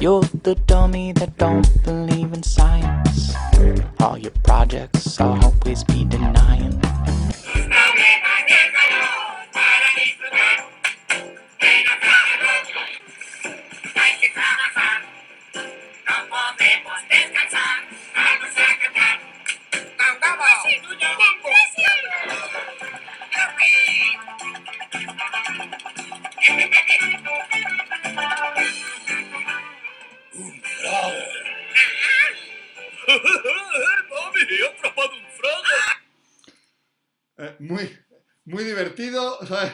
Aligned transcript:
You're 0.00 0.22
the 0.42 0.54
dummy 0.66 1.12
that 1.12 1.38
don't 1.38 1.66
believe 1.82 2.32
in 2.32 2.42
science. 2.42 3.34
All 3.98 4.18
your 4.18 4.32
projects 4.44 5.18
I'll 5.18 5.42
always 5.42 5.84
be 5.84 6.04
denying. 6.04 6.78
Muy, 37.58 37.90
muy 38.44 38.64
divertido, 38.64 39.38
¿sabes? 39.46 39.72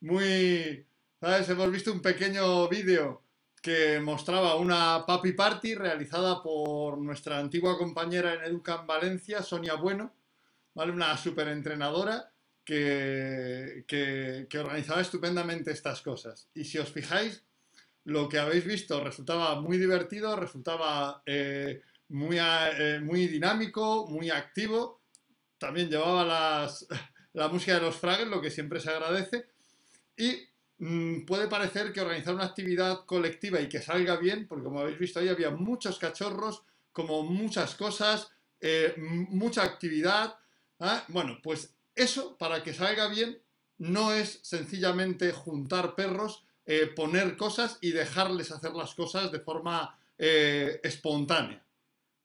Muy. 0.00 0.86
Hemos 1.20 1.70
visto 1.70 1.92
un 1.92 2.02
pequeño 2.02 2.68
vídeo 2.68 3.22
que 3.62 3.98
mostraba 3.98 4.56
una 4.56 5.06
papi 5.06 5.32
party 5.32 5.74
realizada 5.74 6.42
por 6.42 6.98
nuestra 6.98 7.38
antigua 7.38 7.78
compañera 7.78 8.34
en 8.34 8.44
Educan 8.44 8.86
Valencia, 8.86 9.42
Sonia 9.42 9.74
Bueno, 9.74 10.12
¿vale? 10.74 10.92
Una 10.92 11.16
super 11.16 11.48
entrenadora 11.48 12.30
que, 12.62 13.84
que, 13.88 14.46
que 14.50 14.58
organizaba 14.58 15.00
estupendamente 15.00 15.70
estas 15.70 16.02
cosas. 16.02 16.48
Y 16.54 16.64
si 16.66 16.76
os 16.76 16.92
fijáis, 16.92 17.42
lo 18.04 18.28
que 18.28 18.38
habéis 18.38 18.64
visto 18.64 19.02
resultaba 19.02 19.60
muy 19.60 19.78
divertido, 19.78 20.36
resultaba 20.36 21.22
eh, 21.24 21.80
muy, 22.08 22.36
eh, 22.38 23.00
muy 23.02 23.26
dinámico, 23.28 24.06
muy 24.08 24.30
activo. 24.30 25.00
También 25.58 25.88
llevaba 25.88 26.24
las, 26.24 26.86
la 27.34 27.48
música 27.48 27.74
de 27.74 27.80
los 27.80 27.96
Fraggles, 27.96 28.28
lo 28.28 28.40
que 28.40 28.50
siempre 28.50 28.80
se 28.80 28.90
agradece. 28.90 29.46
Y 30.16 30.48
mm, 30.78 31.26
puede 31.26 31.48
parecer 31.48 31.92
que 31.92 32.00
organizar 32.00 32.34
una 32.34 32.46
actividad 32.46 33.04
colectiva 33.04 33.60
y 33.60 33.68
que 33.68 33.82
salga 33.82 34.16
bien, 34.16 34.48
porque 34.48 34.64
como 34.64 34.80
habéis 34.80 34.98
visto 34.98 35.20
ahí 35.20 35.28
había 35.28 35.50
muchos 35.50 35.98
cachorros, 35.98 36.62
como 36.92 37.24
muchas 37.24 37.74
cosas, 37.74 38.30
eh, 38.60 38.94
mucha 38.96 39.62
actividad. 39.62 40.36
¿ah? 40.80 41.04
Bueno, 41.08 41.38
pues 41.42 41.74
eso, 41.94 42.36
para 42.38 42.62
que 42.62 42.72
salga 42.72 43.08
bien, 43.08 43.38
no 43.78 44.12
es 44.12 44.38
sencillamente 44.42 45.32
juntar 45.32 45.94
perros, 45.94 46.44
eh, 46.66 46.86
poner 46.86 47.36
cosas 47.36 47.78
y 47.80 47.90
dejarles 47.90 48.52
hacer 48.52 48.72
las 48.72 48.94
cosas 48.94 49.32
de 49.32 49.40
forma 49.40 49.98
eh, 50.16 50.80
espontánea. 50.82 51.62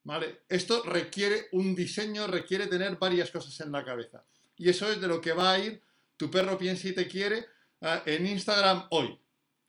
¿Vale? 0.03 0.43
Esto 0.47 0.81
requiere 0.83 1.47
un 1.51 1.75
diseño, 1.75 2.25
requiere 2.27 2.67
tener 2.67 2.97
varias 2.97 3.31
cosas 3.31 3.59
en 3.59 3.71
la 3.71 3.83
cabeza. 3.83 4.23
Y 4.59 4.69
eso 4.69 4.91
es 4.91 5.01
de 5.01 5.07
lo 5.07 5.21
que 5.21 5.31
va 5.33 5.53
a 5.53 5.59
ir 5.59 5.81
Tu 6.17 6.29
perro 6.29 6.57
piensa 6.57 6.89
y 6.89 6.93
te 6.93 7.07
quiere 7.07 7.45
eh, 7.79 8.01
en 8.05 8.27
Instagram 8.27 8.87
hoy. 8.91 9.17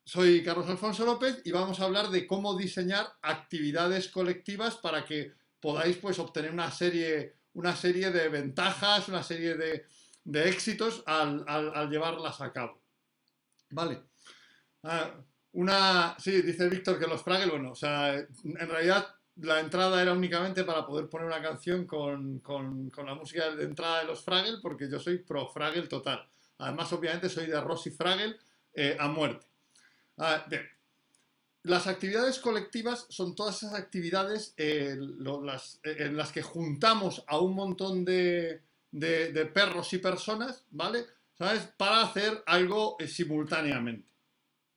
Soy 0.05 0.43
Carlos 0.43 0.69
Alfonso 0.69 1.07
López 1.07 1.41
y 1.45 1.53
vamos 1.53 1.79
a 1.79 1.85
hablar 1.85 2.09
de 2.09 2.27
cómo 2.27 2.57
diseñar 2.59 3.07
actividades 3.23 4.09
colectivas 4.09 4.77
para 4.77 5.05
que 5.05 5.33
podáis 5.61 5.97
pues, 5.99 6.19
obtener 6.19 6.51
una 6.51 6.73
serie, 6.73 7.37
una 7.53 7.77
serie 7.77 8.11
de 8.11 8.29
ventajas, 8.29 9.09
una 9.09 9.23
serie 9.23 9.55
de, 9.55 9.87
de 10.25 10.49
éxitos 10.49 11.05
al, 11.07 11.45
al, 11.47 11.73
al, 11.73 11.89
llevarlas 11.89 12.41
a 12.41 12.53
cabo. 12.53 12.83
Vale. 13.71 14.03
Ah, 14.83 15.15
una, 15.53 16.17
sí, 16.19 16.43
dice 16.43 16.69
Víctor 16.69 16.99
que 16.99 17.07
los 17.07 17.23
Fraggle, 17.23 17.53
bueno, 17.53 17.71
o 17.71 17.77
sea, 17.77 18.15
en 18.17 18.69
realidad 18.69 19.07
la 19.43 19.61
entrada 19.61 20.01
era 20.03 20.13
únicamente 20.13 20.65
para 20.65 20.87
poder 20.87 21.09
poner 21.09 21.27
una 21.27 21.43
canción 21.43 21.87
con, 21.87 22.41
con, 22.41 22.91
la 23.05 23.15
música 23.15 23.51
de 23.51 23.65
entrada 23.65 24.01
de 24.01 24.07
los 24.07 24.23
Fraggle, 24.23 24.59
porque 24.61 24.89
yo 24.91 24.99
soy 24.99 25.19
pro 25.19 25.49
Fraggle 25.49 25.87
total. 25.87 26.29
Además, 26.59 26.93
obviamente, 26.93 27.29
soy 27.29 27.47
de 27.47 27.61
Rosy 27.61 27.91
Fraggle 27.91 28.37
eh, 28.75 28.97
a 28.99 29.09
muerte. 29.09 29.47
Ah. 30.19 30.45
Las 31.63 31.87
actividades 31.87 32.39
colectivas 32.39 33.07
son 33.11 33.35
todas 33.35 33.63
esas 33.63 33.75
actividades 33.75 34.55
eh, 34.57 34.97
eh, 34.99 35.97
en 35.99 36.17
las 36.17 36.33
que 36.33 36.43
juntamos 36.43 37.23
a 37.27 37.39
un 37.39 37.55
montón 37.55 38.05
de, 38.05 38.63
de, 38.91 39.47
perros 39.47 39.93
y 39.93 39.99
personas, 39.99 40.65
¿vale? 40.71 41.05
¿Sabes? 41.37 41.69
Para 41.77 42.03
hacer 42.03 42.43
algo 42.47 42.97
simultáneamente. 43.07 44.09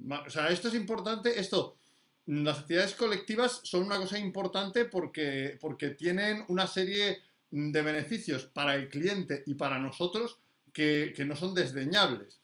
O 0.10 0.30
sea, 0.30 0.50
esto 0.50 0.68
es 0.68 0.74
importante, 0.74 1.40
esto 1.40 1.78
las 2.26 2.60
actividades 2.60 2.96
colectivas 2.96 3.62
son 3.64 3.84
una 3.84 3.98
cosa 3.98 4.18
importante 4.18 4.86
porque, 4.86 5.58
porque 5.60 5.90
tienen 5.90 6.46
una 6.48 6.68
serie 6.68 7.22
de 7.52 7.82
beneficios 7.82 8.46
para 8.46 8.76
el 8.76 8.90
cliente 8.90 9.44
y 9.46 9.56
para 9.56 9.78
nosotros 9.78 10.40
que, 10.72 11.14
que 11.16 11.26
no 11.26 11.36
son 11.36 11.54
desdeñables. 11.54 12.40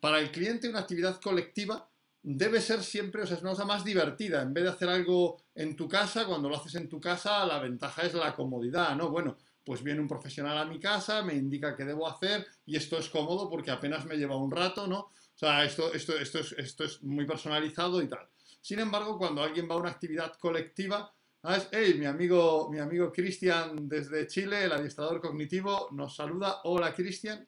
Para 0.00 0.18
el 0.18 0.30
cliente 0.30 0.68
una 0.68 0.80
actividad 0.80 1.20
colectiva 1.20 1.88
debe 2.22 2.60
ser 2.60 2.82
siempre, 2.82 3.22
o 3.22 3.26
sea, 3.26 3.36
es 3.36 3.42
una 3.42 3.52
cosa 3.52 3.64
más 3.64 3.84
divertida. 3.84 4.42
En 4.42 4.52
vez 4.52 4.64
de 4.64 4.70
hacer 4.70 4.88
algo 4.88 5.40
en 5.54 5.76
tu 5.76 5.88
casa, 5.88 6.26
cuando 6.26 6.48
lo 6.48 6.56
haces 6.56 6.74
en 6.74 6.88
tu 6.88 7.00
casa, 7.00 7.46
la 7.46 7.60
ventaja 7.60 8.02
es 8.02 8.14
la 8.14 8.34
comodidad, 8.34 8.96
¿no? 8.96 9.10
Bueno, 9.10 9.36
pues 9.64 9.82
viene 9.82 10.00
un 10.00 10.08
profesional 10.08 10.58
a 10.58 10.64
mi 10.64 10.80
casa, 10.80 11.22
me 11.22 11.34
indica 11.34 11.76
qué 11.76 11.84
debo 11.84 12.08
hacer 12.08 12.46
y 12.66 12.76
esto 12.76 12.98
es 12.98 13.08
cómodo 13.08 13.48
porque 13.48 13.70
apenas 13.70 14.04
me 14.04 14.16
lleva 14.16 14.36
un 14.36 14.50
rato, 14.50 14.86
¿no? 14.86 14.98
O 14.98 15.38
sea, 15.38 15.64
esto, 15.64 15.92
esto, 15.92 16.16
esto, 16.18 16.40
es, 16.40 16.52
esto 16.52 16.84
es 16.84 17.02
muy 17.02 17.26
personalizado 17.26 18.02
y 18.02 18.08
tal. 18.08 18.28
Sin 18.66 18.80
embargo, 18.80 19.16
cuando 19.16 19.44
alguien 19.44 19.70
va 19.70 19.76
a 19.76 19.78
una 19.78 19.90
actividad 19.90 20.34
colectiva, 20.40 21.14
¿sabes? 21.40 21.68
Hey, 21.70 21.94
mi 21.96 22.06
amigo, 22.06 22.68
mi 22.68 22.80
amigo 22.80 23.12
Cristian 23.12 23.88
desde 23.88 24.26
Chile, 24.26 24.64
el 24.64 24.72
adiestrador 24.72 25.20
cognitivo, 25.20 25.90
nos 25.92 26.16
saluda. 26.16 26.62
Hola, 26.64 26.92
Cristian. 26.92 27.46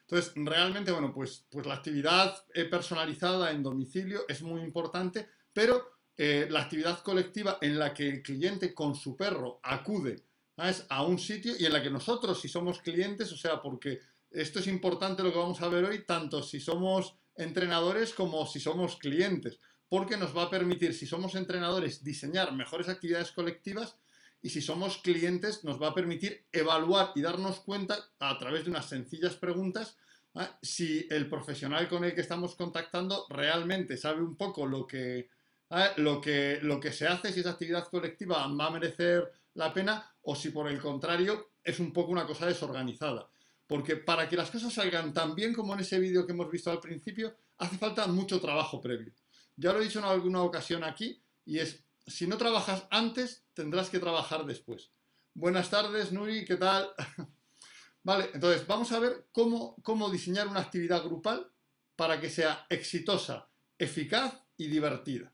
Entonces, 0.00 0.32
realmente, 0.34 0.90
bueno, 0.92 1.12
pues, 1.12 1.44
pues 1.50 1.66
la 1.66 1.74
actividad 1.74 2.42
personalizada 2.70 3.50
en 3.50 3.62
domicilio 3.62 4.22
es 4.26 4.40
muy 4.40 4.62
importante, 4.62 5.28
pero 5.52 5.90
eh, 6.16 6.46
la 6.48 6.62
actividad 6.62 7.02
colectiva 7.02 7.58
en 7.60 7.78
la 7.78 7.92
que 7.92 8.08
el 8.08 8.22
cliente 8.22 8.72
con 8.72 8.94
su 8.94 9.14
perro 9.14 9.60
acude 9.62 10.24
¿sabes? 10.56 10.86
a 10.88 11.04
un 11.04 11.18
sitio 11.18 11.52
y 11.58 11.66
en 11.66 11.74
la 11.74 11.82
que 11.82 11.90
nosotros, 11.90 12.40
si 12.40 12.48
somos 12.48 12.80
clientes, 12.80 13.30
o 13.30 13.36
sea, 13.36 13.60
porque 13.60 14.00
esto 14.30 14.60
es 14.60 14.66
importante 14.68 15.22
lo 15.22 15.30
que 15.30 15.38
vamos 15.38 15.60
a 15.60 15.68
ver 15.68 15.84
hoy, 15.84 16.06
tanto 16.06 16.42
si 16.42 16.60
somos 16.60 17.20
entrenadores 17.40 18.12
como 18.12 18.46
si 18.46 18.60
somos 18.60 18.96
clientes, 18.96 19.58
porque 19.88 20.16
nos 20.16 20.36
va 20.36 20.44
a 20.44 20.50
permitir, 20.50 20.94
si 20.94 21.06
somos 21.06 21.34
entrenadores, 21.34 22.04
diseñar 22.04 22.54
mejores 22.54 22.88
actividades 22.88 23.32
colectivas 23.32 23.96
y 24.42 24.50
si 24.50 24.62
somos 24.62 24.98
clientes 24.98 25.64
nos 25.64 25.80
va 25.80 25.88
a 25.88 25.94
permitir 25.94 26.46
evaluar 26.52 27.12
y 27.14 27.22
darnos 27.22 27.60
cuenta 27.60 27.98
a 28.18 28.38
través 28.38 28.64
de 28.64 28.70
unas 28.70 28.88
sencillas 28.88 29.34
preguntas 29.34 29.96
¿eh? 30.34 30.48
si 30.62 31.06
el 31.10 31.28
profesional 31.28 31.88
con 31.88 32.04
el 32.04 32.14
que 32.14 32.22
estamos 32.22 32.54
contactando 32.54 33.26
realmente 33.28 33.96
sabe 33.96 34.22
un 34.22 34.36
poco 34.36 34.66
lo 34.66 34.86
que, 34.86 35.28
¿eh? 35.70 35.90
lo 35.96 36.20
que, 36.20 36.58
lo 36.62 36.80
que 36.80 36.92
se 36.92 37.06
hace, 37.06 37.32
si 37.32 37.40
esa 37.40 37.50
actividad 37.50 37.88
colectiva 37.88 38.46
va 38.46 38.66
a 38.66 38.70
merecer 38.70 39.30
la 39.54 39.74
pena 39.74 40.10
o 40.22 40.34
si 40.34 40.50
por 40.50 40.68
el 40.68 40.80
contrario 40.80 41.50
es 41.62 41.80
un 41.80 41.92
poco 41.92 42.12
una 42.12 42.26
cosa 42.26 42.46
desorganizada. 42.46 43.28
Porque 43.70 43.94
para 43.94 44.28
que 44.28 44.34
las 44.34 44.50
cosas 44.50 44.72
salgan 44.72 45.14
tan 45.14 45.36
bien 45.36 45.54
como 45.54 45.74
en 45.74 45.78
ese 45.78 46.00
vídeo 46.00 46.26
que 46.26 46.32
hemos 46.32 46.50
visto 46.50 46.72
al 46.72 46.80
principio, 46.80 47.36
hace 47.58 47.78
falta 47.78 48.04
mucho 48.08 48.40
trabajo 48.40 48.80
previo. 48.80 49.12
Ya 49.54 49.72
lo 49.72 49.78
he 49.78 49.84
dicho 49.84 50.00
en 50.00 50.06
alguna 50.06 50.42
ocasión 50.42 50.82
aquí, 50.82 51.22
y 51.44 51.60
es, 51.60 51.84
si 52.04 52.26
no 52.26 52.36
trabajas 52.36 52.88
antes, 52.90 53.44
tendrás 53.54 53.88
que 53.88 54.00
trabajar 54.00 54.44
después. 54.44 54.90
Buenas 55.34 55.70
tardes, 55.70 56.10
Nuri, 56.10 56.44
¿qué 56.44 56.56
tal? 56.56 56.90
vale, 58.02 58.30
entonces 58.34 58.66
vamos 58.66 58.90
a 58.90 58.98
ver 58.98 59.28
cómo, 59.30 59.76
cómo 59.84 60.10
diseñar 60.10 60.48
una 60.48 60.62
actividad 60.62 61.04
grupal 61.04 61.52
para 61.94 62.20
que 62.20 62.28
sea 62.28 62.66
exitosa, 62.70 63.50
eficaz 63.78 64.34
y 64.56 64.66
divertida. 64.66 65.32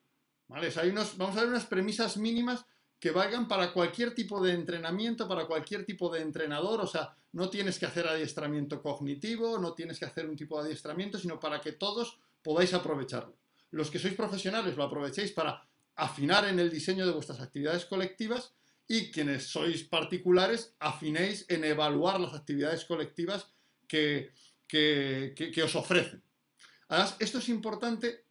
Hay 0.51 0.91
unos, 0.91 1.17
vamos 1.17 1.39
a 1.39 1.41
ver 1.41 1.49
unas 1.49 1.65
premisas 1.65 2.19
mínimas 2.19 2.67
que 2.99 3.11
valgan 3.11 3.47
para 3.47 3.73
cualquier 3.73 4.15
tipo 4.15 4.43
de 4.43 4.53
entrenamiento, 4.53 5.29
para 5.29 5.47
cualquier 5.47 5.85
tipo 5.85 6.09
de 6.09 6.23
entrenador, 6.23 6.81
o 6.81 6.87
sea, 6.87 7.15
no 7.33 7.51
tienes 7.51 7.79
que 7.79 7.87
hacer 7.87 8.07
adiestramiento 8.09 8.81
cognitivo, 8.81 9.59
no 9.59 9.75
tienes 9.75 9.99
que 9.99 10.07
hacer 10.07 10.27
un 10.27 10.37
tipo 10.37 10.57
de 10.59 10.67
adiestramiento, 10.67 11.19
sino 11.19 11.39
para 11.39 11.61
que 11.61 11.73
todos 11.73 12.19
podáis 12.43 12.73
aprovecharlo. 12.73 13.37
Los 13.71 13.91
que 13.91 13.99
sois 13.99 14.15
profesionales 14.15 14.77
lo 14.77 14.85
aprovechéis 14.85 15.33
para 15.33 15.67
afinar 15.97 16.47
en 16.47 16.59
el 16.59 16.71
diseño 16.71 17.05
de 17.07 17.13
vuestras 17.13 17.41
actividades 17.41 17.85
colectivas 17.85 18.55
y 18.89 19.11
quienes 19.11 19.49
sois 19.49 19.83
particulares 19.83 20.75
afinéis 20.79 21.45
en 21.49 21.65
evaluar 21.65 22.21
las 22.21 22.35
actividades 22.35 22.85
colectivas 22.85 23.49
que, 23.89 24.31
que, 24.69 25.35
que, 25.37 25.63
os 25.63 25.75
ofrecen. 25.75 26.23
Además, 26.89 27.17
esto 27.19 27.39
es 27.39 27.49
importante 27.49 28.25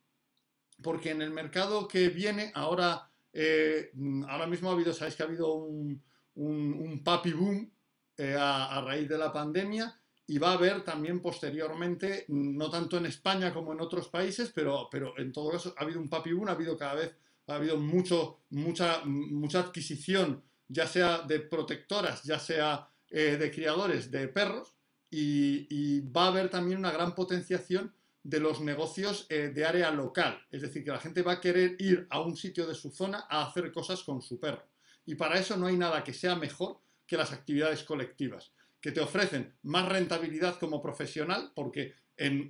porque 0.81 1.11
en 1.11 1.21
el 1.21 1.31
mercado 1.31 1.87
que 1.87 2.09
viene 2.09 2.51
ahora 2.55 3.11
eh, 3.35 3.91
ahora 4.29 4.47
mismo 4.47 4.69
ha 4.69 4.73
habido, 4.73 4.93
sabéis 4.93 5.15
que 5.15 5.23
ha 5.23 5.25
habido 5.25 5.53
un, 5.53 6.01
un, 6.35 6.73
un 6.73 7.03
papi 7.03 7.33
boom 7.33 7.69
eh, 8.17 8.35
a, 8.39 8.77
a, 8.77 8.81
raíz 8.81 9.09
de 9.09 9.17
la 9.17 9.33
pandemia 9.33 9.93
y 10.25 10.37
va 10.37 10.51
a 10.51 10.53
haber 10.53 10.83
también 10.83 11.21
posteriormente, 11.21 12.25
no 12.29 12.69
tanto 12.69 12.97
en 12.97 13.05
España 13.05 13.53
como 13.53 13.73
en 13.73 13.81
otros 13.81 14.07
países, 14.07 14.51
pero, 14.55 14.87
pero 14.89 15.17
en 15.19 15.33
todo 15.33 15.51
caso 15.51 15.75
ha 15.77 15.83
habido 15.83 15.99
un 15.99 16.09
papi 16.09 16.31
boom, 16.31 16.47
ha 16.47 16.53
habido 16.53 16.77
cada 16.77 16.95
vez, 16.95 17.15
ha 17.47 17.55
habido 17.55 17.77
mucho, 17.77 18.39
mucha, 18.51 19.03
mucha 19.03 19.59
adquisición, 19.59 20.41
ya 20.67 20.87
sea 20.87 21.19
de 21.19 21.41
protectoras, 21.41 22.23
ya 22.23 22.39
sea 22.39 22.89
eh, 23.09 23.37
de 23.37 23.51
criadores 23.51 24.09
de 24.09 24.29
perros, 24.29 24.75
y, 25.11 26.01
va 26.09 26.25
a 26.25 26.27
haber 26.27 26.49
también 26.49 26.79
una 26.79 26.91
gran 26.91 27.15
potenciación 27.15 27.93
de 28.25 28.39
los 28.39 28.59
negocios 28.59 29.27
eh, 29.29 29.51
de 29.53 29.65
área 29.65 29.91
local. 29.91 30.41
Es 30.49 30.63
decir, 30.63 30.83
que 30.83 30.89
la 30.89 30.97
gente 30.97 31.21
va 31.21 31.33
a 31.33 31.41
querer 31.41 31.75
ir 31.77 32.07
a 32.09 32.21
un 32.21 32.35
sitio 32.35 32.65
de 32.65 32.73
su 32.73 32.89
zona 32.89 33.27
a 33.29 33.45
hacer 33.45 33.71
cosas 33.71 34.01
con 34.03 34.19
su 34.19 34.39
perro. 34.39 34.67
Y 35.05 35.13
para 35.13 35.37
eso 35.37 35.55
no 35.55 35.67
hay 35.67 35.77
nada 35.77 36.03
que 36.03 36.11
sea 36.11 36.35
mejor 36.35 36.79
que 37.05 37.17
las 37.17 37.31
actividades 37.31 37.83
colectivas 37.83 38.51
que 38.81 38.91
te 38.91 38.99
ofrecen 38.99 39.53
más 39.61 39.87
rentabilidad 39.87 40.57
como 40.57 40.81
profesional, 40.81 41.51
porque 41.53 41.93
en, 42.17 42.49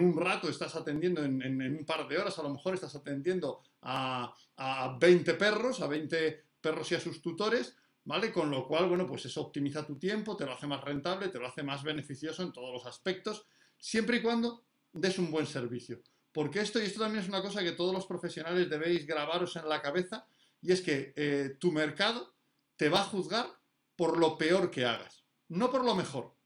un 0.00 0.16
rato 0.16 0.48
estás 0.48 0.74
atendiendo, 0.74 1.22
en, 1.24 1.76
un 1.78 1.84
par 1.84 2.08
de 2.08 2.18
horas 2.18 2.36
a 2.40 2.42
lo 2.42 2.50
mejor 2.50 2.74
estás 2.74 2.96
atendiendo 2.96 3.62
a, 3.82 4.34
a 4.56 4.98
20 5.00 5.34
perros, 5.34 5.80
a 5.80 5.86
20 5.86 6.42
perros 6.60 6.90
y 6.90 6.96
a 6.96 7.00
sus 7.00 7.22
tutores, 7.22 7.76
¿vale? 8.04 8.32
Con 8.32 8.50
lo 8.50 8.66
cual, 8.66 8.88
bueno, 8.88 9.06
pues 9.06 9.26
eso 9.26 9.42
optimiza 9.42 9.86
tu 9.86 9.96
tiempo, 9.96 10.36
te 10.36 10.44
lo 10.44 10.52
hace 10.52 10.66
más 10.66 10.82
rentable, 10.82 11.28
te 11.28 11.38
lo 11.38 11.46
hace 11.46 11.62
más 11.62 11.84
beneficioso 11.84 12.42
en 12.42 12.52
todos 12.52 12.72
los 12.72 12.86
aspectos, 12.86 13.46
siempre 13.78 14.16
y 14.16 14.22
cuando 14.22 14.64
des 14.94 15.18
un 15.18 15.30
buen 15.30 15.46
servicio. 15.46 16.02
Porque 16.32 16.60
esto, 16.60 16.80
y 16.80 16.86
esto 16.86 17.00
también 17.00 17.22
es 17.22 17.28
una 17.28 17.42
cosa 17.42 17.62
que 17.62 17.72
todos 17.72 17.92
los 17.92 18.06
profesionales 18.06 18.70
debéis 18.70 19.06
grabaros 19.06 19.56
en 19.56 19.68
la 19.68 19.82
cabeza, 19.82 20.26
y 20.62 20.72
es 20.72 20.80
que 20.80 21.12
eh, 21.16 21.56
tu 21.60 21.70
mercado 21.70 22.34
te 22.76 22.88
va 22.88 23.02
a 23.02 23.04
juzgar 23.04 23.46
por 23.94 24.18
lo 24.18 24.38
peor 24.38 24.70
que 24.70 24.86
hagas 24.86 25.24
no 25.48 25.70
por 25.70 25.84
lo 25.84 25.94
mejor. 25.94 26.36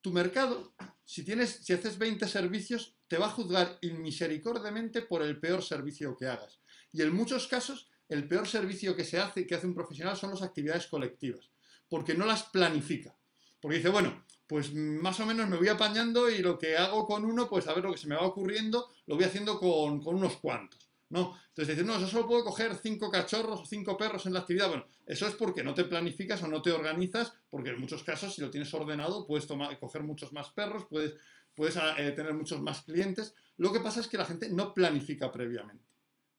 Tu 0.00 0.12
mercado, 0.12 0.74
si, 1.04 1.24
tienes, 1.24 1.50
si 1.62 1.72
haces 1.72 1.98
20 1.98 2.26
servicios, 2.28 2.96
te 3.08 3.18
va 3.18 3.26
a 3.26 3.30
juzgar 3.30 3.78
inmisericordiamente 3.82 5.02
por 5.02 5.22
el 5.22 5.40
peor 5.40 5.62
servicio 5.62 6.16
que 6.16 6.26
hagas. 6.26 6.60
Y 6.92 7.02
en 7.02 7.14
muchos 7.14 7.48
casos, 7.48 7.90
el 8.08 8.26
peor 8.28 8.46
servicio 8.46 8.96
que 8.96 9.04
se 9.04 9.18
hace, 9.18 9.46
que 9.46 9.54
hace 9.54 9.66
un 9.66 9.74
profesional, 9.74 10.16
son 10.16 10.30
las 10.30 10.42
actividades 10.42 10.86
colectivas, 10.86 11.50
porque 11.88 12.14
no 12.14 12.26
las 12.26 12.44
planifica. 12.44 13.16
Porque 13.60 13.78
dice, 13.78 13.88
bueno, 13.88 14.24
pues 14.48 14.72
más 14.72 15.20
o 15.20 15.26
menos 15.26 15.46
me 15.46 15.58
voy 15.58 15.68
apañando 15.68 16.30
y 16.30 16.38
lo 16.38 16.58
que 16.58 16.76
hago 16.76 17.06
con 17.06 17.24
uno, 17.24 17.48
pues 17.48 17.68
a 17.68 17.74
ver 17.74 17.84
lo 17.84 17.92
que 17.92 17.98
se 17.98 18.08
me 18.08 18.16
va 18.16 18.22
ocurriendo, 18.22 18.88
lo 19.06 19.14
voy 19.14 19.24
haciendo 19.24 19.60
con, 19.60 20.00
unos 20.06 20.38
cuantos. 20.38 20.88
¿no? 21.10 21.38
Entonces 21.48 21.76
dices, 21.76 21.86
no, 21.86 22.00
yo 22.00 22.06
solo 22.06 22.26
puedo 22.26 22.44
coger 22.44 22.74
cinco 22.74 23.10
cachorros 23.10 23.60
o 23.60 23.66
cinco 23.66 23.96
perros 23.96 24.24
en 24.24 24.32
la 24.32 24.40
actividad. 24.40 24.68
Bueno, 24.68 24.86
eso 25.06 25.26
es 25.26 25.34
porque 25.34 25.62
no 25.62 25.74
te 25.74 25.84
planificas 25.84 26.42
o 26.42 26.48
no 26.48 26.62
te 26.62 26.72
organizas, 26.72 27.32
porque 27.50 27.70
en 27.70 27.80
muchos 27.80 28.02
casos, 28.02 28.34
si 28.34 28.40
lo 28.40 28.50
tienes 28.50 28.72
ordenado, 28.72 29.26
puedes 29.26 29.46
tomar, 29.46 29.78
coger 29.78 30.02
muchos 30.02 30.32
más 30.32 30.48
perros, 30.50 30.86
puedes, 30.88 31.14
puedes 31.54 31.76
ah, 31.76 31.94
eh, 31.98 32.12
tener 32.12 32.32
muchos 32.32 32.60
más 32.62 32.82
clientes. 32.82 33.34
Lo 33.58 33.70
que 33.70 33.80
pasa 33.80 34.00
es 34.00 34.08
que 34.08 34.16
la 34.16 34.24
gente 34.24 34.48
no 34.48 34.72
planifica 34.72 35.30
previamente, 35.30 35.84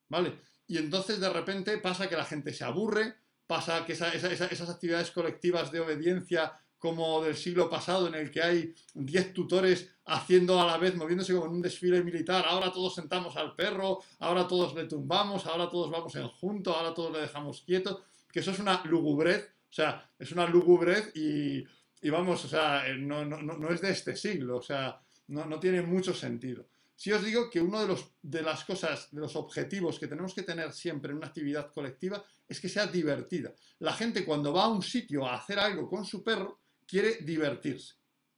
¿vale? 0.07 0.39
Y 0.67 0.77
entonces 0.77 1.19
de 1.19 1.29
repente 1.29 1.77
pasa 1.77 2.09
que 2.09 2.15
la 2.15 2.25
gente 2.25 2.53
se 2.53 2.63
aburre, 2.63 3.15
pasa 3.45 3.85
que 3.85 3.93
esas 3.93 4.69
actividades 4.69 5.11
colectivas 5.11 5.71
de 5.71 5.79
obediencia 5.79 6.59
como 6.79 7.21
del 7.21 7.35
siglo 7.35 7.69
pasado, 7.69 8.07
en 8.07 8.15
el 8.15 8.31
que 8.31 8.41
hay 8.41 8.73
10 8.93 9.33
tutores 9.33 9.91
haciendo 10.05 10.59
a 10.59 10.65
la 10.65 10.77
vez, 10.77 10.95
moviéndose 10.95 11.33
como 11.33 11.45
en 11.45 11.51
un 11.51 11.61
desfile 11.61 12.03
militar, 12.03 12.45
ahora 12.47 12.71
todos 12.71 12.95
sentamos 12.95 13.35
al 13.35 13.53
perro, 13.53 13.99
ahora 14.19 14.47
todos 14.47 14.73
le 14.73 14.85
tumbamos, 14.85 15.45
ahora 15.45 15.69
todos 15.69 15.91
vamos 15.91 16.15
en 16.15 16.27
junto, 16.27 16.73
ahora 16.73 16.93
todos 16.93 17.11
le 17.11 17.19
dejamos 17.19 17.61
quieto, 17.61 18.05
que 18.31 18.39
eso 18.39 18.51
es 18.51 18.59
una 18.59 18.81
lugubrez, 18.85 19.51
o 19.69 19.73
sea, 19.73 20.09
es 20.17 20.31
una 20.31 20.47
lugubrez 20.47 21.11
y, 21.15 21.63
vamos, 22.09 22.45
o 22.45 22.47
sea, 22.47 22.87
eh, 22.87 22.95
no, 22.95 23.25
no, 23.25 23.69
es 23.69 23.81
de 23.81 23.91
este 23.91 24.15
siglo, 24.15 24.57
o 24.57 24.61
sea, 24.61 24.99
no, 25.27 25.59
tiene 25.59 25.81
mucho 25.81 26.13
sentido. 26.13 26.65
Si 26.95 27.11
os 27.11 27.23
digo 27.23 27.49
que 27.49 27.61
uno 27.61 27.79
de, 27.79 27.87
los, 27.87 28.11
de 28.21 28.41
las 28.41 28.65
cosas, 28.65 29.09
de 29.11 29.21
los 29.21 29.35
objetivos 29.35 29.99
que 29.99 30.07
tenemos 30.07 30.33
que 30.33 30.43
tener 30.43 30.73
siempre 30.73 31.11
en 31.11 31.17
una 31.17 31.27
actividad 31.27 31.71
colectiva 31.71 32.25
es 32.47 32.59
que 32.59 32.67
sea 32.67 32.87
divertida. 32.87 33.53
La 33.79 33.93
gente 33.93 34.25
cuando 34.25 34.51
va 34.51 34.65
a 34.65 34.69
un 34.69 34.81
sitio 34.81 35.25
a 35.25 35.35
hacer 35.35 35.59
algo 35.59 35.87
con 35.87 36.03
su 36.03 36.23
perro, 36.23 36.58
quiere 36.89 37.17
divertirse. 37.21 37.95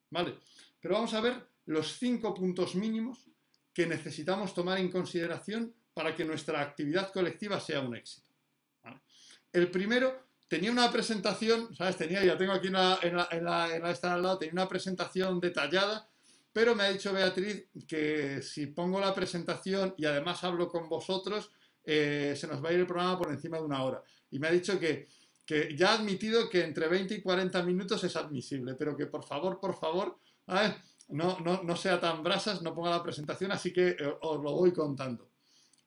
¿Vale? 0.10 0.36
Pero 0.82 0.96
vamos 0.96 1.14
a 1.14 1.22
ver 1.22 1.48
los 1.66 1.98
cinco 1.98 2.34
puntos 2.34 2.76
mínimos 2.76 3.30
que 3.74 3.86
necesitamos 3.86 4.54
tomar 4.54 4.80
en 4.80 4.92
consideración 4.92 5.74
para 5.94 6.16
que 6.16 6.26
nuestra 6.26 6.60
actividad 6.62 7.12
colectiva 7.14 7.60
sea 7.60 7.80
un 7.80 7.96
éxito. 7.96 8.30
El 9.54 9.70
primero 9.70 10.28
tenía 10.48 10.72
una 10.72 10.92
presentación, 10.92 11.74
¿sabes? 11.76 11.98
Tenía, 11.98 12.24
ya 12.26 12.38
tengo 12.38 12.52
aquí 12.54 12.68
en 12.68 12.74
la, 12.74 13.00
en 13.02 13.18
en 13.18 13.86
esta 13.86 14.14
al 14.14 14.22
lado, 14.22 14.38
tenía 14.40 14.54
una 14.54 14.68
presentación 14.68 15.40
detallada, 15.40 16.10
pero 16.52 16.76
me 16.76 16.84
ha 16.84 16.92
dicho 16.92 17.14
Beatriz 17.14 17.68
que 17.88 18.42
si 18.42 18.68
pongo 18.68 19.00
la 19.00 19.14
presentación 19.14 19.94
y 19.98 20.06
además 20.06 20.44
hablo 20.44 20.68
con 20.68 20.90
vosotros, 20.90 21.52
eh, 21.84 22.34
se 22.38 22.48
nos 22.48 22.64
va 22.64 22.70
a 22.70 22.74
ir 22.74 22.80
el 22.80 22.88
programa 22.88 23.18
por 23.18 23.32
encima 23.32 23.58
de 23.58 23.64
una 23.64 23.84
hora. 23.84 24.04
Y 24.30 24.40
me 24.40 24.48
ha 24.48 24.52
dicho 24.52 24.80
que 24.80 25.08
que 25.46 25.76
ya 25.76 25.92
ha 25.92 25.96
admitido 25.96 26.50
que 26.50 26.64
entre 26.64 26.88
20 26.88 27.16
y 27.16 27.22
40 27.22 27.64
minutos 27.64 28.04
es 28.04 28.16
admisible, 28.16 28.76
pero 28.76 28.96
que 28.96 29.08
por 29.08 29.24
favor, 29.24 29.60
por 29.60 29.76
favor, 29.76 30.20
no, 31.10 31.40
no, 31.40 31.76
sea 31.76 32.00
tan 32.00 32.24
brasas, 32.24 32.62
no 32.62 32.74
ponga 32.74 32.92
la 32.92 33.04
presentación, 33.04 33.52
así 33.52 33.74
que 33.74 33.90
eh, 33.90 34.14
os 34.22 34.42
lo 34.42 34.52
voy 34.54 34.72
contando. 34.72 35.32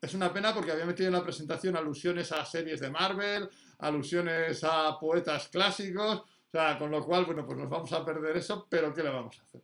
Es 0.00 0.12
una 0.12 0.32
pena 0.32 0.52
porque 0.52 0.72
había 0.72 0.84
metido 0.84 1.08
en 1.08 1.14
la 1.14 1.22
presentación 1.22 1.76
alusiones 1.76 2.30
a 2.32 2.44
series 2.44 2.80
de 2.80 2.90
Marvel, 2.90 3.48
alusiones 3.78 4.62
a 4.64 4.98
poetas 4.98 5.48
clásicos, 5.48 6.18
o 6.18 6.50
sea, 6.50 6.78
con 6.78 6.90
lo 6.90 7.04
cual, 7.04 7.24
bueno, 7.24 7.46
pues 7.46 7.58
nos 7.58 7.70
vamos 7.70 7.92
a 7.92 8.04
perder 8.04 8.36
eso, 8.36 8.66
pero 8.68 8.92
¿qué 8.92 9.02
le 9.02 9.08
vamos 9.08 9.38
a 9.38 9.42
hacer? 9.42 9.62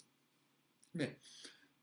Bien, 0.92 1.18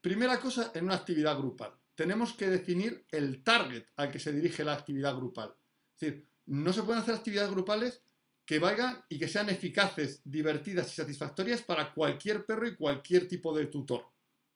primera 0.02 0.40
cosa 0.40 0.72
en 0.74 0.86
una 0.86 0.96
actividad 0.96 1.38
grupal. 1.38 1.74
Tenemos 1.94 2.34
que 2.34 2.50
definir 2.50 3.06
el 3.12 3.44
target 3.44 3.86
al 3.96 4.12
que 4.12 4.20
se 4.20 4.32
dirige 4.32 4.64
la 4.64 4.74
actividad 4.74 5.16
grupal. 5.16 5.54
Es 5.94 6.00
decir, 6.00 6.28
no 6.48 6.74
se 6.74 6.84
pueden 6.84 7.02
hacer 7.02 7.16
actividades 7.16 7.52
grupales 7.52 8.02
que 8.46 8.60
vayan 8.60 9.04
y 9.10 9.20
que 9.20 9.28
sean 9.28 9.50
eficaces, 9.50 10.22
divertidas 10.24 10.92
y 10.92 10.96
satisfactorias 10.96 11.62
para 11.62 11.94
cualquier 11.94 12.46
perro 12.46 12.66
y 12.66 12.76
cualquier 12.76 13.28
tipo 13.28 13.56
de 13.56 13.66
tutor. 13.68 14.06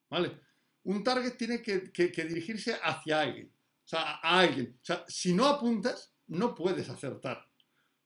¿Vale? 0.09 0.39
Un 0.83 1.03
target 1.03 1.35
tiene 1.37 1.61
que, 1.61 1.91
dirigirse 1.93 2.77
hacia 2.81 3.21
alguien. 3.21 3.53
O 3.83 3.87
sea, 3.87 4.19
a 4.23 4.39
alguien. 4.39 4.77
O 4.81 4.85
sea, 4.85 5.03
si 5.07 5.33
no 5.33 5.45
apuntas, 5.45 6.13
no 6.27 6.55
puedes 6.55 6.89
acertar. 6.89 7.45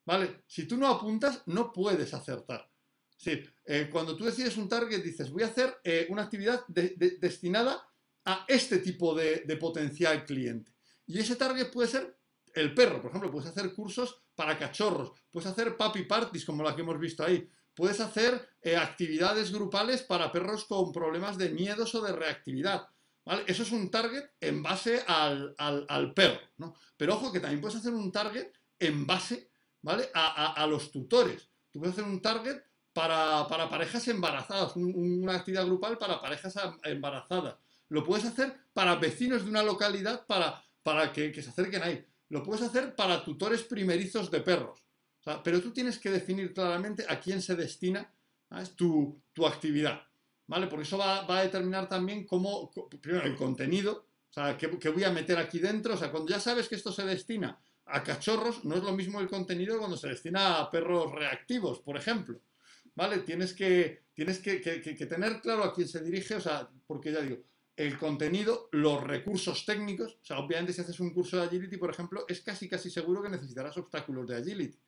¿Vale? 0.06 0.44
Si 0.48 0.68
tú 0.68 0.76
no 0.76 0.88
apuntas, 0.88 1.44
no 1.46 1.72
puedes 1.72 2.14
acertar. 2.16 2.68
Sí, 3.16 3.44
eh, 3.66 3.88
cuando 3.92 4.16
tú 4.16 4.26
decides 4.26 4.58
un 4.58 4.68
target, 4.68 5.04
dices, 5.04 5.32
voy 5.32 5.44
a 5.44 5.48
hacer 5.48 5.78
eh, 5.84 6.08
una 6.10 6.24
actividad 6.24 6.66
destinada 6.68 7.88
a 8.26 8.44
este 8.48 8.80
tipo 8.80 9.14
de, 9.14 9.44
de 9.46 9.58
potencial 9.58 10.26
cliente. 10.26 10.74
Y 11.06 11.20
ese 11.20 11.36
target 11.36 11.72
puede 11.72 11.90
ser 11.90 12.14
el 12.56 12.74
perro, 12.74 13.02
por 13.02 13.12
ejemplo, 13.12 13.32
puedes 13.32 13.50
hacer 13.50 13.74
cursos 13.74 14.24
para 14.34 14.58
cachorros, 14.58 15.12
puedes 15.29 15.48
hacer 15.48 15.75
puppy 15.75 16.03
parties 16.03 16.46
como 16.46 16.63
la 16.63 16.75
que 16.75 16.82
hemos 16.82 16.98
visto 16.98 17.24
ahí, 17.24 17.50
puedes 17.75 18.00
hacer 18.00 18.50
eh, 18.62 18.77
actividades 18.77 19.51
grupales 19.51 20.01
para 20.03 20.32
perros 20.32 20.65
con 20.65 20.91
problemas 20.91 21.38
de 21.38 21.50
miedos 21.50 21.94
o 21.96 22.01
de 22.01 22.13
reactividad. 22.13 22.88
Eso 23.48 23.63
es 23.63 23.72
un 23.72 23.89
target 23.89 24.24
en 24.39 24.62
base 24.63 25.03
al, 25.08 26.13
perro. 26.15 26.39
¿no? 26.58 26.75
Pero 26.96 27.15
ojo 27.15 27.32
que 27.32 27.39
también 27.39 27.60
puedes 27.60 27.77
hacer 27.77 27.94
un 27.94 28.12
target 28.12 28.51
en 28.79 29.06
base 29.06 29.50
¿vale? 29.82 30.10
a, 30.13 30.65
los 30.70 30.91
tutores. 30.91 31.50
Tú 31.72 31.79
puedes 31.79 31.94
hacer 31.94 32.10
un 32.10 32.22
target 32.22 32.62
para, 32.94 33.48
parejas 33.48 34.08
embarazadas, 34.08 34.75
una 34.75 35.36
actividad 35.36 35.65
grupal 35.65 35.98
para 35.98 36.22
parejas 36.22 36.56
embarazadas. 36.84 37.58
Lo 37.89 38.03
puedes 38.03 38.25
hacer 38.25 38.56
para 38.74 38.96
vecinos 38.96 39.44
de 39.44 39.50
una 39.50 39.63
localidad 39.63 40.25
para, 40.27 40.63
para 40.84 41.12
que 41.12 41.34
se 41.41 41.50
acerquen 41.50 41.82
ahí. 41.84 42.06
Lo 42.29 42.44
puedes 42.44 42.63
hacer 42.63 42.96
para 42.96 43.24
tutores 43.24 43.63
primerizos 43.63 44.32
de 44.32 44.41
perros. 44.41 44.84
pero 45.44 45.62
tú 45.62 45.72
tienes 45.72 45.98
que 45.98 46.12
definir 46.12 46.53
claramente 46.53 47.05
a 47.08 47.20
quién 47.20 47.41
se 47.41 47.55
destina 47.55 48.12
tu, 48.75 49.22
tu, 49.34 49.46
actividad. 49.46 50.01
¿Vale? 50.48 50.67
Porque 50.67 50.84
eso 50.84 50.98
va, 50.98 51.25
a 51.25 51.41
determinar 51.41 51.89
también 51.89 52.25
cómo, 52.25 52.72
primero, 53.01 53.25
el 53.25 53.36
contenido, 53.36 54.08
o 54.29 54.34
sea, 54.34 54.58
qué, 54.58 54.67
voy 54.67 55.03
a 55.03 55.12
meter 55.12 55.38
aquí 55.39 55.60
dentro. 55.60 55.96
O 55.96 55.98
sea, 55.98 56.12
cuando 56.12 56.29
ya 56.29 56.39
sabes 56.39 56.67
que 56.67 56.75
esto 56.75 56.91
se 56.91 57.05
destina 57.05 57.60
a 57.86 58.03
cachorros, 58.03 58.63
no 58.65 58.75
es 58.75 58.84
lo 58.84 58.91
mismo 58.91 59.20
el 59.20 59.27
contenido 59.27 59.79
cuando 59.79 59.98
se 59.98 60.10
destina 60.10 60.60
a 60.60 60.70
perros 60.70 61.12
reactivos, 61.12 61.79
por 61.79 61.98
ejemplo. 61.98 62.39
¿Vale? 62.94 63.20
Tienes 63.20 63.53
que, 63.53 64.03
tienes 64.13 64.39
que, 64.39 64.62
que 64.62 65.05
tener 65.05 65.41
claro 65.41 65.63
a 65.63 65.74
quién 65.74 65.88
se 65.88 66.01
dirige, 66.01 66.36
o 66.36 66.39
sea, 66.39 66.70
porque 66.88 67.12
ya 67.12 67.22
digo, 67.22 67.38
el 67.75 67.98
contenido, 67.98 68.70
los 68.72 69.03
recursos 69.03 69.65
técnicos. 69.65 70.17
O 70.22 70.25
sea, 70.25 70.39
obviamente 70.39 70.74
si 70.74 70.82
haces 70.82 71.00
un 71.00 71.13
curso 71.13 71.38
de 71.38 71.44
agility, 71.44 71.77
por 71.77 71.89
ejemplo, 71.89 72.25
es 72.27 72.41
casi 72.41 72.70
casi 72.70 72.89
seguro 72.89 73.22
que 73.22 73.29
necesitarás 73.29 73.77
obstáculos 73.77 74.27
de 74.27 74.38
agility. 74.38 74.79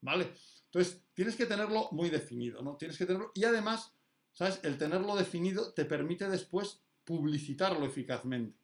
¿Vale? 0.00 0.32
Entonces, 0.66 1.02
tienes 1.14 1.36
que 1.36 1.46
tenerlo 1.46 1.88
muy 1.92 2.10
definido, 2.10 2.60
¿no? 2.62 2.76
Tienes 2.76 2.98
que 2.98 3.06
tenerlo. 3.06 3.30
Y 3.34 3.44
además, 3.44 3.92
¿sabes? 4.32 4.60
El 4.64 4.76
tenerlo 4.76 5.16
definido 5.16 5.72
te 5.72 5.84
permite 5.84 6.28
después 6.28 6.80
publicitarlo 7.04 7.86
eficazmente. 7.86 8.58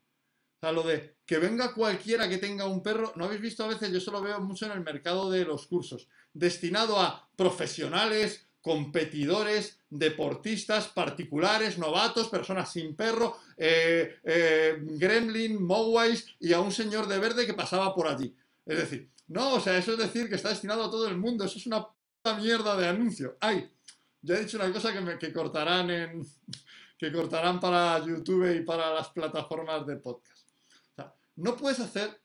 O 0.57 0.61
sea, 0.61 0.73
lo 0.73 0.83
de 0.83 1.17
que 1.25 1.39
venga 1.39 1.73
cualquiera 1.73 2.29
que 2.29 2.39
tenga 2.39 2.67
un 2.67 2.83
perro, 2.83 3.13
¿no 3.17 3.25
habéis 3.25 3.41
visto 3.41 3.65
a 3.65 3.69
veces? 3.69 3.91
Yo 3.91 3.99
eso 3.99 4.11
lo 4.11 4.21
veo 4.21 4.41
mucho 4.41 4.67
en 4.67 4.73
el 4.73 4.81
mercado 4.81 5.31
de 5.31 5.45
los 5.45 5.67
cursos, 5.67 6.09
destinado 6.35 7.01
a 7.01 7.31
profesionales 7.37 8.47
competidores, 8.61 9.79
deportistas, 9.89 10.89
particulares, 10.89 11.79
novatos, 11.79 12.29
personas 12.29 12.71
sin 12.71 12.95
perro, 12.95 13.39
eh, 13.57 14.19
eh, 14.23 14.79
gremlin, 14.81 15.63
mogwais 15.63 16.27
y 16.39 16.53
a 16.53 16.61
un 16.61 16.73
señor 16.73 17.09
de 17.09 17.19
verde 17.19 17.47
que 17.47 17.55
pasaba 17.55 17.95
por 17.95 18.07
allí. 18.07 18.35
Es 18.67 18.79
decir, 18.79 19.11
no, 19.29 19.55
o 19.55 19.61
sea, 19.61 19.79
eso 19.79 19.93
es 19.93 19.99
decir 19.99 20.29
que 20.29 20.35
está 20.35 20.51
destinado 20.51 20.85
a 20.85 20.91
todo 20.91 21.09
el 21.09 21.17
mundo, 21.17 21.45
eso 21.45 21.59
es 21.59 21.67
una 21.67 21.87
puta 21.87 22.37
mierda 22.39 22.77
de 22.77 22.89
anuncio. 22.89 23.37
Ay, 23.41 23.71
ya 24.23 24.35
he 24.35 24.45
dicho 24.45 24.59
una 24.59 24.73
cosa 24.73 24.93
que, 24.93 25.01
me, 25.01 25.19
que 25.19 25.33
cortarán 25.33 25.91
en 25.91 26.27
que 26.99 27.11
cortarán 27.11 27.59
para 27.59 27.99
YouTube 28.05 28.55
y 28.55 28.61
para 28.61 28.93
las 28.93 29.09
plataformas 29.09 29.87
de 29.87 29.97
podcast. 29.97 30.47
O 30.93 30.95
sea, 30.95 31.15
no 31.37 31.57
puedes 31.57 31.81
hacer 31.81 32.21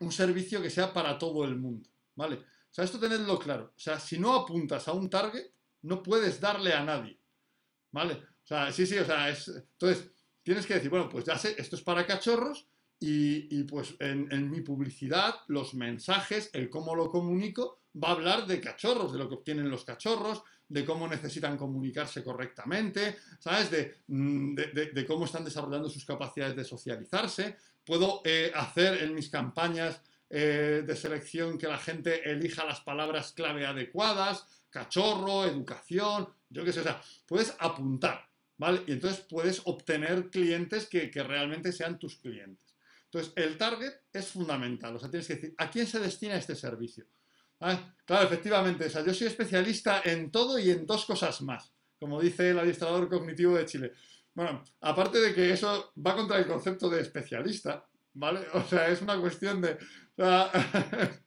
un 0.00 0.10
servicio 0.10 0.62
que 0.62 0.70
sea 0.70 0.90
para 0.90 1.18
todo 1.18 1.44
el 1.44 1.56
mundo, 1.56 1.86
¿vale? 2.14 2.42
O 2.74 2.76
sea, 2.76 2.86
esto 2.86 2.98
tenedlo 2.98 3.38
claro. 3.38 3.72
O 3.76 3.78
sea, 3.78 4.00
si 4.00 4.18
no 4.18 4.34
apuntas 4.34 4.88
a 4.88 4.92
un 4.94 5.08
target, 5.08 5.46
no 5.82 6.02
puedes 6.02 6.40
darle 6.40 6.72
a 6.72 6.82
nadie. 6.82 7.16
¿Vale? 7.92 8.14
O 8.14 8.46
sea, 8.46 8.72
sí, 8.72 8.84
sí, 8.84 8.98
o 8.98 9.04
sea, 9.04 9.28
es. 9.28 9.46
Entonces, 9.46 10.10
tienes 10.42 10.66
que 10.66 10.74
decir, 10.74 10.90
bueno, 10.90 11.08
pues 11.08 11.24
ya 11.24 11.38
sé, 11.38 11.54
esto 11.56 11.76
es 11.76 11.82
para 11.82 12.04
cachorros 12.04 12.66
y, 12.98 13.62
pues 13.62 13.94
en, 14.00 14.50
mi 14.50 14.60
publicidad, 14.62 15.36
los 15.46 15.74
mensajes, 15.74 16.50
el 16.52 16.68
cómo 16.68 16.96
lo 16.96 17.12
comunico, 17.12 17.78
va 18.02 18.08
a 18.08 18.12
hablar 18.12 18.44
de 18.44 18.60
cachorros, 18.60 19.12
de 19.12 19.20
lo 19.20 19.28
que 19.28 19.36
obtienen 19.36 19.70
los 19.70 19.84
cachorros, 19.84 20.42
de 20.68 20.84
cómo 20.84 21.06
necesitan 21.06 21.56
comunicarse 21.56 22.24
correctamente, 22.24 23.18
¿sabes? 23.38 23.70
De, 23.70 23.98
mm, 24.08 24.56
cómo 25.06 25.26
están 25.26 25.44
desarrollando 25.44 25.88
sus 25.88 26.04
capacidades 26.04 26.56
de 26.56 26.64
socializarse. 26.64 27.56
Puedo 27.86 28.20
eh, 28.24 28.50
hacer 28.52 29.00
en 29.04 29.14
mis 29.14 29.30
campañas 29.30 30.02
eh, 30.30 30.82
de 30.86 30.96
selección 30.96 31.58
que 31.58 31.68
la 31.68 31.78
gente 31.78 32.30
elija 32.30 32.64
las 32.64 32.80
palabras 32.80 33.32
clave 33.32 33.66
adecuadas, 33.66 34.64
cachorro, 34.70 35.44
educación, 35.44 36.28
yo 36.50 36.64
qué 36.64 36.72
sé, 36.72 36.80
o 36.80 36.84
sea, 36.84 37.00
puedes 37.26 37.54
apuntar, 37.58 38.28
¿vale? 38.56 38.82
Y 38.86 38.92
entonces 38.92 39.24
puedes 39.28 39.62
obtener 39.64 40.30
clientes 40.30 40.86
que, 40.86 41.10
realmente 41.22 41.72
sean 41.72 41.98
tus 41.98 42.16
clientes. 42.16 42.74
Entonces, 43.04 43.32
el 43.36 43.56
target 43.56 43.92
es 44.12 44.26
fundamental, 44.28 44.96
o 44.96 44.98
sea, 44.98 45.10
tienes 45.10 45.28
que 45.28 45.34
decir, 45.34 45.54
¿a 45.58 45.70
quién 45.70 45.86
se 45.86 46.00
destina 46.00 46.36
este 46.36 46.56
servicio? 46.56 47.06
Claro, 48.04 48.26
efectivamente, 48.26 48.86
o 48.86 48.90
sea, 48.90 49.04
yo 49.04 49.14
soy 49.14 49.28
especialista 49.28 50.02
en 50.04 50.30
todo 50.30 50.58
y 50.58 50.70
en 50.70 50.84
dos 50.86 51.04
cosas 51.06 51.40
más, 51.42 51.72
como 51.98 52.20
dice 52.20 52.50
el 52.50 52.58
administrador 52.58 53.08
cognitivo 53.08 53.56
de 53.56 53.64
Chile. 53.64 53.92
Bueno, 54.34 54.64
aparte 54.80 55.20
de 55.20 55.32
que 55.32 55.52
eso 55.52 55.92
va 56.04 56.16
contra 56.16 56.38
el 56.38 56.46
concepto 56.46 56.90
de 56.90 57.00
especialista, 57.00 57.86
¿vale? 58.14 58.40
O 58.54 58.62
sea, 58.64 58.88
es 58.88 59.00
una 59.00 59.18
cuestión 59.20 59.60
de... 59.60 59.78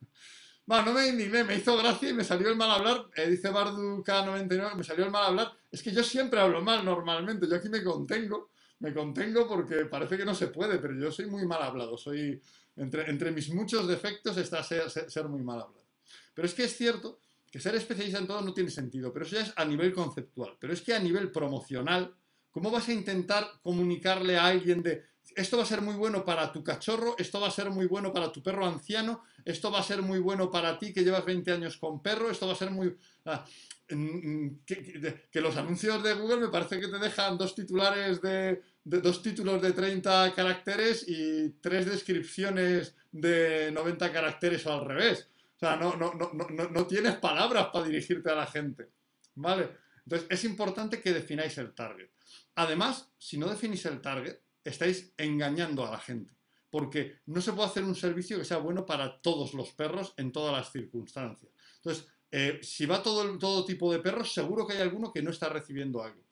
no 0.67 0.93
me 0.93 1.07
indigné, 1.07 1.43
me 1.43 1.55
hizo 1.55 1.77
gracia 1.77 2.09
y 2.09 2.13
me 2.13 2.23
salió 2.23 2.49
el 2.49 2.55
mal 2.55 2.71
hablar. 2.71 3.05
Eh, 3.15 3.29
dice 3.29 3.49
Bardu 3.49 4.03
K99, 4.03 4.75
me 4.75 4.83
salió 4.83 5.05
el 5.05 5.11
mal 5.11 5.25
hablar. 5.25 5.51
Es 5.71 5.81
que 5.83 5.91
yo 5.91 6.03
siempre 6.03 6.39
hablo 6.39 6.61
mal 6.61 6.83
normalmente, 6.83 7.47
yo 7.47 7.55
aquí 7.55 7.69
me 7.69 7.83
contengo, 7.83 8.51
me 8.79 8.93
contengo 8.93 9.47
porque 9.47 9.85
parece 9.85 10.17
que 10.17 10.25
no 10.25 10.35
se 10.35 10.47
puede, 10.47 10.79
pero 10.79 10.93
yo 10.97 11.11
soy 11.11 11.27
muy 11.27 11.45
mal 11.45 11.61
hablado, 11.61 11.97
soy... 11.97 12.41
Entre, 12.79 13.09
entre 13.09 13.31
mis 13.31 13.49
muchos 13.49 13.87
defectos 13.87 14.37
está 14.37 14.61
ser, 14.61 14.87
ser 14.87 15.27
muy 15.27 15.41
mal 15.41 15.61
hablado. 15.61 15.87
Pero 16.35 16.47
es 16.47 16.53
que 16.53 16.65
es 16.65 16.77
cierto 16.77 17.19
que 17.51 17.59
ser 17.59 17.73
especialista 17.73 18.19
en 18.19 18.27
todo 18.27 18.41
no 18.41 18.53
tiene 18.53 18.69
sentido, 18.69 19.11
pero 19.11 19.25
eso 19.25 19.35
ya 19.35 19.41
es 19.41 19.53
a 19.55 19.65
nivel 19.65 19.91
conceptual. 19.93 20.57
Pero 20.59 20.73
es 20.73 20.81
que 20.81 20.93
a 20.93 20.99
nivel 20.99 21.31
promocional, 21.31 22.15
¿cómo 22.51 22.69
vas 22.69 22.87
a 22.87 22.93
intentar 22.93 23.49
comunicarle 23.63 24.37
a 24.37 24.45
alguien 24.45 24.83
de 24.83 25.03
esto 25.37 25.55
va 25.55 25.63
a 25.63 25.67
ser 25.67 25.81
muy 25.81 25.93
bueno 25.93 26.25
para 26.25 26.51
tu 26.51 26.63
cachorro, 26.63 27.15
esto 27.19 27.39
va 27.39 27.47
a 27.47 27.51
ser 27.51 27.69
muy 27.69 27.85
bueno 27.85 28.11
para 28.11 28.31
tu 28.31 28.41
perro 28.41 28.65
anciano, 28.65 29.23
esto 29.45 29.71
va 29.71 29.79
a 29.79 29.83
ser 29.83 30.01
muy 30.01 30.17
bueno 30.17 30.49
para 30.49 30.79
ti 30.79 30.91
que 30.91 31.03
llevas 31.03 31.23
20 31.25 31.51
años 31.51 31.77
con 31.77 32.01
perro, 32.01 32.31
esto 32.31 32.47
va 32.47 32.53
a 32.53 32.57
ser 32.57 32.71
muy... 32.71 32.97
Ah, 33.25 33.45
mm, 33.91 34.47
que, 34.65 35.39
los 35.39 35.55
anuncios 35.55 36.01
de 36.01 36.15
Google 36.15 36.37
me 36.37 36.47
parece 36.47 36.79
que 36.79 36.87
te 36.87 36.97
dejan 36.97 37.37
dos 37.37 37.53
titulares 37.53 38.19
de, 38.19 38.63
dos 38.83 39.21
títulos 39.21 39.61
de 39.61 39.73
30 39.73 40.33
caracteres 40.33 41.05
y 41.07 41.49
tres 41.61 41.85
descripciones 41.85 42.95
de 43.11 43.71
90 43.71 44.11
caracteres 44.11 44.65
o 44.65 44.73
al 44.73 44.85
revés. 44.85 45.29
O 45.55 45.59
sea, 45.59 45.75
no, 45.75 45.95
no, 45.95 46.13
no, 46.15 46.31
no, 46.33 46.69
no 46.69 46.87
tienes 46.87 47.15
palabras 47.17 47.67
para 47.71 47.85
dirigirte 47.85 48.31
a 48.31 48.35
la 48.35 48.47
gente. 48.47 48.89
¿Vale? 49.35 49.69
Entonces, 50.03 50.27
es 50.31 50.43
importante 50.45 50.99
que 50.99 51.13
defináis 51.13 51.57
el 51.59 51.75
target. 51.75 52.09
Además, 52.55 53.11
si 53.19 53.37
no 53.37 53.47
definís 53.47 53.85
el 53.85 54.01
target, 54.01 54.39
estáis 54.69 55.13
engañando 55.17 55.85
a 55.85 55.91
la 55.91 55.99
gente. 55.99 56.35
Porque 56.69 57.21
no 57.27 57.41
se 57.41 57.53
puede 57.53 57.69
hacer 57.69 57.83
un 57.83 57.95
servicio 57.95 58.37
que 58.37 58.45
sea 58.45 58.57
bueno 58.57 58.85
para 58.85 59.21
todos 59.21 59.53
los 59.53 59.71
perros 59.71 60.13
en 60.17 60.31
todas 60.31 60.53
las 60.53 60.71
circunstancias. 60.71 61.51
Entonces, 61.77 62.07
eh, 62.29 62.59
si 62.61 62.85
va 62.85 63.01
todo, 63.01 63.37
todo 63.39 63.65
tipo 63.65 63.91
de 63.91 63.99
perros, 63.99 64.33
seguro 64.33 64.67
que 64.67 64.73
hay 64.73 64.81
alguno 64.81 65.13
que 65.13 65.21
no 65.21 65.31
está 65.31 65.49
recibiendo 65.49 66.03
algo. 66.03 66.27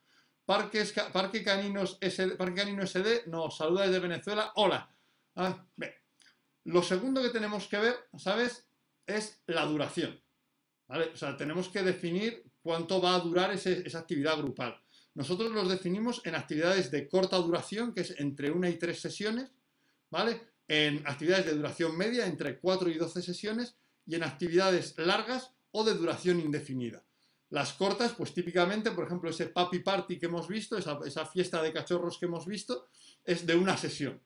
Parques, 0.46 0.94
Parque, 1.12 1.44
Caninos 1.44 1.98
SD, 2.00 2.36
Parque 2.36 2.62
Canino 2.62 2.86
SD 2.86 3.24
nos 3.28 3.58
saluda 3.58 3.88
desde 3.88 4.00
Venezuela. 4.00 4.52
Hola. 4.56 4.96
Ah, 5.36 5.66
Lo 6.66 6.84
segundo 6.84 7.22
que 7.22 7.30
tenemos 7.30 7.68
que 7.68 7.78
ver, 7.78 7.96
¿sabes? 8.18 8.68
Es 9.08 9.42
la 9.48 9.66
duración. 9.66 10.22
O 10.88 11.18
sea, 11.18 11.36
tenemos 11.36 11.70
que 11.70 11.82
definir 11.82 12.44
cuánto 12.62 13.02
va 13.02 13.16
a 13.16 13.20
durar 13.20 13.52
esa 13.52 14.00
actividad 14.00 14.38
grupal. 14.38 14.80
Nosotros 15.16 15.52
los 15.52 15.70
definimos 15.70 16.22
en 16.26 16.36
actividades 16.36 16.92
de 16.92 17.08
corta 17.08 17.38
duración, 17.38 17.94
que 17.94 18.02
es 18.02 18.20
entre 18.20 18.52
una 18.52 18.70
y 18.70 18.78
tres 18.78 19.00
sesiones, 19.00 19.50
¿vale? 20.12 20.42
En 20.68 21.08
actividades 21.08 21.46
de 21.46 21.56
duración 21.56 21.98
media, 21.98 22.28
entre 22.28 22.60
4 22.60 22.90
y 22.90 22.96
12 22.96 23.22
sesiones, 23.22 23.78
y 24.06 24.16
en 24.16 24.24
actividades 24.24 24.98
largas 24.98 25.54
o 25.72 25.86
de 25.86 25.94
duración 25.94 26.42
indefinida. 26.42 27.04
Las 27.50 27.74
cortas, 27.74 28.14
pues 28.14 28.34
típicamente, 28.34 28.92
por 28.92 29.06
ejemplo, 29.06 29.30
ese 29.30 29.48
puppy 29.48 29.80
party 29.80 30.20
que 30.20 30.26
hemos 30.26 30.50
visto, 30.50 30.78
esa, 30.78 31.26
fiesta 31.26 31.62
de 31.62 31.72
cachorros 31.72 32.18
que 32.18 32.26
hemos 32.26 32.46
visto, 32.46 32.88
es 33.24 33.46
de 33.46 33.56
una 33.56 33.78
sesión, 33.78 34.22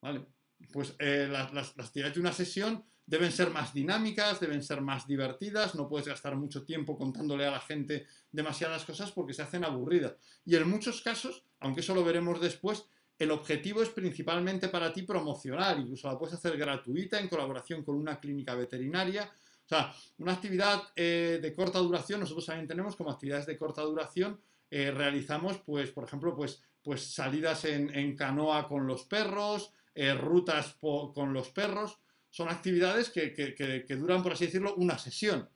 ¿vale? 0.00 0.24
Pues 0.72 0.94
eh, 0.98 1.28
las 1.30 1.78
actividades 1.78 2.14
de 2.14 2.20
una 2.20 2.32
sesión 2.32 2.84
deben 3.06 3.32
ser 3.32 3.50
más 3.50 3.74
dinámicas, 3.74 4.40
deben 4.40 4.62
ser 4.62 4.80
más 4.80 5.06
divertidas, 5.06 5.74
no 5.74 5.88
puedes 5.88 6.08
gastar 6.08 6.36
mucho 6.36 6.64
tiempo 6.64 6.96
contándole 6.96 7.46
a 7.46 7.50
la 7.50 7.60
gente 7.60 8.06
demasiadas 8.30 8.84
cosas 8.84 9.12
porque 9.12 9.34
se 9.34 9.42
hacen 9.42 9.64
aburridas. 9.64 10.14
Y 10.44 10.56
en 10.56 10.68
muchos 10.68 11.02
casos, 11.02 11.44
aunque 11.60 11.80
eso 11.80 11.94
lo 11.94 12.04
veremos 12.04 12.40
después, 12.40 12.86
el 13.18 13.30
objetivo 13.30 13.82
es 13.82 13.90
principalmente 13.90 14.68
para 14.68 14.92
ti 14.92 15.02
promocionar, 15.02 15.78
incluso 15.78 16.08
la 16.08 16.18
puedes 16.18 16.34
hacer 16.34 16.56
gratuita 16.56 17.20
en 17.20 17.28
colaboración 17.28 17.84
con 17.84 17.96
una 17.96 18.18
clínica 18.18 18.54
veterinaria. 18.54 19.30
O 19.64 19.68
sea, 19.68 19.94
una 20.18 20.32
actividad 20.32 20.82
eh, 20.96 21.38
de 21.40 21.52
corta 21.52 21.78
duración, 21.78 22.20
nosotros 22.20 22.46
también 22.46 22.66
tenemos 22.66 22.96
como 22.96 23.10
actividades 23.10 23.46
de 23.46 23.56
corta 23.56 23.82
duración, 23.82 24.40
eh, 24.70 24.90
realizamos, 24.90 25.58
pues, 25.58 25.90
por 25.90 26.04
ejemplo, 26.04 26.34
pues, 26.34 26.62
pues 26.82 27.14
salidas 27.14 27.64
en, 27.64 28.16
canoa 28.16 28.66
con 28.66 28.86
los 28.86 29.04
perros, 29.04 29.70
eh, 29.94 30.14
rutas 30.14 30.76
con 30.80 31.32
los 31.32 31.50
perros 31.50 31.98
son 32.32 32.48
actividades 32.48 33.10
que, 33.10 33.84
duran, 33.90 34.22
por 34.22 34.32
así 34.32 34.46
decirlo, 34.46 34.74
una 34.76 34.96
sesión, 34.96 35.46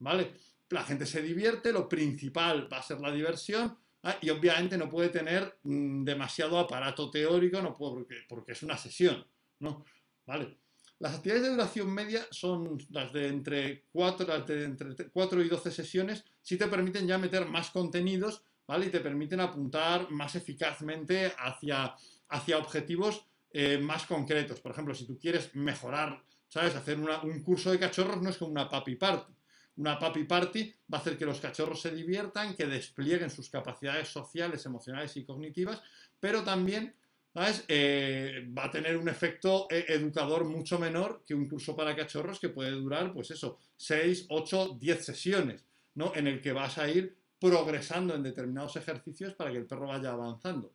¿vale? 0.00 0.32
La 0.68 0.82
gente 0.82 1.06
se 1.06 1.22
divierte, 1.22 1.72
lo 1.72 1.88
principal 1.88 2.70
va 2.70 2.78
a 2.78 2.82
ser 2.82 3.00
la 3.00 3.12
diversión, 3.12 3.78
¿ah? 4.02 4.16
y 4.20 4.30
obviamente 4.30 4.76
no 4.76 4.90
puede 4.90 5.10
tener 5.10 5.58
mm, 5.62 6.02
demasiado 6.02 6.58
aparato 6.58 7.08
teórico, 7.08 7.62
no 7.62 7.72
puede, 7.72 8.04
porque, 8.28 8.50
es 8.52 8.62
una 8.64 8.76
sesión, 8.76 9.24
¿no? 9.60 9.84
¿Vale? 10.26 10.58
Las 10.98 11.14
actividades 11.14 11.44
de 11.44 11.50
duración 11.50 11.94
media 11.94 12.26
son 12.32 12.78
las 12.90 13.12
de 13.12 13.28
entre 13.28 13.84
4, 13.92 14.44
entre 14.48 15.08
4 15.10 15.42
y 15.42 15.48
12 15.48 15.70
sesiones, 15.70 16.24
si 16.42 16.56
te 16.56 16.66
permiten 16.66 17.06
ya 17.06 17.16
meter 17.16 17.46
más 17.46 17.70
contenidos, 17.70 18.42
¿vale? 18.66 18.86
Y 18.86 18.90
te 18.90 18.98
permiten 18.98 19.38
apuntar 19.38 20.10
más 20.10 20.34
eficazmente 20.34 21.32
hacia, 21.38 21.94
hacia 22.28 22.58
objetivos 22.58 23.24
eh, 23.54 23.78
más 23.78 24.04
concretos. 24.04 24.60
Por 24.60 24.72
ejemplo, 24.72 24.94
si 24.94 25.06
tú 25.06 25.18
quieres 25.18 25.54
mejorar, 25.54 26.22
¿sabes? 26.48 26.74
Hacer 26.74 26.98
un 26.98 27.42
curso 27.42 27.70
de 27.70 27.78
cachorros 27.78 28.20
no 28.20 28.28
es 28.28 28.36
como 28.36 28.50
una 28.50 28.68
papi 28.68 28.96
party. 28.96 29.32
Una 29.76 29.98
papi 29.98 30.24
party 30.24 30.74
va 30.92 30.98
a 30.98 31.00
hacer 31.00 31.16
que 31.16 31.24
los 31.24 31.40
cachorros 31.40 31.80
se 31.80 31.94
diviertan, 31.94 32.54
que 32.54 32.66
desplieguen 32.66 33.30
sus 33.30 33.48
capacidades 33.48 34.08
sociales, 34.08 34.66
emocionales 34.66 35.16
y 35.16 35.24
cognitivas, 35.24 35.80
pero 36.20 36.42
también 36.44 36.94
¿sabes? 37.32 37.64
Eh, 37.66 38.48
va 38.56 38.66
a 38.66 38.70
tener 38.70 38.96
un 38.96 39.08
efecto 39.08 39.66
eh, 39.70 39.84
educador 39.88 40.44
mucho 40.44 40.78
menor 40.78 41.24
que 41.26 41.34
un 41.34 41.48
curso 41.48 41.74
para 41.74 41.96
cachorros 41.96 42.38
que 42.38 42.48
puede 42.48 42.70
durar, 42.70 43.12
pues 43.12 43.32
eso, 43.32 43.58
6, 43.76 44.26
8, 44.28 44.76
10 44.80 45.04
sesiones, 45.04 45.64
¿no? 45.94 46.12
En 46.14 46.28
el 46.28 46.40
que 46.40 46.52
vas 46.52 46.78
a 46.78 46.88
ir 46.88 47.16
progresando 47.40 48.14
en 48.14 48.22
determinados 48.22 48.76
ejercicios 48.76 49.34
para 49.34 49.50
que 49.50 49.58
el 49.58 49.66
perro 49.66 49.88
vaya 49.88 50.10
avanzando. 50.10 50.72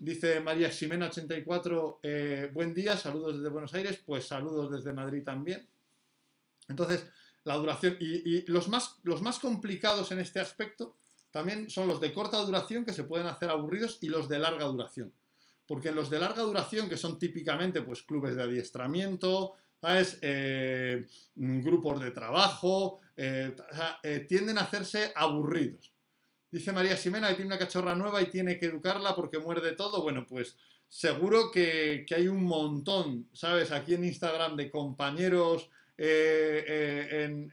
Dice 0.00 0.40
María 0.40 0.70
Ximena 0.70 1.08
84, 1.08 2.00
eh, 2.02 2.50
buen 2.54 2.72
día, 2.72 2.96
saludos 2.96 3.36
desde 3.36 3.50
Buenos 3.50 3.74
Aires, 3.74 4.02
pues 4.06 4.26
saludos 4.26 4.70
desde 4.70 4.94
Madrid 4.94 5.22
también. 5.22 5.68
Entonces, 6.68 7.06
la 7.44 7.54
duración 7.56 7.98
y, 8.00 8.50
los, 8.50 8.68
más, 8.68 8.96
los 9.02 9.20
más 9.20 9.38
complicados 9.38 10.10
en 10.10 10.20
este 10.20 10.40
aspecto 10.40 10.96
también 11.30 11.68
son 11.68 11.86
los 11.86 12.00
de 12.00 12.14
corta 12.14 12.38
duración 12.38 12.86
que 12.86 12.94
se 12.94 13.04
pueden 13.04 13.26
hacer 13.26 13.50
aburridos 13.50 13.98
y 14.00 14.08
los 14.08 14.26
de 14.26 14.38
larga 14.38 14.64
duración. 14.64 15.12
Porque 15.66 15.92
los 15.92 16.08
de 16.08 16.18
larga 16.18 16.44
duración, 16.44 16.88
que 16.88 16.96
son 16.96 17.18
típicamente 17.18 17.82
pues, 17.82 18.02
clubes 18.02 18.36
de 18.36 18.44
adiestramiento. 18.44 19.56
Eh, 20.22 21.06
grupos 21.36 22.00
de 22.00 22.10
trabajo, 22.10 23.00
eh, 23.14 23.54
tienden 24.26 24.56
a 24.56 24.62
hacerse 24.62 25.12
aburridos. 25.14 25.92
Dice 26.50 26.72
María 26.72 26.96
Ximena 26.96 27.28
que 27.28 27.34
tiene 27.34 27.48
una 27.48 27.58
cachorra 27.58 27.94
nueva 27.94 28.22
y 28.22 28.26
tiene 28.26 28.58
que 28.58 28.66
educarla 28.66 29.14
porque 29.14 29.38
muerde 29.38 29.72
todo. 29.72 30.02
Bueno, 30.02 30.26
pues 30.26 30.56
seguro 30.88 31.50
que, 31.50 32.06
hay 32.14 32.28
un 32.28 32.44
montón, 32.44 33.28
¿sabes? 33.32 33.70
Aquí 33.70 33.94
en 33.94 34.04
Instagram 34.04 34.56
de 34.56 34.70
compañeros 34.70 35.70
en, 35.98 37.50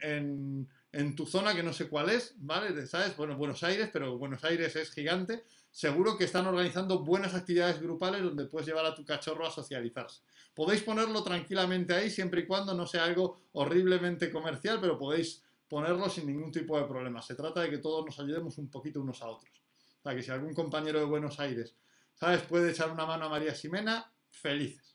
en, 0.92 1.14
tu 1.14 1.26
zona, 1.26 1.54
que 1.54 1.62
no 1.62 1.74
sé 1.74 1.88
cuál 1.88 2.08
es, 2.08 2.34
¿vale? 2.38 2.86
¿Sabes? 2.86 3.16
Bueno, 3.16 3.36
Buenos 3.36 3.62
Aires, 3.62 3.90
pero 3.92 4.16
Buenos 4.16 4.42
Aires 4.44 4.76
es 4.76 4.90
gigante. 4.90 5.44
Seguro 5.70 6.16
que 6.16 6.24
están 6.24 6.46
organizando 6.46 7.00
buenas 7.00 7.34
actividades 7.34 7.82
grupales 7.82 8.22
donde 8.22 8.46
puedes 8.46 8.66
llevar 8.66 8.86
a 8.86 8.94
tu 8.94 9.04
cachorro 9.04 9.46
a 9.46 9.50
socializarse. 9.50 10.22
Podéis 10.54 10.82
ponerlo 10.82 11.22
tranquilamente 11.22 11.92
ahí 11.92 12.08
siempre 12.08 12.40
y 12.40 12.46
cuando 12.46 12.72
no 12.72 12.86
sea 12.86 13.04
algo 13.04 13.36
horriblemente 13.52 14.30
comercial, 14.30 14.78
pero 14.80 14.98
podéis 14.98 15.42
ponerlo 15.68 16.08
sin 16.08 16.26
ningún 16.26 16.52
tipo 16.52 16.78
de 16.78 16.86
problema. 16.86 17.22
Se 17.22 17.34
trata 17.34 17.60
de 17.60 17.70
que 17.70 17.78
todos 17.78 18.04
nos 18.04 18.18
ayudemos 18.18 18.58
un 18.58 18.70
poquito 18.70 19.00
unos 19.00 19.22
a 19.22 19.28
otros. 19.28 19.52
O 20.00 20.02
sea, 20.02 20.14
que 20.14 20.22
si 20.22 20.30
algún 20.30 20.54
compañero 20.54 20.98
de 20.98 21.04
Buenos 21.04 21.40
Aires, 21.40 21.76
¿sabes? 22.14 22.42
Puede 22.42 22.70
echar 22.70 22.90
una 22.90 23.06
mano 23.06 23.26
a 23.26 23.28
María 23.28 23.54
Ximena, 23.54 24.12
felices. 24.30 24.94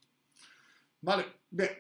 Vale, 1.01 1.25
bien. 1.49 1.71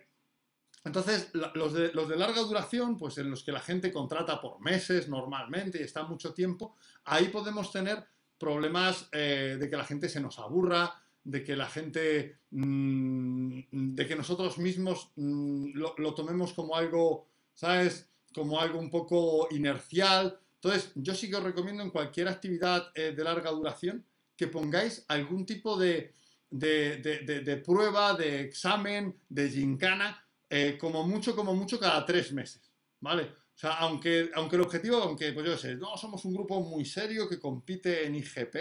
Entonces, 0.83 1.29
los 1.33 1.73
de, 1.73 1.93
los 1.93 2.09
de, 2.09 2.17
larga 2.17 2.41
duración, 2.41 2.97
pues 2.97 3.17
en 3.19 3.29
los 3.29 3.43
que 3.43 3.51
la 3.51 3.59
gente 3.59 3.93
contrata 3.93 4.41
por 4.41 4.59
meses 4.61 5.07
normalmente 5.07 5.79
y 5.79 5.83
está 5.83 6.03
mucho 6.03 6.33
tiempo, 6.33 6.75
ahí 7.05 7.27
podemos 7.27 7.71
tener 7.71 8.03
problemas 8.39 9.07
eh, 9.11 9.57
de 9.59 9.69
que 9.69 9.77
la 9.77 9.85
gente 9.85 10.09
se 10.09 10.19
nos 10.19 10.39
aburra, 10.39 10.91
de 11.23 11.43
que 11.43 11.55
la 11.55 11.67
gente, 11.67 12.39
mm, 12.49 13.59
de 13.71 14.07
que 14.07 14.15
nosotros 14.15 14.57
mismos 14.57 15.11
mm, 15.15 15.73
lo, 15.75 16.13
tomemos 16.15 16.53
como 16.53 16.75
algo, 16.75 17.27
¿sabes? 17.53 18.10
Como 18.33 18.59
algo 18.59 18.79
un 18.79 18.89
poco 18.89 19.47
inercial. 19.51 20.39
Entonces, 20.55 20.91
yo 20.95 21.13
sí 21.15 21.29
que 21.29 21.35
os 21.35 21.43
recomiendo 21.43 21.83
en 21.83 21.89
cualquier 21.89 22.27
actividad 22.27 22.91
eh, 22.95 23.13
de 23.15 23.23
larga 23.23 23.51
duración 23.51 24.05
que 24.35 24.47
pongáis 24.47 25.05
algún 25.07 25.45
tipo 25.45 25.77
de, 25.77 26.13
de, 26.49 27.61
prueba, 27.65 28.13
de 28.13 28.41
examen, 28.41 29.15
de 29.29 29.49
gincana, 29.49 30.23
eh, 30.49 30.77
como 30.79 31.07
mucho, 31.07 31.35
como 31.35 31.53
mucho 31.53 31.79
cada 31.79 32.05
tres 32.05 32.31
meses, 32.31 32.71
¿vale? 32.99 33.23
O 33.23 33.57
sea, 33.61 33.73
aunque, 33.73 34.31
aunque 34.33 34.55
el 34.55 34.63
objetivo, 34.63 34.97
aunque, 34.97 35.31
pues 35.33 35.45
yo 35.45 35.57
sé, 35.57 35.75
no, 35.75 35.95
somos 35.97 36.25
un 36.25 36.33
grupo 36.33 36.59
muy 36.61 36.85
serio 36.85 37.29
que 37.29 37.39
compite 37.39 38.05
en 38.05 38.15
IGP 38.15 38.55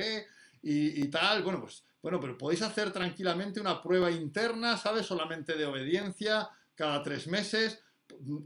y, 0.62 1.02
y 1.02 1.08
tal, 1.08 1.42
bueno, 1.42 1.60
pues 1.60 1.82
bueno, 2.02 2.18
pero 2.20 2.38
podéis 2.38 2.62
hacer 2.62 2.92
tranquilamente 2.92 3.60
una 3.60 3.82
prueba 3.82 4.10
interna, 4.10 4.76
¿sabes? 4.76 5.06
Solamente 5.06 5.56
de 5.56 5.66
obediencia, 5.66 6.48
cada 6.74 7.02
tres 7.02 7.26
meses. 7.26 7.82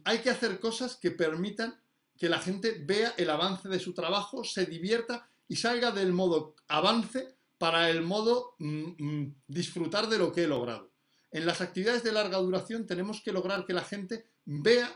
Hay 0.05 0.19
que 0.19 0.31
hacer 0.31 0.61
cosas 0.61 0.97
que 0.97 1.11
permitan 1.11 1.81
que 2.17 2.29
la 2.29 2.39
gente 2.39 2.83
vea 2.85 3.15
el 3.17 3.31
avance 3.31 3.69
de 3.69 3.81
su 3.81 3.93
trabajo, 3.93 4.45
se 4.45 4.67
divierta 4.67 5.29
y 5.49 5.57
salga 5.57 5.91
del 5.91 6.13
modo 6.13 6.55
avance 6.69 7.37
para 7.59 7.91
el 7.91 8.03
modo 8.03 8.55
mm, 8.59 8.93
mm, 8.99 9.35
disfrutar 9.49 10.09
de 10.09 10.19
lo 10.19 10.33
que 10.33 10.45
he 10.45 10.49
logrado. 10.49 10.93
En 11.31 11.47
las 11.47 11.61
actividades 11.61 12.05
de 12.05 12.13
larga 12.13 12.39
duración 12.39 12.87
tenemos 12.87 13.21
que 13.21 13.33
lograr 13.33 13.65
que 13.65 13.73
la 13.73 13.85
gente 13.85 14.27
vea 14.45 14.91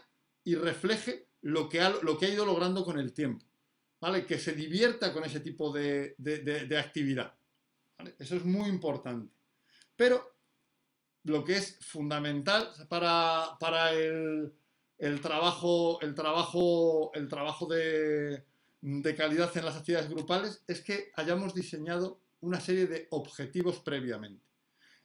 y 0.44 0.54
refleje 0.54 1.28
lo 1.42 1.68
que 1.68 1.80
ha, 1.80 1.90
lo 1.90 2.18
que 2.18 2.26
ha 2.26 2.30
ido 2.30 2.46
logrando 2.46 2.84
con 2.84 2.98
el 2.98 3.12
tiempo. 3.12 3.44
¿vale? 4.00 4.24
Que 4.24 4.38
se 4.38 4.52
divierta 4.52 5.12
con 5.12 5.24
ese 5.24 5.40
tipo 5.40 5.72
de 5.72 6.14
actividad. 6.78 7.34
Eso 8.18 8.36
es 8.36 8.44
muy 8.44 8.68
importante. 8.68 9.32
Pero 9.96 10.38
lo 11.24 11.44
que 11.44 11.56
es 11.56 11.78
fundamental 11.80 12.70
para, 12.88 13.92
el, 13.92 14.52
trabajo, 15.20 16.00
el 16.02 16.14
trabajo, 16.14 17.12
el 17.14 17.28
trabajo 17.28 17.66
de, 17.66 18.44
calidad 19.16 19.56
en 19.56 19.64
las 19.64 19.76
actividades 19.76 20.10
grupales 20.10 20.64
es 20.66 20.80
que 20.80 21.10
hayamos 21.14 21.54
diseñado 21.54 22.20
una 22.40 22.60
serie 22.60 22.86
de 22.86 23.06
objetivos 23.10 23.78
previamente. 23.80 24.44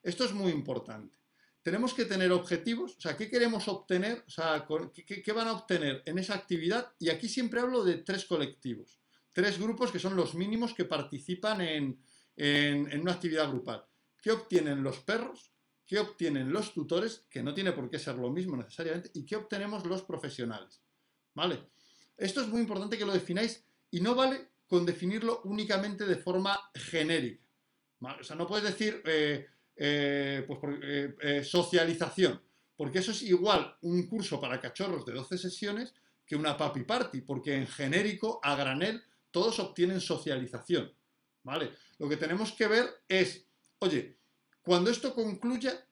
Esto 0.02 0.26
es 0.26 0.34
muy 0.34 0.52
importante. 0.52 1.16
Tenemos 1.62 1.94
que 1.94 2.06
tener 2.06 2.32
objetivos, 2.32 2.98
o 2.98 3.02
sea, 3.02 3.16
¿qué 3.16 3.30
queremos 3.30 3.68
obtener? 3.70 4.26
¿qué, 5.06 5.32
van 5.32 5.48
a 5.48 5.54
obtener 5.54 6.04
en 6.06 6.20
esa 6.20 6.36
actividad? 6.36 6.92
Y 7.00 7.10
aquí 7.10 7.30
siempre 7.30 7.62
hablo 7.62 7.86
de 7.86 8.00
tres 8.00 8.26
colectivos, 8.26 9.00
tres 9.32 9.58
grupos 9.58 9.90
que 9.90 10.00
son 10.00 10.16
los 10.18 10.36
mínimos 10.36 10.74
que 10.74 10.84
participan 10.84 11.62
en, 11.62 12.04
en, 12.36 13.00
una 13.00 13.14
actividad 13.14 13.48
grupal. 13.48 13.86
¿Qué 14.22 14.32
obtienen 14.32 14.84
los 14.84 15.00
perros? 15.00 15.53
¿Qué 15.86 16.00
obtienen 16.00 16.52
los 16.52 16.74
tutores? 16.74 17.26
Que 17.30 17.44
no 17.44 17.54
tiene 17.54 17.72
por 17.74 17.90
qué 17.90 18.00
ser 18.00 18.16
lo 18.16 18.30
mismo 18.30 18.56
necesariamente. 18.56 19.12
¿Y 19.14 19.26
qué 19.26 19.36
obtenemos 19.36 19.86
los 19.86 20.04
profesionales? 20.04 20.82
¿Vale? 21.34 21.60
Esto 22.18 22.42
es 22.42 22.48
muy 22.48 22.62
importante 22.62 22.98
que 22.98 23.06
lo 23.06 23.14
defináis 23.14 23.64
y 23.92 24.00
no 24.00 24.16
vale 24.16 24.50
con 24.68 24.86
definirlo 24.86 25.42
únicamente 25.44 26.06
de 26.06 26.16
forma 26.16 26.60
genérica. 26.74 27.44
O 28.00 28.24
sea, 28.24 28.36
no 28.36 28.48
puedes 28.48 28.66
decir 28.66 29.02
eh, 29.06 29.46
eh, 29.76 30.44
pues 30.48 30.60
eh, 30.82 31.44
socialización, 31.44 32.42
porque 32.76 33.00
eso 33.00 33.12
es 33.12 33.22
igual 33.24 33.78
un 33.82 34.08
curso 34.08 34.40
para 34.40 34.60
cachorros 34.60 35.06
de 35.06 35.14
12 35.14 35.38
sesiones 35.38 35.94
que 36.26 36.36
una 36.36 36.58
papi 36.58 36.84
party, 36.84 37.22
porque 37.22 37.56
en 37.56 37.68
genérico, 37.68 38.40
a 38.44 38.56
granel, 38.56 39.04
todos 39.32 39.60
obtienen 39.60 40.02
socialización. 40.02 40.92
¿Vale? 41.44 41.72
Lo 41.98 42.08
que 42.08 42.18
tenemos 42.18 42.54
que 42.54 42.68
ver 42.68 42.90
es, 43.08 43.46
oye, 43.80 44.18
cuando 44.64 44.90
esto 44.90 45.14
concluya, 45.14 45.86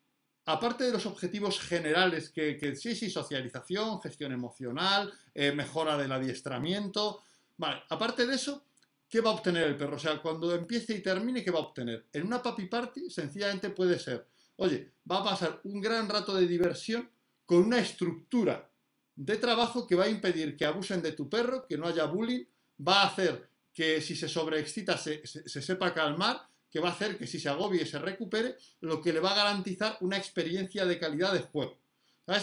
aparte 0.45 0.85
de 0.85 0.91
los 0.91 1.05
objetivos 1.05 1.59
generales, 1.59 2.29
que, 2.29 2.75
sí, 2.75 2.95
sí, 2.95 3.09
socialización, 3.09 4.01
gestión 4.01 4.31
emocional, 4.31 5.13
eh, 5.35 5.51
mejora 5.51 5.97
del 5.97 6.11
adiestramiento, 6.11 7.21
vale, 7.57 7.83
aparte 7.89 8.25
de 8.25 8.35
eso, 8.35 8.65
¿qué 9.09 9.21
va 9.21 9.31
a 9.31 9.33
obtener 9.33 9.67
el 9.67 9.77
perro? 9.77 9.97
O 9.97 9.99
sea, 9.99 10.21
cuando 10.21 10.55
empiece 10.55 10.95
y 10.95 11.01
termine, 11.01 11.43
¿qué 11.43 11.51
va 11.51 11.59
a 11.59 11.63
obtener? 11.63 12.07
En 12.13 12.25
una 12.25 12.41
papi 12.41 12.65
party, 12.65 13.09
sencillamente 13.09 13.69
puede 13.69 13.99
ser, 13.99 14.25
oye, 14.55 14.93
va 15.09 15.19
a 15.19 15.23
pasar 15.23 15.59
un 15.65 15.81
gran 15.81 16.07
rato 16.07 16.33
de 16.33 16.47
diversión 16.47 17.09
con 17.45 17.59
una 17.65 17.79
estructura 17.79 18.69
de 19.15 19.37
trabajo 19.37 19.85
que 19.85 19.95
va 19.95 20.05
a 20.05 20.09
impedir 20.09 20.55
que 20.55 20.65
abusen 20.65 21.01
de 21.01 21.11
tu 21.11 21.29
perro, 21.29 21.67
que 21.67 21.77
no 21.77 21.87
haya 21.87 22.05
bullying, 22.05 22.45
va 22.87 23.01
a 23.01 23.07
hacer 23.07 23.49
que 23.73 24.01
si 24.01 24.15
se 24.15 24.27
sobreexcita 24.27 24.97
se, 24.97 25.21
sepa 25.25 25.93
calmar, 25.93 26.47
que 26.71 26.79
va 26.79 26.89
a 26.89 26.93
hacer 26.93 27.17
que 27.17 27.27
si 27.27 27.39
se 27.39 27.49
agobie 27.49 27.85
se 27.85 27.99
recupere, 27.99 28.55
lo 28.79 29.01
que 29.01 29.11
le 29.11 29.19
va 29.19 29.33
a 29.33 29.35
garantizar 29.35 29.97
una 29.99 30.17
experiencia 30.17 30.85
de 30.85 30.97
calidad 30.97 31.33
de 31.33 31.41
juego 31.41 31.77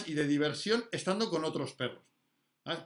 y 0.06 0.12
de 0.12 0.26
diversión 0.26 0.84
estando 0.92 1.30
con 1.30 1.44
otros 1.44 1.72
perros. 1.72 2.02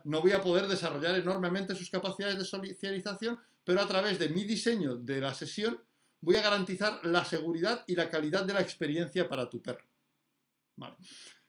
No 0.05 0.20
voy 0.20 0.33
a 0.33 0.40
poder 0.40 0.68
desarrollar 0.68 1.16
enormemente 1.16 1.74
sus 1.74 1.90
capacidades 1.90 2.38
de 2.38 2.44
socialización, 2.44 3.40
pero 3.64 3.81
a 3.81 3.88
través 3.88 4.20
de 4.20 4.28
mi 4.28 4.44
diseño 4.44 4.94
de 4.94 5.20
la 5.20 5.35
sesión 5.35 5.83
voy 6.20 6.37
a 6.37 6.42
garantizar 6.42 7.05
la 7.05 7.24
seguridad 7.24 7.83
y 7.88 7.96
la 7.96 8.09
calidad 8.09 8.44
de 8.44 8.55
la 8.55 8.61
experiencia 8.61 9.28
para 9.28 9.50
tu 9.50 9.61
perro. 9.61 9.85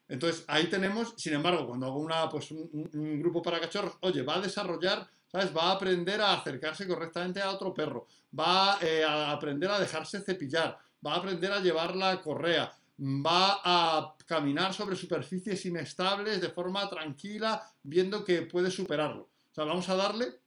Entonces, 0.08 0.44
ahí 0.48 0.68
tenemos, 0.68 1.14
sin 1.18 1.34
embargo, 1.34 1.68
cuando 1.68 1.86
hago 1.86 2.30
pues, 2.32 2.50
un 2.50 3.20
grupo 3.20 3.44
para 3.44 3.60
cachorros, 3.60 3.98
oye, 4.02 4.24
va 4.24 4.38
a 4.38 4.42
desarrollar 4.42 5.08
Va 5.34 5.64
a 5.64 5.72
aprender 5.72 6.22
a 6.22 6.34
acercarse 6.34 6.88
correctamente 6.88 7.42
a 7.42 7.52
otro 7.52 7.74
perro, 7.74 8.08
va 8.38 8.78
eh, 8.82 9.04
a 9.04 9.32
aprender 9.32 9.72
a 9.72 9.80
dejarse 9.80 10.22
cepillar, 10.22 10.78
va 11.06 11.14
a 11.14 11.18
aprender 11.18 11.52
a 11.52 11.60
llevar 11.60 11.96
la 11.96 12.22
correa, 12.22 12.72
va 13.00 13.60
a 13.64 14.16
caminar 14.26 14.74
sobre 14.74 14.96
superficies 14.96 15.66
inestables 15.66 16.40
de 16.40 16.50
forma 16.50 16.88
tranquila, 16.88 17.62
viendo 17.82 18.24
que 18.24 18.44
puede 18.44 18.70
superarlo. 18.70 19.30
O 19.52 19.56
sea, 19.56 19.64
vamos 19.64 19.90
a 19.90 19.96
darle 19.96 20.40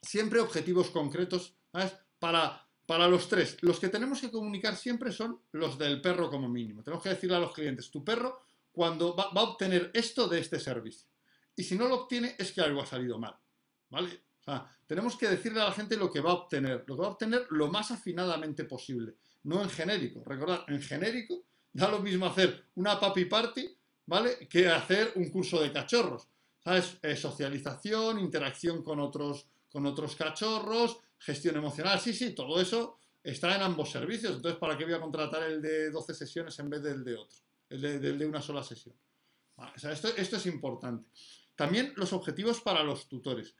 siempre 0.00 0.40
objetivos 0.40 0.90
concretos 0.90 1.54
Para, 2.20 2.64
para 2.86 3.08
los 3.08 3.28
tres. 3.28 3.56
Los 3.60 3.80
que 3.80 3.88
tenemos 3.88 4.20
que 4.20 4.30
comunicar 4.30 4.76
siempre 4.76 5.10
son 5.12 5.40
los 5.52 5.76
del 5.76 6.00
perro 6.00 6.30
como 6.30 6.48
mínimo. 6.48 6.82
Tenemos 6.82 7.02
que 7.02 7.10
decirle 7.10 7.36
a 7.36 7.40
los 7.40 7.52
clientes, 7.52 7.90
tu 7.90 8.02
perro 8.02 8.40
cuando 8.72 9.14
va 9.14 9.30
a 9.34 9.42
obtener 9.42 9.90
esto 9.92 10.28
de 10.28 10.38
este 10.38 10.58
servicio. 10.58 11.08
Y 11.56 11.64
si 11.64 11.76
no 11.76 11.86
lo 11.86 12.02
obtiene 12.02 12.34
es 12.38 12.52
que 12.52 12.60
algo 12.60 12.80
ha 12.80 12.86
salido 12.86 13.18
mal. 13.18 13.36
¿Vale? 13.90 14.20
tenemos 14.86 15.16
que 15.16 15.28
decirle 15.28 15.60
a 15.62 15.64
la 15.64 15.72
gente 15.72 15.96
lo 15.96 16.10
que 16.10 16.20
va 16.20 16.30
a 16.30 16.34
obtener, 16.34 16.84
lo 16.86 16.96
que 16.96 17.00
va 17.00 17.08
a 17.08 17.12
obtener 17.12 17.46
lo 17.50 17.68
más 17.68 17.90
afinadamente 17.90 18.64
posible, 18.64 19.14
no 19.44 19.62
en 19.62 19.70
genérico. 19.70 20.22
Recordad, 20.24 20.64
en 20.68 20.82
genérico 20.82 21.44
da 21.72 21.90
lo 21.90 22.00
mismo 22.00 22.26
hacer 22.26 22.66
una 22.76 23.00
papi 23.00 23.24
party, 23.24 23.76
¿vale? 24.06 24.46
Que 24.48 24.68
hacer 24.68 25.12
un 25.16 25.30
curso 25.30 25.60
de 25.60 25.72
cachorros. 25.72 26.28
¿Sabes? 26.62 26.96
Eh, 27.02 27.14
socialización, 27.14 28.18
interacción 28.18 28.82
con 28.82 28.98
otros, 28.98 29.46
con 29.70 29.84
otros 29.84 30.16
cachorros, 30.16 30.98
gestión 31.18 31.56
emocional, 31.56 32.00
sí, 32.00 32.14
sí, 32.14 32.34
todo 32.34 32.58
eso 32.58 33.00
está 33.22 33.54
en 33.54 33.62
ambos 33.62 33.90
servicios. 33.90 34.36
Entonces, 34.36 34.58
¿para 34.58 34.76
qué 34.78 34.84
voy 34.84 34.94
a 34.94 35.00
contratar 35.00 35.42
el 35.42 35.60
de 35.60 35.90
12 35.90 36.14
sesiones 36.14 36.58
en 36.58 36.70
vez 36.70 36.82
del 36.82 37.04
de 37.04 37.16
otro? 37.16 37.38
El 37.68 38.18
de, 38.18 38.26
una 38.26 38.40
sola 38.40 38.62
sesión. 38.62 38.94
esto, 39.74 40.08
esto 40.16 40.36
es 40.36 40.46
importante. 40.46 41.10
También 41.56 41.92
los 41.96 42.12
objetivos 42.12 42.60
para 42.60 42.82
los 42.82 43.08
tutores. 43.08 43.54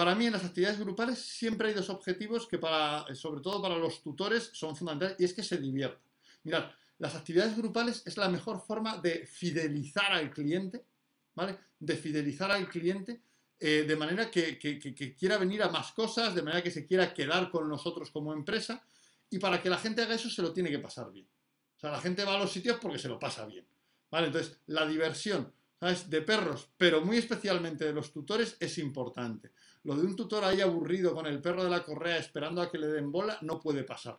Para 0.00 0.14
mí 0.14 0.24
en 0.24 0.32
las 0.32 0.46
actividades 0.46 0.78
grupales 0.78 1.18
siempre 1.18 1.68
hay 1.68 1.74
dos 1.74 1.90
objetivos 1.90 2.46
que 2.48 2.56
para, 2.56 3.04
sobre 3.14 3.42
todo 3.42 3.60
para 3.60 3.76
los 3.76 4.02
tutores 4.02 4.48
son 4.54 4.74
fundamentales 4.74 5.16
y 5.18 5.24
es 5.24 5.34
que 5.34 5.42
se 5.42 5.58
diviertan. 5.58 6.00
Mirad, 6.42 6.70
las 6.96 7.14
actividades 7.16 7.54
grupales 7.54 8.02
es 8.06 8.16
la 8.16 8.30
mejor 8.30 8.64
forma 8.66 8.96
de 8.96 9.26
fidelizar 9.26 10.10
al 10.10 10.30
cliente, 10.30 10.86
¿vale? 11.34 11.58
De 11.78 11.96
fidelizar 11.96 12.50
al 12.50 12.66
cliente 12.66 13.20
eh, 13.58 13.84
de 13.86 13.94
manera 13.94 14.30
que, 14.30 14.58
quiera 15.18 15.36
venir 15.36 15.62
a 15.62 15.68
más 15.68 15.92
cosas, 15.92 16.34
de 16.34 16.40
manera 16.40 16.62
que 16.62 16.70
se 16.70 16.86
quiera 16.86 17.12
quedar 17.12 17.50
con 17.50 17.68
nosotros 17.68 18.10
como 18.10 18.32
empresa, 18.32 18.82
y 19.28 19.38
para 19.38 19.60
que 19.60 19.68
la 19.68 19.76
gente 19.76 20.00
haga 20.00 20.14
eso 20.14 20.30
se 20.30 20.40
lo 20.40 20.54
tiene 20.54 20.70
que 20.70 20.78
pasar 20.78 21.12
bien. 21.12 21.28
O 21.76 21.78
sea, 21.78 21.90
la 21.90 22.00
gente 22.00 22.24
va 22.24 22.36
a 22.36 22.38
los 22.38 22.50
sitios 22.50 22.78
porque 22.80 22.98
se 22.98 23.08
lo 23.08 23.18
pasa 23.18 23.44
bien. 23.44 23.66
¿Vale? 24.10 24.28
Entonces, 24.28 24.60
la 24.68 24.86
diversión, 24.86 25.52
¿sabes? 25.78 26.08
De 26.08 26.22
perros, 26.22 26.70
pero 26.78 27.04
muy 27.04 27.18
especialmente 27.18 27.84
de 27.84 27.92
los 27.92 28.10
tutores, 28.14 28.56
es 28.60 28.78
importante. 28.78 29.52
Lo 29.84 29.96
de 29.96 30.06
un 30.06 30.14
tutor 30.14 30.44
ahí 30.44 30.60
aburrido 30.60 31.14
con 31.14 31.26
el 31.26 31.40
perro 31.40 31.64
de 31.64 31.70
la 31.70 31.82
correa 31.82 32.18
esperando 32.18 32.60
a 32.60 32.70
que 32.70 32.78
le 32.78 32.88
den 32.88 33.10
bola, 33.10 33.38
no 33.42 33.60
puede 33.60 33.84
pasar. 33.84 34.18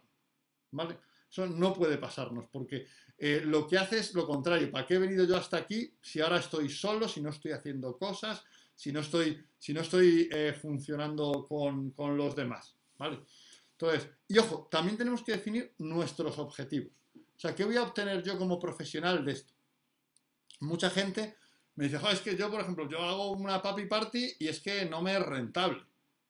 ¿Vale? 0.72 0.98
Eso 1.30 1.48
no 1.48 1.74
puede 1.74 1.98
pasarnos, 1.98 2.46
porque 2.52 2.88
eh, 3.18 3.42
lo 3.46 3.68
que 3.68 3.78
hace 3.78 4.00
es 4.00 4.14
lo 4.14 4.26
contrario. 4.26 4.72
¿Para 4.72 4.86
qué 4.86 4.96
he 4.96 5.00
venido 5.00 5.26
yo 5.26 5.38
hasta 5.38 5.58
aquí 5.58 5.94
si 6.02 6.20
ahora 6.20 6.40
estoy 6.40 6.70
solo, 6.70 7.08
si 7.08 7.22
no 7.22 7.30
estoy 7.30 7.52
haciendo 7.52 7.98
cosas, 7.98 8.44
si 8.82 8.92
no 8.92 9.02
estoy, 9.02 9.46
si 9.60 9.74
no 9.74 9.82
estoy 9.82 10.28
eh, 10.32 10.58
funcionando 10.60 11.46
con, 11.48 11.94
los 12.18 12.36
demás. 12.36 12.76
¿vale? 12.98 13.20
Entonces, 13.74 14.10
y 14.28 14.40
ojo, 14.40 14.68
también 14.72 14.98
tenemos 14.98 15.22
que 15.24 15.34
definir 15.34 15.76
nuestros 15.78 16.40
objetivos. 16.40 16.92
O 17.16 17.40
sea, 17.40 17.54
¿qué 17.54 17.64
voy 17.64 17.76
a 17.76 17.84
obtener 17.84 18.24
yo 18.24 18.40
como 18.40 18.60
profesional 18.60 19.24
de 19.24 19.34
esto? 19.34 19.54
Mucha 20.62 20.90
gente 20.90 21.36
me 21.82 21.90
dice, 21.90 22.00
es 22.12 22.22
que 22.22 22.38
yo, 22.38 22.52
por 22.52 22.62
ejemplo, 22.62 22.88
yo 22.88 23.00
hago 23.00 23.32
una 23.32 23.60
papi 23.60 23.88
party 23.88 24.36
y 24.38 24.48
es 24.48 24.60
que 24.60 24.86
no 24.86 25.02
me 25.02 25.14
es 25.14 25.26
rentable. 25.26 25.82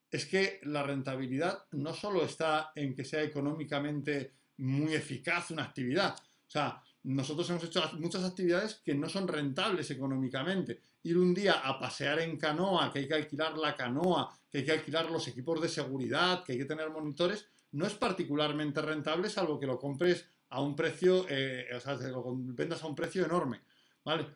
Es 0.10 0.26
que 0.26 0.62
la 0.64 0.82
rentabilidad 0.82 1.66
no 1.72 1.94
solo 1.94 2.24
está 2.24 2.72
en 2.74 2.96
que 2.96 3.04
sea 3.04 3.22
económicamente 3.22 4.32
muy 4.60 4.94
eficaz 4.94 5.52
una 5.52 5.64
actividad. 5.64 6.16
O 6.16 6.50
sea, 6.50 6.82
nosotros 7.04 7.50
hemos 7.50 7.66
hecho 7.66 7.84
muchas 8.00 8.24
actividades 8.24 8.76
que 8.76 8.96
no 8.96 9.10
son 9.10 9.28
rentables 9.28 9.92
económicamente. 9.92 10.80
Ir 11.04 11.18
un 11.18 11.34
día 11.34 11.56
a 11.56 11.78
pasear 11.78 12.20
en 12.20 12.38
canoa, 12.38 12.90
que 12.94 13.00
hay 13.00 13.08
que 13.10 13.16
alquilar 13.16 13.58
la 13.58 13.76
canoa, 13.76 14.34
que 14.50 14.60
hay 14.60 14.64
que 14.64 14.72
alquilar 14.72 15.12
los 15.12 15.28
equipos 15.28 15.62
de 15.62 15.68
seguridad, 15.68 16.46
que 16.46 16.54
hay 16.54 16.60
que 16.60 16.66
tener 16.66 16.90
monitores, 16.92 17.46
no 17.74 17.86
es 17.86 17.96
particularmente 17.96 18.82
rentable 18.82 19.30
salvo 19.30 19.60
que 19.60 19.68
lo 19.68 19.78
compres 19.78 20.26
a 20.48 20.62
un 20.62 20.78
precio, 20.78 21.26
eh, 21.28 21.68
o 21.76 21.80
sea, 21.82 21.96
lo 21.96 22.24
vendas 22.38 22.82
a 22.84 22.88
un 22.88 22.96
precio 22.96 23.26
enorme. 23.26 23.60
¿vale? 24.06 24.28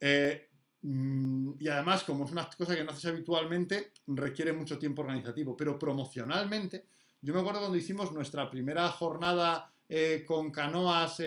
Eh, 0.00 0.48
y 0.82 1.68
además, 1.68 2.02
como 2.02 2.24
es 2.24 2.32
una 2.32 2.48
cosa 2.50 2.74
que 2.74 2.82
no 2.82 2.90
haces 2.90 3.06
habitualmente, 3.06 3.92
requiere 4.06 4.52
mucho 4.52 4.78
tiempo 4.78 5.02
organizativo. 5.02 5.56
Pero 5.56 5.78
promocionalmente, 5.78 6.86
yo 7.20 7.32
me 7.32 7.40
acuerdo 7.40 7.60
cuando 7.60 7.78
hicimos 7.78 8.12
nuestra 8.12 8.50
primera 8.50 8.88
jornada 8.88 9.72
eh, 9.88 10.24
con 10.26 10.50
canoas 10.50 11.22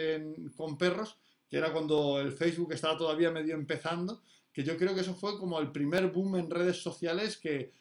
con 0.58 0.78
perros, 0.78 1.18
que 1.50 1.58
era 1.58 1.72
cuando 1.72 2.20
el 2.20 2.32
Facebook 2.32 2.74
estaba 2.74 2.98
todavía 2.98 3.32
medio 3.32 3.54
empezando, 3.56 4.22
que 4.52 4.64
yo 4.64 4.78
creo 4.78 4.96
que 4.96 5.02
eso 5.02 5.14
fue 5.14 5.38
como 5.38 5.60
el 5.60 5.72
primer 5.72 6.12
boom 6.12 6.38
en 6.38 6.50
redes 6.50 6.82
sociales 6.82 7.38
que, 7.38 7.74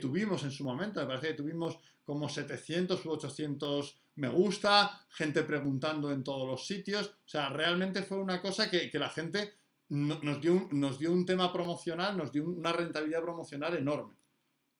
tuvimos 0.00 0.42
en 0.44 0.50
su 0.50 0.64
momento. 0.64 1.00
Me 1.00 1.06
parece 1.06 1.28
que 1.28 1.34
tuvimos 1.34 1.78
como 2.04 2.28
700 2.28 3.04
u 3.06 3.10
800 3.10 3.96
me 4.14 4.28
gusta, 4.28 5.06
gente 5.08 5.42
preguntando 5.42 6.12
en 6.12 6.22
todos 6.22 6.46
los 6.46 6.66
sitios. 6.66 7.06
O 7.08 7.28
sea, 7.28 7.48
realmente 7.48 8.02
fue 8.02 8.18
una 8.18 8.40
cosa 8.40 8.70
que, 8.70 8.90
la 8.94 9.08
gente 9.08 9.54
nos, 9.92 10.40
dio 10.40 10.52
un, 10.54 10.68
nos 10.80 10.98
dio 10.98 11.12
un 11.12 11.24
tema 11.24 11.52
promocional, 11.52 12.16
nos 12.16 12.32
dio 12.32 12.44
una 12.44 12.72
rentabilidad 12.72 13.22
promocional 13.22 13.76
enorme. 13.76 14.14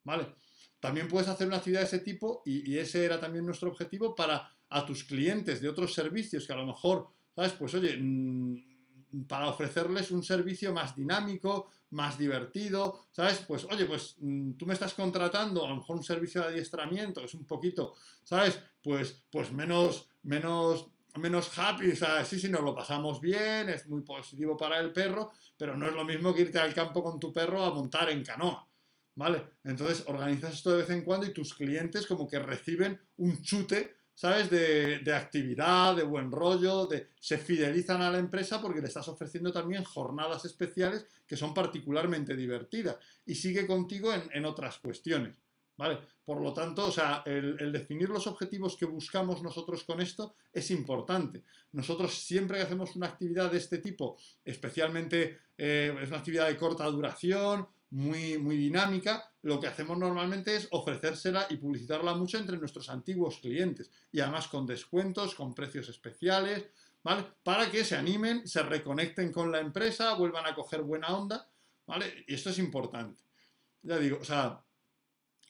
¿Vale? 0.04 0.34
También 0.80 1.06
puedes 1.06 1.28
hacer 1.28 1.46
una 1.46 1.58
actividad 1.58 1.80
de 1.80 1.86
ese 1.86 2.00
tipo 2.00 2.42
y 2.44 2.76
ese 2.76 3.04
era 3.04 3.20
también 3.20 3.46
nuestro 3.46 3.70
objetivo 3.70 4.16
para 4.16 4.52
a 4.72 4.86
tus 4.86 5.04
clientes 5.04 5.60
de 5.60 5.68
otros 5.68 5.94
servicios 5.94 6.46
que 6.46 6.52
a 6.52 6.56
lo 6.56 6.66
mejor, 6.66 7.08
¿sabes? 7.34 7.52
Pues 7.52 7.74
oye, 7.74 7.96
mm, 7.98 9.26
para 9.28 9.48
ofrecerles 9.48 10.10
un 10.10 10.22
servicio 10.22 10.72
más 10.72 10.96
dinámico, 10.96 11.70
más 11.90 12.18
divertido, 12.18 13.06
¿sabes? 13.12 13.44
Pues 13.46 13.64
oye, 13.64 13.84
pues 13.84 14.16
mm, 14.18 14.52
tú 14.52 14.66
me 14.66 14.72
estás 14.72 14.94
contratando 14.94 15.64
a 15.64 15.68
lo 15.68 15.76
mejor 15.76 15.96
un 15.96 16.02
servicio 16.02 16.40
de 16.40 16.48
adiestramiento, 16.48 17.22
es 17.22 17.34
un 17.34 17.44
poquito, 17.44 17.94
¿sabes? 18.24 18.58
Pues, 18.82 19.22
pues 19.30 19.52
menos, 19.52 20.08
menos, 20.22 20.88
menos 21.18 21.56
happy, 21.58 21.92
sí, 22.24 22.40
sí, 22.40 22.48
nos 22.48 22.62
lo 22.62 22.74
pasamos 22.74 23.20
bien, 23.20 23.68
es 23.68 23.86
muy 23.88 24.02
positivo 24.02 24.56
para 24.56 24.78
el 24.78 24.92
perro, 24.92 25.32
pero 25.56 25.76
no 25.76 25.86
es 25.86 25.92
lo 25.92 26.04
mismo 26.04 26.34
que 26.34 26.42
irte 26.42 26.58
al 26.58 26.74
campo 26.74 27.02
con 27.02 27.20
tu 27.20 27.32
perro 27.32 27.64
a 27.64 27.74
montar 27.74 28.10
en 28.10 28.24
canoa. 28.24 28.66
¿Vale? 29.14 29.44
Entonces 29.64 30.04
organizas 30.06 30.54
esto 30.54 30.70
de 30.70 30.78
vez 30.78 30.90
en 30.90 31.02
cuando 31.02 31.26
y 31.26 31.34
tus 31.34 31.52
clientes 31.52 32.06
como 32.06 32.26
que 32.26 32.38
reciben 32.38 32.98
un 33.18 33.42
chute 33.42 33.94
¿sabes? 34.14 34.50
De, 34.50 35.12
actividad, 35.14 35.96
de 35.96 36.02
buen 36.02 36.30
rollo, 36.30 36.86
de, 36.86 37.08
se 37.18 37.38
fidelizan 37.38 38.02
a 38.02 38.10
la 38.10 38.18
empresa 38.18 38.60
porque 38.60 38.80
le 38.80 38.88
estás 38.88 39.08
ofreciendo 39.08 39.52
también 39.52 39.84
jornadas 39.84 40.44
especiales 40.44 41.06
que 41.26 41.36
son 41.36 41.54
particularmente 41.54 42.36
divertidas 42.36 42.96
y 43.26 43.34
sigue 43.34 43.66
contigo 43.66 44.12
en, 44.12 44.44
otras 44.44 44.78
cuestiones. 44.78 45.36
¿Vale? 45.82 45.98
Por 46.24 46.40
lo 46.40 46.52
tanto, 46.52 46.86
o 46.86 46.92
sea, 46.92 47.24
el, 47.26 47.72
definir 47.72 48.08
los 48.08 48.28
objetivos 48.28 48.76
que 48.76 48.84
buscamos 48.84 49.42
nosotros 49.42 49.82
con 49.82 50.00
esto 50.00 50.36
es 50.52 50.70
importante. 50.70 51.42
Nosotros 51.72 52.14
siempre 52.14 52.58
que 52.58 52.62
hacemos 52.62 52.94
una 52.94 53.08
actividad 53.08 53.50
de 53.50 53.58
este 53.58 53.78
tipo, 53.78 54.16
especialmente 54.44 55.40
eh, 55.58 55.92
es 56.00 56.08
una 56.08 56.18
actividad 56.18 56.46
de 56.46 56.56
corta 56.56 56.84
duración 56.86 57.66
muy, 57.90 58.38
muy 58.38 58.56
dinámica, 58.56 59.28
lo 59.42 59.58
que 59.58 59.66
hacemos 59.66 59.98
normalmente 59.98 60.54
es 60.54 60.68
ofrecérsela 60.70 61.48
y 61.50 61.56
publicitarla 61.56 62.14
mucho 62.14 62.38
entre 62.38 62.58
nuestros 62.58 62.88
antiguos 62.88 63.38
clientes 63.38 63.90
y 64.12 64.20
además 64.20 64.46
con 64.46 64.64
descuentos, 64.64 65.34
con 65.34 65.52
precios 65.52 65.88
especiales, 65.88 66.64
¿vale? 67.02 67.26
Para 67.42 67.72
que 67.72 67.84
se 67.84 67.96
animen, 67.96 68.46
se 68.46 68.62
reconecten 68.62 69.32
con 69.32 69.50
la 69.50 69.58
empresa, 69.58 70.14
vuelvan 70.14 70.46
a 70.46 70.54
coger 70.54 70.82
buena 70.82 71.08
onda, 71.08 71.50
¿vale? 71.88 72.24
Y 72.28 72.34
esto 72.34 72.50
es 72.50 72.60
importante. 72.60 73.20
Ya 73.82 73.98
digo, 73.98 74.18
o 74.20 74.24
sea, 74.24 74.62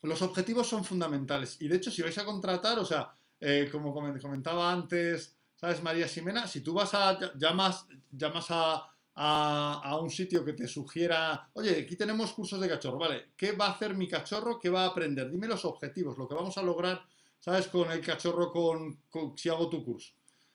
los 0.03 0.23
objetivos 0.23 0.69
son 0.69 0.85
fundamentales 0.85 1.57
y 1.61 1.69
de 1.69 1.77
hecho 1.77 1.91
si 1.91 2.03
vais 2.03 2.19
a 2.19 2.25
contratar, 2.25 2.79
o 2.79 2.85
sea, 2.85 3.13
eh, 3.41 3.69
como 3.71 3.93
comentaba 3.93 4.73
antes, 4.73 5.37
¿sabes? 5.57 5.83
María 5.83 6.09
Ximena, 6.09 6.47
si 6.47 6.61
tú 6.61 6.75
vas 6.75 6.95
a, 6.95 7.19
llamas, 7.37 7.87
llamas 8.11 8.47
a 8.51 8.93
a, 9.15 9.99
un 10.01 10.11
sitio 10.11 10.45
que 10.45 10.53
te 10.55 10.67
sugiera, 10.67 11.51
oye, 11.55 11.83
aquí 11.83 11.97
tenemos 11.97 12.33
cursos 12.33 12.61
de 12.61 12.69
cachorro, 12.69 12.99
¿vale? 12.99 13.33
¿Qué 13.37 13.53
va 13.53 13.67
a 13.67 13.71
hacer 13.73 13.95
mi 13.95 14.09
cachorro? 14.09 14.59
¿Qué 14.59 14.71
va 14.71 14.85
a 14.85 14.89
aprender? 14.89 15.31
Dime 15.31 15.47
los 15.47 15.65
objetivos, 15.65 16.17
lo 16.17 16.29
que 16.29 16.35
vamos 16.35 16.57
a 16.57 16.63
lograr, 16.63 17.03
¿sabes? 17.39 17.69
Con 17.69 17.91
el 17.91 18.01
cachorro, 18.01 18.51
con, 18.51 18.99
si 19.37 19.49
hago 19.49 19.69
tu 19.69 19.85
curso. 19.85 20.15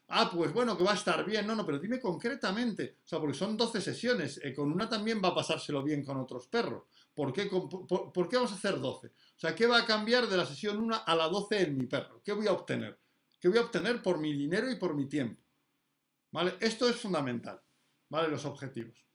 Ah, 0.10 0.32
pues 0.34 0.54
bueno, 0.54 0.78
que 0.78 0.86
va 0.86 0.92
a 0.92 0.96
estar 0.96 1.26
bien. 1.26 1.46
No, 1.46 1.54
no, 1.54 1.66
pero 1.66 1.80
dime 1.80 2.00
concretamente. 2.00 3.00
O 3.04 3.08
sea, 3.08 3.20
porque 3.20 3.38
son 3.38 3.58
12 3.58 3.82
sesiones. 3.82 4.40
Eh, 4.42 4.54
con 4.54 4.72
una 4.72 4.88
también 4.88 5.22
va 5.22 5.30
a 5.30 5.36
pasárselo 5.36 5.84
bien 5.84 6.02
con 6.02 6.18
otros 6.18 6.48
perros. 6.48 6.84
¿Por 7.14 7.34
qué, 7.34 7.48
por, 7.48 8.30
qué 8.30 8.38
vamos 8.38 8.54
a 8.54 8.56
hacer 8.56 8.80
12? 8.80 9.12
O 9.38 9.39
sea, 9.39 9.56
¿qué 9.56 9.67
va 9.67 9.78
a 9.78 9.86
cambiar 9.86 10.28
de 10.28 10.36
la 10.36 10.45
sesión 10.45 10.78
1 10.78 11.04
a 11.06 11.15
la 11.15 11.28
12 11.28 11.62
en 11.62 11.78
mi 11.78 11.86
perro? 11.86 12.21
¿Qué 12.26 12.34
voy 12.34 12.47
a 12.47 12.52
obtener? 12.52 13.00
¿Qué 13.39 13.47
voy 13.47 13.60
a 13.60 13.62
obtener 13.62 14.02
por 14.02 14.19
mi 14.19 14.34
dinero 14.34 14.69
y 14.69 14.76
por 14.76 14.95
mi 14.95 15.06
tiempo? 15.08 15.41
¿Vale? 16.32 16.56
Esto 16.60 16.89
es 16.89 16.95
fundamental. 16.95 17.62
¿vale? 18.10 18.28
Los 18.30 18.45
objetivos. 18.45 19.06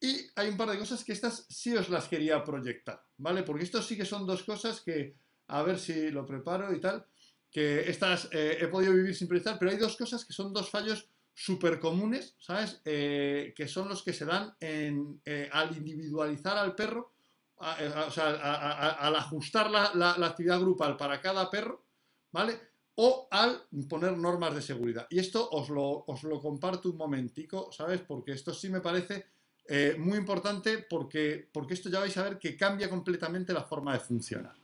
Y 0.00 0.26
hay 0.34 0.48
un 0.48 0.56
par 0.56 0.70
de 0.70 0.78
cosas 0.78 1.04
que 1.04 1.12
estas 1.12 1.46
sí 1.48 1.76
os 1.76 1.90
las 1.90 2.08
quería 2.08 2.42
proyectar, 2.42 3.04
¿vale? 3.18 3.42
Porque 3.42 3.64
esto 3.64 3.82
sí 3.82 3.96
que 3.96 4.06
son 4.06 4.26
dos 4.26 4.42
cosas 4.44 4.80
que, 4.80 5.14
a 5.48 5.62
ver 5.62 5.78
si 5.78 6.10
lo 6.10 6.24
preparo 6.24 6.74
y 6.74 6.80
tal, 6.80 7.04
que 7.50 7.90
estas 7.90 8.28
eh, 8.32 8.58
he 8.60 8.68
podido 8.68 8.94
vivir 8.94 9.14
sin 9.14 9.28
proyectar, 9.28 9.58
pero 9.58 9.70
hay 9.70 9.76
dos 9.76 9.96
cosas 9.96 10.24
que 10.24 10.32
son 10.32 10.54
dos 10.54 10.70
fallos 10.70 11.06
súper 11.34 11.78
comunes, 11.78 12.34
¿sabes? 12.38 12.80
Eh, 12.84 13.52
que 13.54 13.68
son 13.68 13.88
los 13.88 14.02
que 14.02 14.14
se 14.14 14.24
dan 14.24 14.54
en, 14.60 15.20
eh, 15.24 15.50
al 15.52 15.76
individualizar 15.76 16.56
al 16.56 16.74
perro, 16.74 17.12
o 17.60 18.10
sea, 18.10 18.92
al 18.92 19.16
ajustar 19.16 19.70
la, 19.70 19.92
la 19.94 20.26
actividad 20.26 20.60
grupal 20.60 20.96
para 20.96 21.20
cada 21.20 21.50
perro, 21.50 21.84
¿vale? 22.32 22.70
o 23.02 23.28
al 23.30 23.62
poner 23.88 24.16
normas 24.18 24.54
de 24.54 24.60
seguridad. 24.60 25.06
Y 25.08 25.18
esto 25.18 25.48
os 25.52 25.70
lo, 25.70 26.04
os 26.06 26.22
lo 26.22 26.38
comparto 26.38 26.90
un 26.90 26.98
momentico, 26.98 27.70
¿sabes? 27.72 28.02
Porque 28.06 28.32
esto 28.32 28.52
sí 28.52 28.68
me 28.68 28.82
parece 28.82 29.24
eh, 29.66 29.96
muy 29.98 30.18
importante 30.18 30.84
porque, 30.88 31.48
porque 31.50 31.72
esto 31.72 31.88
ya 31.88 32.00
vais 32.00 32.14
a 32.18 32.24
ver 32.24 32.38
que 32.38 32.58
cambia 32.58 32.90
completamente 32.90 33.54
la 33.54 33.62
forma 33.62 33.94
de 33.94 34.00
funcionar. 34.00 34.54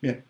Bien, 0.00 0.24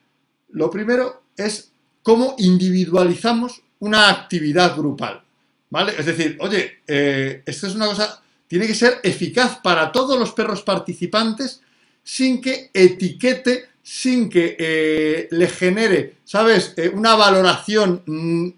lo 0.48 0.68
primero 0.68 1.22
es 1.36 1.72
cómo 2.02 2.34
individualizamos 2.38 3.62
una 3.78 4.10
actividad 4.10 4.76
grupal, 4.76 5.22
¿vale? 5.70 5.92
Es 5.96 6.06
decir, 6.06 6.36
oye, 6.40 6.82
eh, 6.84 7.44
esto 7.46 7.68
es 7.68 7.76
una 7.76 7.86
cosa, 7.86 8.23
tiene 8.54 8.68
que 8.68 8.74
ser 8.76 9.00
eficaz 9.02 9.58
para 9.58 9.90
todos 9.90 10.16
los 10.16 10.30
perros 10.30 10.62
participantes 10.62 11.60
sin 12.04 12.40
que 12.40 12.70
etiquete 12.72 13.70
sin 13.82 14.30
que 14.30 14.54
eh, 14.56 15.26
le 15.32 15.48
genere, 15.48 16.18
¿sabes?, 16.24 16.72
eh, 16.76 16.88
una 16.88 17.16
valoración 17.16 18.04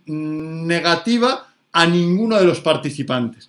negativa 0.04 1.48
a 1.72 1.86
ninguno 1.86 2.36
de 2.36 2.44
los 2.44 2.60
participantes. 2.60 3.48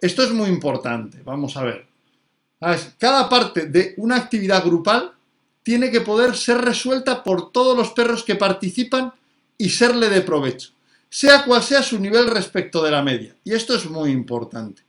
Esto 0.00 0.22
es 0.22 0.30
muy 0.30 0.48
importante, 0.48 1.20
vamos 1.22 1.54
a 1.58 1.64
ver. 1.64 1.86
Cada 2.96 3.28
parte 3.28 3.66
de 3.66 3.92
una 3.98 4.16
actividad 4.16 4.64
grupal 4.64 5.12
tiene 5.62 5.90
que 5.90 6.00
poder 6.00 6.34
ser 6.34 6.62
resuelta 6.62 7.22
por 7.22 7.52
todos 7.52 7.76
los 7.76 7.90
perros 7.90 8.24
que 8.24 8.36
participan 8.36 9.12
y 9.58 9.68
serle 9.68 10.08
de 10.08 10.22
provecho. 10.22 10.70
sea 11.10 11.44
cual 11.44 11.62
sea 11.62 11.82
su 11.82 12.00
nivel 12.00 12.26
respecto 12.28 12.82
de 12.82 12.90
la 12.90 13.02
media. 13.02 13.36
Y 13.44 13.52
esto 13.52 13.74
es 13.74 13.84
muy 13.84 14.10
importante. 14.10 14.82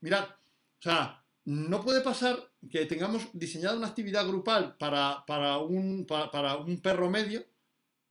Mirad, 0.00 0.24
o 0.78 0.82
sea, 0.82 1.24
no 1.44 1.82
puede 1.82 2.02
pasar 2.02 2.50
que 2.70 2.84
tengamos 2.86 3.28
diseñado 3.32 3.78
una 3.78 3.88
actividad 3.88 4.26
grupal 4.26 4.76
para, 4.76 5.24
para, 5.26 5.58
un, 5.58 6.06
para, 6.06 6.56
un 6.56 6.80
perro 6.80 7.08
medio, 7.08 7.44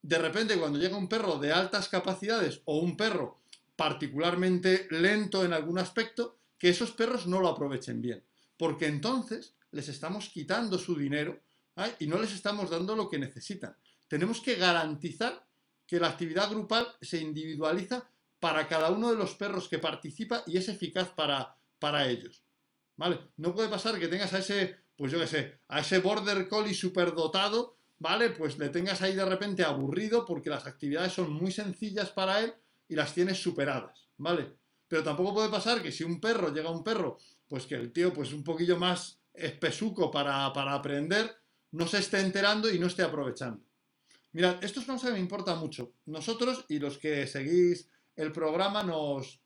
de 0.02 0.18
repente 0.18 0.58
cuando 0.58 0.80
llega 0.80 0.98
un 0.98 1.08
perro 1.08 1.38
de 1.38 1.52
altas 1.52 1.88
capacidades 1.88 2.62
o 2.66 2.80
un 2.80 2.98
perro 2.98 3.40
particularmente 3.76 4.88
lento 4.90 5.46
en 5.46 5.54
algún 5.54 5.78
aspecto, 5.78 6.40
que 6.58 6.70
esos 6.70 6.92
perros 6.92 7.28
no 7.28 7.40
lo 7.40 7.50
aprovechen 7.50 8.02
bien. 8.02 8.24
Porque 8.58 8.88
entonces 8.88 9.54
les 9.72 9.88
estamos 9.88 10.30
quitando 10.30 10.80
su 10.80 10.96
dinero 10.96 11.40
y 12.00 12.08
no 12.08 12.20
les 12.20 12.34
estamos 12.34 12.72
dando 12.72 12.96
lo 12.96 13.08
que 13.08 13.20
necesitan. 13.20 13.78
Tenemos 14.08 14.42
que 14.42 14.56
garantizar 14.56 15.46
que 15.86 16.00
la 16.00 16.08
actividad 16.08 16.50
grupal 16.50 16.88
se 17.02 17.20
individualiza 17.20 18.10
para 18.40 18.68
cada 18.68 18.90
uno 18.90 19.12
de 19.12 19.18
los 19.18 19.36
perros 19.36 19.70
que 19.70 19.78
participa 19.78 20.44
y 20.48 20.58
es 20.58 20.70
eficaz 20.70 21.10
para, 21.10 21.56
para 21.78 22.08
ellos. 22.08 22.47
¿Vale? 22.98 23.20
No 23.38 23.54
puede 23.54 23.70
pasar 23.70 24.00
que 24.00 24.08
tengas 24.08 24.34
a 24.34 24.40
ese, 24.40 24.76
pues 24.96 25.12
yo 25.12 25.20
qué 25.20 25.28
sé, 25.28 25.60
a 25.68 25.80
ese 25.80 26.00
border 26.00 26.50
collie 26.50 26.74
superdotado, 26.74 27.78
¿vale? 28.00 28.32
Pues 28.32 28.58
le 28.58 28.70
tengas 28.70 29.02
ahí 29.02 29.16
de 29.16 29.26
repente 29.26 29.64
aburrido 29.64 30.26
porque 30.26 30.50
las 30.50 30.66
actividades 30.66 31.14
son 31.14 31.32
muy 31.32 31.52
sencillas 31.52 32.10
para 32.10 32.42
él 32.42 32.54
y 32.90 32.96
las 32.96 33.14
tienes 33.14 33.42
superadas, 33.42 34.10
¿vale? 34.18 34.56
Pero 34.88 35.04
tampoco 35.04 35.36
puede 35.36 35.50
pasar 35.50 35.82
que 35.82 35.92
si 35.92 36.04
un 36.04 36.20
perro 36.20 36.54
llega 36.54 36.70
a 36.70 36.72
un 36.72 36.84
perro, 36.84 37.18
pues 37.48 37.66
que 37.66 37.76
el 37.76 37.92
tío 37.92 38.14
pues 38.14 38.34
un 38.34 38.44
poquillo 38.44 38.78
más 38.78 39.20
espesuco 39.34 40.10
para, 40.10 40.52
para 40.54 40.74
aprender, 40.74 41.36
no 41.72 41.88
se 41.88 42.00
esté 42.00 42.20
enterando 42.20 42.72
y 42.72 42.80
no 42.80 42.88
esté 42.88 43.04
aprovechando. 43.04 43.62
Mirad, 44.32 44.64
esto 44.64 44.80
es 44.80 44.88
una 44.88 44.96
cosa 44.96 45.08
que 45.08 45.14
me 45.14 45.20
importa 45.20 45.56
mucho. 45.56 45.94
Nosotros 46.06 46.66
y 46.70 46.80
los 46.80 46.98
que 46.98 47.28
seguís 47.28 47.90
el 48.16 48.32
programa 48.32 48.84
nos... 48.84 49.42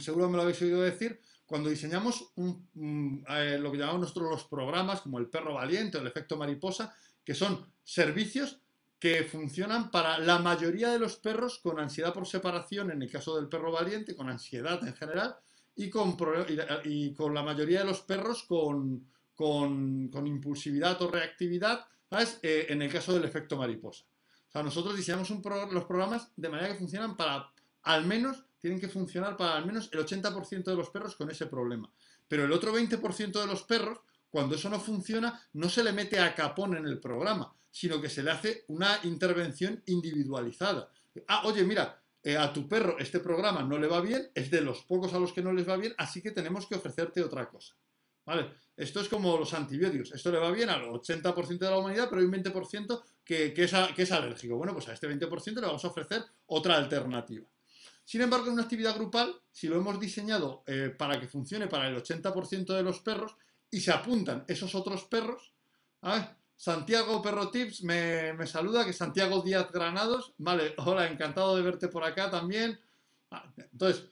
Seguro 0.00 0.28
me 0.28 0.36
lo 0.36 0.42
habéis 0.42 0.60
oído 0.62 0.80
decir, 0.80 1.20
cuando 1.50 1.68
diseñamos 1.68 2.32
eh, 2.36 3.58
lo 3.58 3.72
que 3.72 3.76
llamamos 3.76 4.02
nosotros 4.02 4.30
los 4.30 4.44
programas, 4.44 5.00
como 5.00 5.18
el 5.18 5.26
perro 5.26 5.54
valiente 5.54 5.98
o 5.98 6.00
el 6.00 6.06
efecto 6.06 6.36
mariposa, 6.36 6.94
que 7.24 7.34
son 7.34 7.66
servicios 7.82 8.60
que 9.00 9.24
funcionan 9.24 9.90
para 9.90 10.18
la 10.18 10.38
mayoría 10.38 10.90
de 10.90 11.00
los 11.00 11.16
perros 11.16 11.58
con 11.58 11.80
ansiedad 11.80 12.14
por 12.14 12.28
separación, 12.28 12.92
en 12.92 13.02
el 13.02 13.10
caso 13.10 13.34
del 13.34 13.48
perro 13.48 13.72
valiente, 13.72 14.14
con 14.14 14.28
ansiedad 14.30 14.86
en 14.86 14.94
general, 14.94 15.34
y 15.74 15.90
con, 15.90 16.14
la 17.34 17.42
mayoría 17.42 17.80
de 17.80 17.86
los 17.86 18.02
perros 18.02 18.44
con, 18.44 19.10
impulsividad 20.24 21.02
o 21.02 21.10
reactividad, 21.10 21.84
eh, 22.42 22.66
en 22.68 22.80
el 22.80 22.92
caso 22.92 23.12
del 23.12 23.24
efecto 23.24 23.56
mariposa. 23.56 24.04
O 24.48 24.52
sea, 24.52 24.62
nosotros 24.62 24.96
diseñamos 24.96 25.28
los 25.30 25.84
programas 25.84 26.30
de 26.36 26.48
manera 26.48 26.68
que 26.68 26.78
funcionan 26.78 27.16
para, 27.16 27.52
al 27.82 28.06
menos, 28.06 28.44
tienen 28.60 28.80
que 28.80 28.88
funcionar 28.88 29.36
para 29.36 29.56
al 29.56 29.66
menos 29.66 29.88
el 29.92 30.00
80% 30.00 30.64
de 30.64 30.76
los 30.76 30.90
perros 30.90 31.16
con 31.16 31.30
ese 31.30 31.46
problema. 31.46 31.90
Pero 32.28 32.44
el 32.44 32.52
otro 32.52 32.72
20% 32.72 33.40
de 33.40 33.46
los 33.46 33.64
perros, 33.64 34.00
cuando 34.28 34.54
eso 34.54 34.68
no 34.68 34.78
funciona, 34.78 35.40
no 35.54 35.68
se 35.68 35.82
le 35.82 35.92
mete 35.92 36.20
a 36.20 36.34
capón 36.34 36.76
en 36.76 36.86
el 36.86 37.00
programa, 37.00 37.52
sino 37.70 38.00
que 38.00 38.08
se 38.08 38.22
le 38.22 38.30
hace 38.30 38.64
una 38.68 39.00
intervención 39.04 39.82
individualizada. 39.86 40.90
Ah, 41.26 41.42
oye, 41.44 41.64
mira, 41.64 42.00
eh, 42.22 42.36
a 42.36 42.52
tu 42.52 42.68
perro 42.68 42.98
este 42.98 43.20
programa 43.20 43.62
no 43.62 43.78
le 43.78 43.88
va 43.88 44.00
bien, 44.00 44.30
es 44.34 44.50
de 44.50 44.60
los 44.60 44.82
pocos 44.82 45.14
a 45.14 45.18
los 45.18 45.32
que 45.32 45.42
no 45.42 45.52
les 45.52 45.68
va 45.68 45.76
bien, 45.76 45.94
así 45.96 46.20
que 46.20 46.32
tenemos 46.32 46.66
que 46.66 46.74
ofrecerte 46.74 47.22
otra 47.22 47.48
cosa. 47.48 47.74
¿Vale? 48.26 48.50
Esto 48.76 49.00
es 49.00 49.08
como 49.08 49.36
los 49.36 49.52
antibióticos. 49.54 50.12
Esto 50.12 50.30
le 50.30 50.38
va 50.38 50.50
bien 50.50 50.68
al 50.68 50.82
80% 50.82 51.58
de 51.58 51.70
la 51.70 51.78
humanidad, 51.78 52.08
pero 52.08 52.20
hay 52.20 52.26
un 52.26 52.32
20% 52.32 53.02
que, 53.24 53.52
es, 53.56 53.72
que 53.96 54.02
es 54.02 54.12
alérgico. 54.12 54.56
Bueno, 54.56 54.72
pues 54.72 54.88
a 54.88 54.92
este 54.92 55.08
20% 55.08 55.54
le 55.54 55.66
vamos 55.66 55.84
a 55.84 55.88
ofrecer 55.88 56.22
otra 56.46 56.76
alternativa. 56.76 57.46
Sin 58.10 58.22
embargo, 58.22 58.48
en 58.48 58.54
una 58.54 58.64
actividad 58.64 58.96
grupal, 58.96 59.40
si 59.52 59.68
lo 59.68 59.76
hemos 59.76 60.00
diseñado 60.00 60.64
eh, 60.66 60.92
para 60.98 61.20
que 61.20 61.28
funcione 61.28 61.68
para 61.68 61.86
el 61.86 61.94
80% 61.94 62.74
de 62.74 62.82
los 62.82 62.98
perros 62.98 63.36
y 63.70 63.80
se 63.80 63.92
apuntan 63.92 64.44
esos 64.48 64.74
otros 64.74 65.04
perros, 65.04 65.52
a 66.00 66.14
ver, 66.16 66.28
Santiago 66.56 67.22
Perro 67.22 67.52
Tips 67.52 67.84
me, 67.84 68.32
me, 68.32 68.48
saluda, 68.48 68.84
que 68.84 68.92
Santiago 68.92 69.42
Díaz 69.42 69.70
Granados, 69.70 70.34
vale, 70.38 70.74
hola, 70.78 71.06
encantado 71.06 71.54
de 71.54 71.62
verte 71.62 71.86
por 71.86 72.02
acá 72.02 72.28
también. 72.28 72.80
Ah, 73.30 73.48
entonces, 73.56 74.06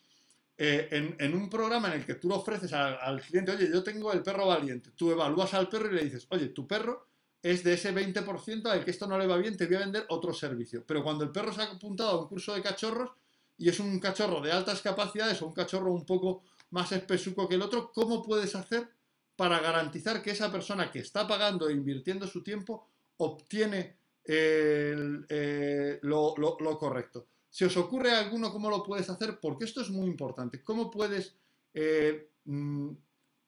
eh, 0.56 1.16
en, 1.18 1.34
un 1.34 1.50
programa 1.50 1.88
en 1.88 1.94
el 1.94 2.06
que 2.06 2.14
tú 2.14 2.28
lo 2.28 2.37
ofreces 2.37 2.72
al, 2.72 3.20
cliente, 3.20 3.50
oye, 3.50 3.68
yo 3.68 3.82
tengo 3.82 4.12
el 4.12 4.22
perro 4.22 4.46
valiente, 4.46 4.92
tú 4.94 5.11
evalúas 5.11 5.54
al 5.54 5.68
perro 5.68 5.90
y 5.90 5.96
le 5.96 6.04
dices, 6.04 6.28
oye, 6.30 6.50
tu 6.50 6.68
perro 6.68 7.08
es 7.42 7.64
de 7.64 7.72
ese 7.74 7.92
20% 7.92 8.64
al 8.66 8.84
que 8.84 8.92
esto 8.92 9.08
no 9.08 9.18
le 9.18 9.26
va 9.26 9.38
bien, 9.38 9.56
te 9.56 9.66
voy 9.66 9.74
a 9.74 9.80
vender 9.80 10.06
otro 10.11 10.32
servicio. 10.32 10.84
Pero 10.87 11.02
cuando 11.02 11.24
el 11.24 11.32
perro 11.32 11.52
se 11.52 11.62
ha 11.62 11.64
apuntado 11.64 12.11
a 12.11 12.20
un 12.20 12.28
curso 12.28 12.54
de 12.54 12.62
cachorros 12.62 13.11
y 13.58 13.68
es 13.68 13.80
un 13.80 13.98
cachorro 13.98 14.40
de 14.40 14.52
altas 14.52 14.80
capacidades 14.80 15.42
o 15.42 15.46
un 15.46 15.52
cachorro 15.52 15.92
un 15.92 16.06
poco 16.06 16.44
más 16.70 16.92
espesuco 16.92 17.48
que 17.48 17.56
el 17.56 17.62
otro, 17.62 17.90
¿cómo 17.92 18.22
puedes 18.22 18.54
hacer 18.54 18.88
para 19.36 19.60
garantizar 19.60 20.22
que 20.22 20.30
esa 20.30 20.50
persona 20.50 20.90
que 20.90 21.00
está 21.00 21.26
pagando 21.26 21.68
e 21.68 21.72
invirtiendo 21.72 22.26
su 22.26 22.42
tiempo 22.42 22.88
obtiene 23.16 23.98
eh, 24.24 25.98
lo 26.02 26.78
correcto? 26.78 27.26
Si 27.50 27.64
os 27.64 27.76
ocurre 27.76 28.12
alguno, 28.12 28.52
¿cómo 28.52 28.70
lo 28.70 28.82
puedes 28.84 29.10
hacer? 29.10 29.40
Porque 29.40 29.64
esto 29.64 29.80
es 29.80 29.90
muy 29.90 30.06
importante. 30.06 30.62
¿Cómo 30.62 30.90
puedes 30.90 31.34
eh, 31.74 32.30
mm, 32.44 32.90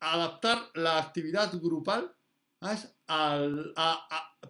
adaptar 0.00 0.70
la 0.74 0.98
actividad 0.98 1.52
grupal 1.60 2.12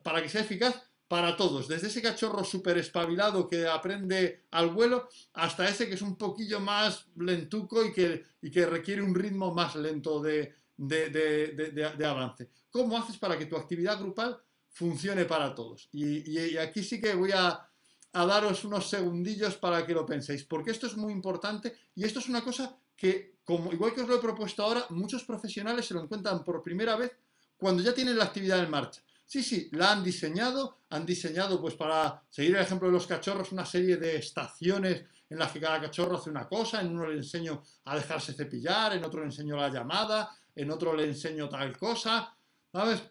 para 0.02 0.22
que 0.22 0.28
sea 0.28 0.40
eficaz 0.40 0.89
para 1.10 1.36
todos? 1.36 1.66
Desde 1.66 1.88
ese 1.88 2.00
cachorro 2.00 2.44
súper 2.44 2.78
espabilado 2.78 3.48
que 3.48 3.66
aprende 3.66 4.44
al 4.52 4.70
vuelo 4.70 5.08
hasta 5.34 5.68
ese 5.68 5.88
que 5.88 5.94
es 5.94 6.02
un 6.02 6.14
poquillo 6.14 6.60
más 6.60 7.08
lentuco 7.16 7.84
y 7.84 7.92
que, 7.92 8.22
que 8.52 8.64
requiere 8.64 9.02
un 9.02 9.12
ritmo 9.12 9.52
más 9.52 9.74
lento 9.74 10.22
de, 10.22 10.54
de, 10.76 12.06
avance. 12.06 12.50
¿Cómo 12.70 12.96
haces 12.96 13.18
para 13.18 13.36
que 13.36 13.46
tu 13.46 13.56
actividad 13.56 13.98
grupal 13.98 14.40
funcione 14.68 15.24
para 15.24 15.52
todos? 15.52 15.88
y 15.92 16.56
aquí 16.56 16.84
sí 16.84 17.00
que 17.00 17.14
voy 17.14 17.32
a 17.32 17.66
a 18.12 18.26
daros 18.26 18.64
unos 18.64 18.88
segundillos 18.88 19.56
para 19.56 19.86
que 19.86 19.94
lo 19.94 20.04
penséis, 20.04 20.44
porque 20.44 20.70
esto 20.70 20.86
es 20.86 20.96
muy 20.96 21.12
importante 21.12 21.76
y 21.94 22.04
esto 22.04 22.18
es 22.18 22.28
una 22.28 22.42
cosa 22.42 22.76
que, 22.96 23.36
como, 23.44 23.72
igual 23.72 23.94
que 23.94 24.02
os 24.02 24.08
lo 24.08 24.16
he 24.16 24.20
propuesto 24.20 24.62
ahora, 24.62 24.84
muchos 24.90 25.24
profesionales 25.24 25.86
se 25.86 25.94
lo 25.94 26.02
encuentran 26.02 26.44
por 26.44 26.62
primera 26.62 26.96
vez 26.96 27.12
cuando 27.56 27.82
ya 27.82 27.94
tienen 27.94 28.18
la 28.18 28.24
actividad 28.24 28.58
en 28.60 28.70
marcha. 28.70 29.02
Sí, 29.30 29.44
sí, 29.44 29.68
la 29.74 29.92
han 29.92 30.02
diseñado, 30.02 30.80
han 30.88 31.06
diseñado, 31.06 31.60
pues 31.60 31.76
para 31.76 32.20
seguir 32.28 32.56
el 32.56 32.62
ejemplo 32.62 32.88
de 32.88 32.94
los 32.94 33.06
cachorros, 33.06 33.52
una 33.52 33.64
serie 33.64 33.96
de 33.96 34.16
estaciones 34.16 35.04
en 35.28 35.38
las 35.38 35.52
que 35.52 35.60
cada 35.60 35.80
cachorro 35.80 36.16
hace 36.16 36.30
una 36.30 36.48
cosa, 36.48 36.80
en 36.80 36.88
uno 36.88 37.06
le 37.06 37.18
enseño 37.18 37.62
a 37.84 37.94
dejarse 37.94 38.32
cepillar, 38.32 38.92
en 38.92 39.04
otro 39.04 39.20
le 39.20 39.26
enseño 39.26 39.54
la 39.54 39.68
llamada, 39.68 40.36
en 40.52 40.68
otro 40.72 40.96
le 40.96 41.04
enseño 41.04 41.48
tal 41.48 41.78
cosa, 41.78 42.36
¿sabes? 42.72 43.04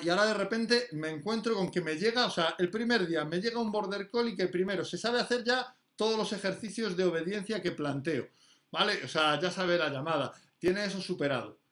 Y 0.00 0.08
ahora 0.10 0.26
de 0.26 0.34
repente 0.34 0.86
me 0.92 1.10
encuentro 1.10 1.56
con 1.56 1.72
que 1.72 1.80
me 1.80 1.96
llega, 1.96 2.26
o 2.26 2.30
sea, 2.30 2.54
el 2.56 2.70
primer 2.70 3.04
día 3.04 3.24
me 3.24 3.40
llega 3.40 3.58
un 3.58 3.72
border 3.72 4.08
collie 4.08 4.36
que 4.36 4.46
primero 4.46 4.84
se 4.84 4.96
sabe 4.96 5.18
hacer 5.18 5.42
ya 5.42 5.74
todos 5.96 6.16
los 6.16 6.32
ejercicios 6.32 6.96
de 6.96 7.02
obediencia 7.02 7.60
que 7.60 7.72
planteo, 7.72 8.28
¿vale? 8.70 9.02
O 9.04 9.08
sea, 9.08 9.40
ya 9.40 9.50
sabe 9.50 9.76
la 9.76 9.88
llamada, 9.88 10.32
tiene 10.56 10.84
eso 10.84 11.00
superado. 11.00 11.63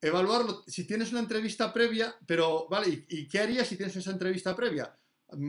Evaluarlo, 0.00 0.62
si 0.66 0.86
tienes 0.86 1.10
una 1.10 1.20
entrevista 1.20 1.72
previa, 1.72 2.14
pero, 2.26 2.68
¿vale? 2.68 3.06
¿Y, 3.08 3.26
qué 3.26 3.40
harías 3.40 3.66
si 3.66 3.76
tienes 3.76 3.96
esa 3.96 4.12
entrevista 4.12 4.54
previa? 4.54 4.96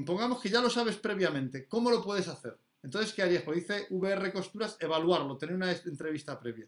Pongamos 0.06 0.42
que 0.42 0.50
ya 0.50 0.62
lo 0.62 0.70
sabes 0.70 0.98
previamente, 0.98 1.68
¿cómo 1.68 1.90
lo 1.90 2.04
puedes 2.04 2.28
hacer? 2.28 2.58
Entonces, 2.82 3.14
¿qué 3.14 3.22
harías? 3.22 3.44
Pues 3.44 3.60
dice 3.60 3.88
VR 3.90 4.32
Costuras, 4.34 4.78
evaluarlo, 4.80 5.38
tener 5.38 5.56
una 5.56 5.72
entrevista 5.72 6.40
previa. 6.40 6.68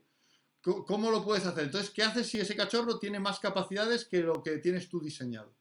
¿Cómo 0.62 1.10
lo 1.10 1.24
puedes 1.24 1.46
hacer? 1.46 1.64
Entonces, 1.64 1.90
¿qué 1.90 2.04
haces 2.04 2.28
si 2.28 2.40
ese 2.40 2.56
cachorro 2.56 3.00
tiene 3.00 3.20
más 3.20 3.40
capacidades 3.40 4.06
que 4.06 4.22
lo 4.22 4.44
que 4.44 4.60
tienes 4.60 4.88
tú 4.90 5.02
diseñado? 5.02 5.56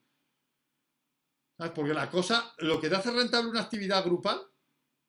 Porque 1.75 1.95
la 1.95 2.11
cosa, 2.11 2.53
lo 2.59 2.81
que 2.81 2.89
te 2.89 2.97
hace 2.97 3.11
rentable 3.11 3.51
una 3.51 3.63
actividad 3.63 4.05
grupal 4.05 4.41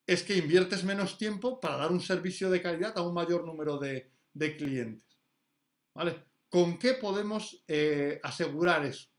es 0.05 0.23
que 0.23 0.37
inviertes 0.37 0.83
menos 0.83 1.17
tiempo 1.17 1.59
para 1.59 1.77
dar 1.77 1.91
un 1.91 2.01
servicio 2.01 2.49
de 2.49 2.61
calidad 2.61 2.97
a 2.97 3.01
un 3.01 3.13
mayor 3.13 3.45
número 3.45 3.77
de, 3.77 4.11
clientes. 4.57 5.05
¿Vale? 5.93 6.30
¿Con 6.51 6.77
qué 6.77 6.93
podemos 6.93 7.63
eh, 7.67 8.19
asegurar 8.21 8.85
eso? 8.85 9.09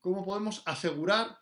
¿Cómo 0.00 0.24
podemos 0.24 0.64
asegurar? 0.66 1.38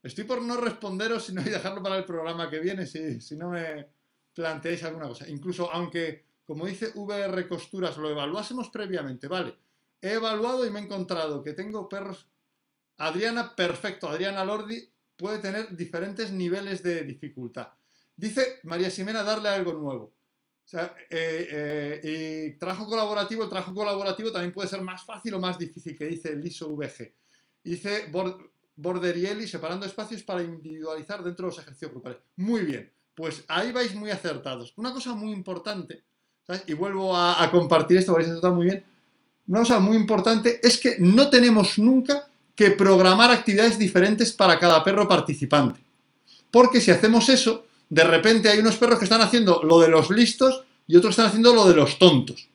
Estoy 0.00 0.22
por 0.22 0.40
no 0.42 0.56
responderos, 0.56 1.24
sino 1.26 1.42
dejarlo 1.42 1.82
para 1.82 1.96
el 1.96 2.04
programa 2.04 2.48
que 2.48 2.60
viene, 2.60 2.86
si, 2.86 3.20
si 3.20 3.36
no 3.36 3.50
me 3.50 3.88
planteáis 4.32 4.84
alguna 4.84 5.08
cosa. 5.08 5.28
Incluso 5.28 5.68
aunque 5.72 6.26
como 6.46 6.66
dice 6.66 6.92
VR 6.94 7.48
Costuras, 7.48 7.96
lo 7.96 8.08
evaluásemos 8.08 8.70
previamente, 8.70 9.26
vale. 9.26 9.56
He 10.00 10.12
evaluado 10.12 10.64
y 10.64 10.70
me 10.70 10.78
he 10.78 10.84
encontrado 10.84 11.42
que 11.42 11.54
tengo 11.54 11.88
perros. 11.88 12.28
Adriana, 12.98 13.56
perfecto. 13.56 14.08
Adriana 14.08 14.44
Lordi 14.44 14.88
puede 15.16 15.40
tener 15.40 15.76
diferentes 15.76 16.30
niveles 16.30 16.84
de 16.84 17.02
dificultad. 17.02 17.72
Dice 18.14 18.60
María 18.62 18.90
Ximena 18.90 19.24
darle 19.24 19.48
algo 19.48 19.72
nuevo. 19.72 20.14
Eh, 20.72 20.90
eh, 21.10 22.00
y 22.02 22.58
trabajo 22.58 22.86
colaborativo, 22.86 23.44
el 23.44 23.48
trabajo 23.48 23.72
colaborativo 23.72 24.32
también 24.32 24.52
puede 24.52 24.68
ser 24.68 24.82
más 24.82 25.04
fácil 25.04 25.34
o 25.34 25.40
más 25.40 25.58
difícil, 25.58 25.96
que 25.96 26.06
dice 26.06 26.30
el 26.30 26.44
ISO 26.44 26.74
VG. 26.74 27.12
dice 27.62 28.10
Borderiel 28.74 29.40
y 29.40 29.48
separando 29.48 29.86
espacios 29.86 30.22
para 30.22 30.42
individualizar 30.42 31.22
dentro 31.22 31.46
de 31.46 31.52
los 31.52 31.58
ejercicios 31.60 31.92
grupales. 31.92 32.18
Muy 32.36 32.62
bien, 32.62 32.92
pues 33.14 33.44
ahí 33.48 33.72
vais 33.72 33.94
muy 33.94 34.10
acertados. 34.10 34.74
Una 34.76 34.92
cosa 34.92 35.14
muy 35.14 35.32
importante, 35.32 36.02
y 36.66 36.74
vuelvo 36.74 37.16
a, 37.16 37.48
compartir 37.50 37.98
esto, 37.98 38.12
vais 38.12 38.28
a 38.28 38.50
muy 38.50 38.66
bien. 38.66 38.84
Una 39.48 39.60
cosa 39.60 39.78
muy 39.78 39.96
importante 39.96 40.60
es 40.62 40.78
que 40.78 40.96
no 40.98 41.30
tenemos 41.30 41.78
nunca 41.78 42.28
que 42.54 42.70
programar 42.70 43.30
actividades 43.30 43.78
diferentes 43.78 44.32
para 44.32 44.58
cada 44.58 44.82
perro 44.82 45.08
participante. 45.08 45.80
Porque 46.50 46.80
si 46.80 46.90
hacemos 46.90 47.28
eso, 47.28 47.66
de 47.88 48.04
repente 48.04 48.48
hay 48.48 48.58
unos 48.58 48.76
perros 48.76 48.98
que 48.98 49.04
están 49.04 49.20
haciendo 49.20 49.62
lo 49.62 49.80
de 49.80 49.88
los 49.88 50.10
listos 50.10 50.64
y 50.86 50.96
otros 50.96 51.12
están 51.12 51.26
haciendo 51.26 51.54
lo 51.54 51.68
de 51.68 51.74
los 51.74 51.98
tontos. 51.98 52.48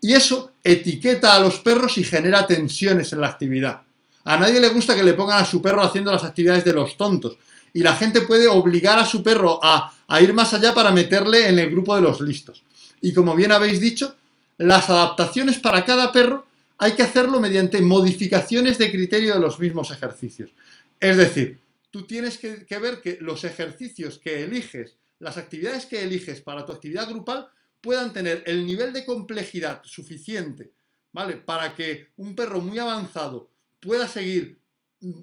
Y 0.00 0.12
eso 0.12 0.52
etiqueta 0.62 1.34
a 1.34 1.40
los 1.40 1.58
perros 1.60 1.98
y 1.98 2.04
genera 2.04 2.46
tensiones 2.46 3.12
en 3.12 3.20
la 3.20 3.28
actividad. 3.28 3.82
A 4.24 4.36
nadie 4.36 4.60
le 4.60 4.68
gusta 4.68 4.94
que 4.94 5.02
le 5.02 5.14
pongan 5.14 5.42
a 5.42 5.46
su 5.46 5.62
perro 5.62 5.82
haciendo 5.82 6.12
las 6.12 6.24
actividades 6.24 6.64
de 6.64 6.72
los 6.72 6.96
tontos. 6.96 7.38
Y 7.72 7.80
la 7.80 7.94
gente 7.94 8.22
puede 8.22 8.48
obligar 8.48 8.98
a 8.98 9.04
su 9.06 9.22
perro 9.22 9.60
a, 9.62 9.92
ir 10.20 10.32
más 10.32 10.52
allá 10.54 10.74
para 10.74 10.90
meterle 10.90 11.48
en 11.48 11.58
el 11.58 11.70
grupo 11.70 11.94
de 11.94 12.02
los 12.02 12.20
listos. 12.20 12.62
Y 13.00 13.12
como 13.12 13.34
bien 13.34 13.52
habéis 13.52 13.80
dicho, 13.80 14.14
las 14.58 14.88
adaptaciones 14.90 15.58
para 15.58 15.84
cada 15.84 16.10
perro 16.10 16.46
hay 16.78 16.92
que 16.92 17.02
hacerlo 17.02 17.40
mediante 17.40 17.80
modificaciones 17.80 18.78
de 18.78 18.90
criterio 18.90 19.34
de 19.34 19.40
los 19.40 19.58
mismos 19.58 19.90
ejercicios. 19.90 20.50
Es 20.98 21.16
decir, 21.16 21.58
tú 21.96 22.06
tienes 22.06 22.36
que, 22.36 22.78
ver 22.78 23.00
que 23.00 23.16
los 23.22 23.42
ejercicios 23.44 24.18
que 24.18 24.44
eliges, 24.44 24.98
las 25.18 25.38
actividades 25.38 25.86
que 25.86 26.02
eliges 26.02 26.42
para 26.42 26.66
tu 26.66 26.72
actividad 26.72 27.08
grupal 27.08 27.48
puedan 27.80 28.12
tener 28.12 28.42
el 28.44 28.66
nivel 28.66 28.92
de 28.92 29.06
complejidad 29.06 29.80
suficiente, 29.82 30.74
¿vale? 31.10 31.38
Para 31.38 31.74
que 31.74 32.08
un 32.16 32.36
perro 32.36 32.60
muy 32.60 32.78
avanzado 32.78 33.50
pueda 33.80 34.06
seguir 34.06 34.60
mm, 35.00 35.22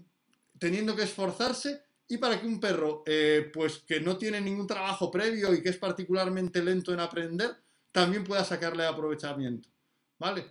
teniendo 0.58 0.96
que 0.96 1.04
esforzarse 1.04 1.84
y 2.08 2.18
para 2.18 2.42
que 2.42 2.48
un 2.48 2.60
perro, 2.60 3.04
eh, 3.06 3.52
pues 3.54 3.84
que 3.86 4.00
no 4.00 4.18
tiene 4.18 4.42
ningún 4.42 4.66
trabajo 4.66 5.12
previo 5.12 5.54
y 5.54 5.62
que 5.62 5.70
es 5.70 5.78
particularmente 5.78 6.64
lento 6.64 6.92
en 6.92 7.02
aprender, 7.02 7.52
también 7.92 8.24
pueda 8.24 8.44
sacarle 8.44 8.84
aprovechamiento, 8.84 9.70
¿vale? 10.18 10.44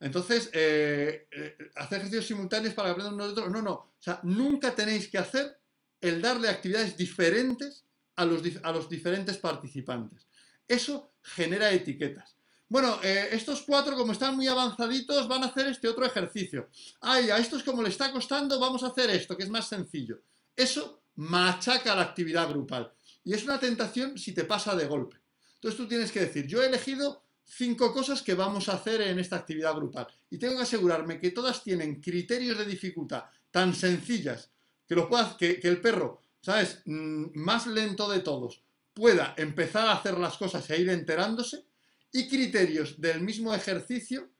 Entonces, 0.00 0.48
eh, 0.54 1.28
eh, 1.30 1.56
hacer 1.74 1.98
ejercicios 1.98 2.26
simultáneos 2.26 2.72
para 2.72 2.92
aprender 2.92 3.12
uno 3.12 3.26
de 3.26 3.32
otro, 3.32 3.50
no, 3.50 3.60
no, 3.60 3.72
o 3.72 3.92
sea, 3.98 4.20
nunca 4.22 4.74
tenéis 4.74 5.08
que 5.08 5.18
hacer 5.18 5.65
el 6.00 6.20
darle 6.20 6.48
actividades 6.48 6.96
diferentes 6.96 7.84
a 8.16 8.24
los, 8.24 8.42
a 8.62 8.72
los 8.72 8.88
diferentes 8.88 9.36
participantes. 9.38 10.26
Eso 10.66 11.12
genera 11.22 11.70
etiquetas. 11.70 12.36
Bueno, 12.68 12.98
eh, 13.02 13.28
estos 13.30 13.62
cuatro, 13.62 13.96
como 13.96 14.12
están 14.12 14.34
muy 14.34 14.48
avanzaditos, 14.48 15.28
van 15.28 15.44
a 15.44 15.46
hacer 15.46 15.68
este 15.68 15.88
otro 15.88 16.04
ejercicio. 16.04 16.68
Ay, 17.00 17.30
a 17.30 17.38
estos 17.38 17.62
como 17.62 17.82
le 17.82 17.90
está 17.90 18.10
costando, 18.10 18.58
vamos 18.58 18.82
a 18.82 18.88
hacer 18.88 19.10
esto, 19.10 19.36
que 19.36 19.44
es 19.44 19.48
más 19.48 19.68
sencillo. 19.68 20.20
Eso 20.56 21.02
machaca 21.14 21.94
la 21.94 22.02
actividad 22.02 22.48
grupal. 22.48 22.92
Y 23.22 23.34
es 23.34 23.44
una 23.44 23.60
tentación 23.60 24.18
si 24.18 24.32
te 24.32 24.44
pasa 24.44 24.74
de 24.74 24.86
golpe. 24.86 25.16
Entonces 25.54 25.78
tú 25.78 25.86
tienes 25.86 26.10
que 26.10 26.20
decir, 26.20 26.46
yo 26.46 26.62
he 26.62 26.66
elegido 26.66 27.22
cinco 27.44 27.92
cosas 27.92 28.22
que 28.22 28.34
vamos 28.34 28.68
a 28.68 28.74
hacer 28.74 29.00
en 29.00 29.20
esta 29.20 29.36
actividad 29.36 29.74
grupal. 29.74 30.08
Y 30.28 30.38
tengo 30.38 30.56
que 30.56 30.62
asegurarme 30.62 31.20
que 31.20 31.30
todas 31.30 31.62
tienen 31.62 32.00
criterios 32.00 32.58
de 32.58 32.64
dificultad 32.64 33.24
tan 33.50 33.74
sencillas 33.74 34.50
que, 34.86 35.60
el 35.62 35.80
perro, 35.80 36.22
¿sabes? 36.40 36.82
Mm, 36.84 37.26
más 37.34 37.66
lento 37.66 38.08
de 38.08 38.20
todos, 38.20 38.62
pueda 38.94 39.34
empezar 39.36 39.88
a 39.88 39.92
hacer 39.92 40.18
las 40.18 40.36
cosas 40.36 40.68
e 40.70 40.80
ir 40.80 40.88
enterándose 40.88 41.64
y 42.12 42.28
criterios 42.28 43.00
del 43.00 43.20
mismo 43.20 43.54
ejercicio, 43.54 44.30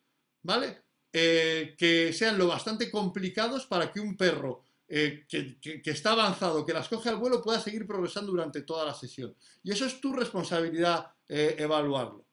¿vale? 0.42 0.82
Eh, 1.12 1.74
que 1.78 2.12
sean 2.12 2.38
lo 2.38 2.46
bastante 2.46 2.90
complicados 2.90 3.66
para 3.66 3.92
que 3.92 4.00
un 4.00 4.16
perro 4.16 4.64
eh, 4.88 5.26
que, 5.28 5.80
está 5.90 6.12
avanzado, 6.12 6.64
que 6.64 6.72
las 6.72 6.88
coge 6.88 7.08
al 7.08 7.16
vuelo, 7.16 7.42
pueda 7.42 7.60
seguir 7.60 7.86
progresando 7.86 8.30
durante 8.30 8.62
toda 8.62 8.84
la 8.84 8.94
sesión. 8.94 9.34
Y 9.62 9.72
eso 9.72 9.84
es 9.84 10.00
tu 10.00 10.12
responsabilidad 10.12 11.10
eh, 11.28 11.56
evaluarlo. 11.58 12.24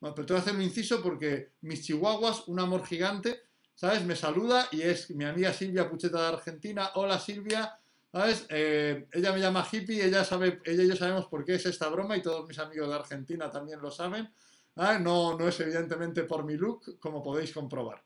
pero 0.00 0.14
te 0.14 0.32
voy 0.32 0.36
a 0.38 0.42
hacer 0.42 0.54
un 0.54 0.62
inciso 0.62 1.02
porque 1.02 1.52
mis 1.60 1.84
chihuahuas, 1.84 2.48
un 2.48 2.60
amor 2.60 2.86
gigante, 2.86 3.42
¿sabes? 3.78 4.04
Me 4.04 4.16
saluda 4.16 4.68
y 4.72 4.82
es 4.82 5.08
mi 5.10 5.24
amiga 5.24 5.52
Silvia 5.52 5.88
Pucheta 5.88 6.20
de 6.20 6.36
Argentina. 6.36 6.90
Hola 6.96 7.20
Silvia, 7.20 7.78
¿sabes? 8.10 8.44
ella 8.50 9.32
me 9.32 9.38
llama 9.38 9.64
hippie, 9.70 10.04
ella, 10.04 10.24
sabe, 10.24 10.60
ella 10.64 10.82
y 10.82 10.88
yo 10.88 10.96
sabemos 10.96 11.26
por 11.26 11.44
qué 11.44 11.54
es 11.54 11.66
esta 11.66 11.88
broma 11.88 12.16
y 12.16 12.22
todos 12.22 12.48
mis 12.48 12.58
amigos 12.58 12.88
de 12.88 12.96
Argentina 12.96 13.48
también 13.52 13.80
lo 13.80 13.92
saben. 13.92 14.34
Ah, 14.74 14.98
no, 14.98 15.38
no 15.38 15.46
es 15.46 15.60
evidentemente 15.60 16.24
por 16.24 16.44
mi 16.44 16.56
look, 16.56 16.98
como 16.98 17.22
podéis 17.22 17.52
comprobar. 17.52 18.04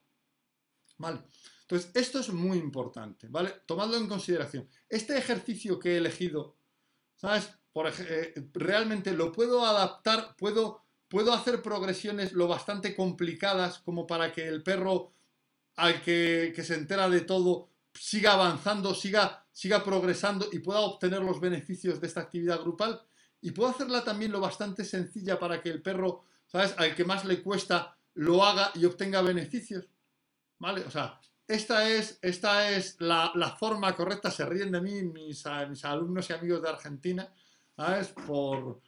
¿Vale? 0.98 1.20
Entonces, 1.62 1.90
esto 1.94 2.20
es 2.20 2.30
muy 2.30 2.58
importante, 2.58 3.28
¿vale? 3.30 3.62
Tomadlo 3.64 3.96
en 3.96 4.08
consideración. 4.08 4.68
Este 4.90 5.16
ejercicio 5.16 5.78
que 5.78 5.94
he 5.94 5.96
elegido, 5.96 6.58
¿sabes? 7.16 7.48
Por, 7.72 7.90
eh, 7.98 8.34
realmente 8.52 9.12
lo 9.12 9.32
puedo 9.32 9.64
adaptar, 9.64 10.36
puedo, 10.36 10.84
puedo 11.08 11.32
hacer 11.32 11.62
progresiones 11.62 12.34
lo 12.34 12.46
bastante 12.46 12.94
complicadas 12.94 13.78
como 13.78 14.06
para 14.06 14.32
que 14.32 14.46
el 14.46 14.62
perro 14.62 15.14
al 15.76 16.02
que, 16.02 16.52
que 16.54 16.62
se 16.64 16.74
entera 16.74 17.08
de 17.08 17.22
todo 17.22 17.70
siga 17.94 18.32
avanzando, 18.34 18.94
siga, 18.94 19.46
siga 19.52 19.84
progresando 19.84 20.48
y 20.52 20.58
pueda 20.58 20.80
obtener 20.80 21.22
los 21.22 21.40
beneficios 21.40 22.00
de 22.00 22.06
esta 22.06 22.20
actividad 22.20 22.60
grupal. 22.60 23.00
Y 23.40 23.50
puedo 23.50 23.70
hacerla 23.70 24.04
también 24.04 24.32
lo 24.32 24.40
bastante 24.40 24.84
sencilla 24.84 25.38
para 25.38 25.60
que 25.60 25.70
el 25.70 25.82
perro 25.82 26.24
¿sabes? 26.52 26.74
Al 26.76 26.94
que 26.94 27.04
más 27.04 27.24
le 27.24 27.42
cuesta 27.42 27.96
lo 28.14 28.44
haga 28.44 28.70
y 28.74 28.84
obtenga 28.84 29.22
beneficios. 29.22 29.88
¿Vale? 30.58 30.82
O 30.82 30.90
sea, 30.90 31.18
esta 31.48 31.88
es, 31.88 32.18
esta 32.22 32.70
es 32.70 33.00
la, 33.00 33.56
forma 33.58 33.96
correcta, 33.96 34.30
se 34.30 34.44
ríen 34.44 34.70
de 34.70 34.80
mí 34.80 35.02
mis, 35.02 35.44
mis 35.68 35.84
alumnos 35.84 36.28
y 36.28 36.32
amigos 36.34 36.62
de 36.62 36.68
Argentina, 36.68 37.32
¿sabes? 37.74 38.08
Por, 38.08 38.80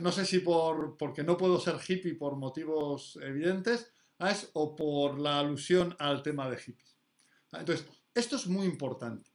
No 0.00 0.12
sé 0.12 0.26
si 0.26 0.40
por, 0.40 0.96
porque 0.96 1.22
no 1.22 1.36
puedo 1.36 1.58
ser 1.58 1.76
hippie 1.86 2.14
por 2.14 2.36
motivos 2.36 3.18
evidentes, 3.22 3.90
¿sabes? 4.18 4.50
O 4.54 4.76
por 4.76 5.18
la 5.18 5.38
alusión 5.38 5.96
al 5.98 6.22
tema 6.22 6.48
de 6.50 6.56
hippies. 6.56 6.96
Entonces, 7.52 7.86
esto 8.14 8.36
es 8.36 8.46
muy 8.46 8.66
importante. 8.66 9.30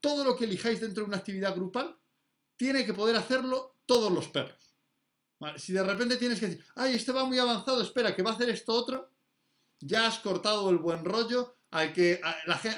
Todo 0.00 0.24
lo 0.24 0.36
que 0.36 0.44
elijáis 0.44 0.80
dentro 0.80 1.02
de 1.02 1.08
una 1.08 1.18
actividad 1.18 1.54
grupal 1.54 1.98
tiene 2.56 2.84
que 2.84 2.94
poder 2.94 3.16
hacerlo 3.16 3.76
todos 3.86 4.12
los 4.12 4.28
perros. 4.28 4.76
Si 5.56 5.72
de 5.72 5.82
repente 5.82 6.16
tienes 6.16 6.38
que 6.38 6.48
decir, 6.48 6.64
ay, 6.74 6.94
este 6.94 7.12
va 7.12 7.24
muy 7.24 7.38
avanzado, 7.38 7.80
espera, 7.82 8.14
que 8.14 8.22
va 8.22 8.30
a 8.30 8.34
hacer 8.34 8.50
esto 8.50 8.72
otro, 8.74 9.10
ya 9.80 10.06
has 10.06 10.18
cortado 10.18 10.68
el 10.68 10.76
buen 10.76 11.04
rollo, 11.04 11.56
hay, 11.70 11.92
que, 11.92 12.20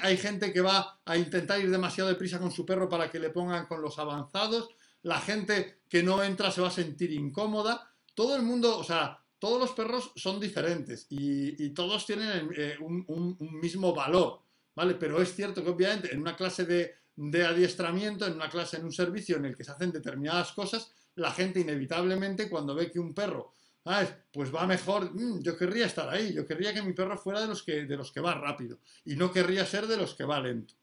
hay 0.01 0.17
gente 0.17 0.53
que 0.53 0.61
va 0.61 1.01
a 1.03 1.17
intentar 1.17 1.59
ir 1.59 1.69
demasiado 1.69 2.09
deprisa 2.09 2.39
con 2.39 2.51
su 2.51 2.65
perro 2.65 2.87
para 2.87 3.11
que 3.11 3.19
le 3.19 3.31
pongan 3.31 3.65
con 3.65 3.81
los 3.81 3.99
avanzados, 3.99 4.69
la 5.01 5.19
gente 5.19 5.81
que 5.89 6.03
no 6.03 6.23
entra 6.23 6.51
se 6.51 6.61
va 6.61 6.69
a 6.69 6.71
sentir 6.71 7.11
incómoda, 7.11 7.93
todo 8.15 8.35
el 8.35 8.43
mundo, 8.43 8.77
o 8.77 8.83
sea, 8.83 9.22
todos 9.43 9.59
los 9.59 9.73
perros 9.73 10.13
son 10.15 10.39
diferentes 10.39 11.05
y, 11.09 11.69
todos 11.71 12.05
tienen 12.05 12.49
eh, 12.55 12.77
un, 12.79 13.35
mismo 13.61 13.93
valor, 13.93 14.39
¿vale? 14.73 14.95
Pero 14.95 15.21
es 15.21 15.35
cierto 15.35 15.61
que 15.61 15.69
obviamente 15.69 16.13
en 16.13 16.21
una 16.21 16.37
clase 16.37 16.63
de, 16.63 16.95
de 17.17 17.43
adiestramiento, 17.43 18.25
en 18.25 18.35
una 18.35 18.49
clase, 18.49 18.77
en 18.77 18.85
un 18.85 18.93
servicio 18.93 19.35
en 19.35 19.43
el 19.43 19.57
que 19.57 19.65
se 19.65 19.73
hacen 19.73 19.91
determinadas 19.91 20.53
cosas, 20.53 20.93
la 21.15 21.29
gente 21.31 21.59
inevitablemente 21.59 22.49
cuando 22.49 22.73
ve 22.73 22.89
que 22.89 23.01
un 23.01 23.13
perro, 23.13 23.51
Pues 24.31 24.55
va 24.55 24.65
mejor, 24.65 25.13
mm, 25.13 25.41
yo 25.41 25.57
querría 25.57 25.87
estar 25.87 26.07
ahí, 26.07 26.33
yo 26.33 26.47
querría 26.47 26.73
que 26.73 26.81
mi 26.81 26.93
perro 26.93 27.17
fuera 27.17 27.41
de 27.41 27.47
los 27.47 27.63
que, 27.63 27.83
de 27.83 27.97
los 27.97 28.13
que 28.13 28.21
va 28.21 28.35
rápido 28.35 28.79
y 29.03 29.17
no 29.17 29.29
querría 29.29 29.65
ser 29.65 29.87
de 29.87 29.97
los 29.97 30.15
que 30.15 30.23
va 30.23 30.39
lento, 30.39 30.75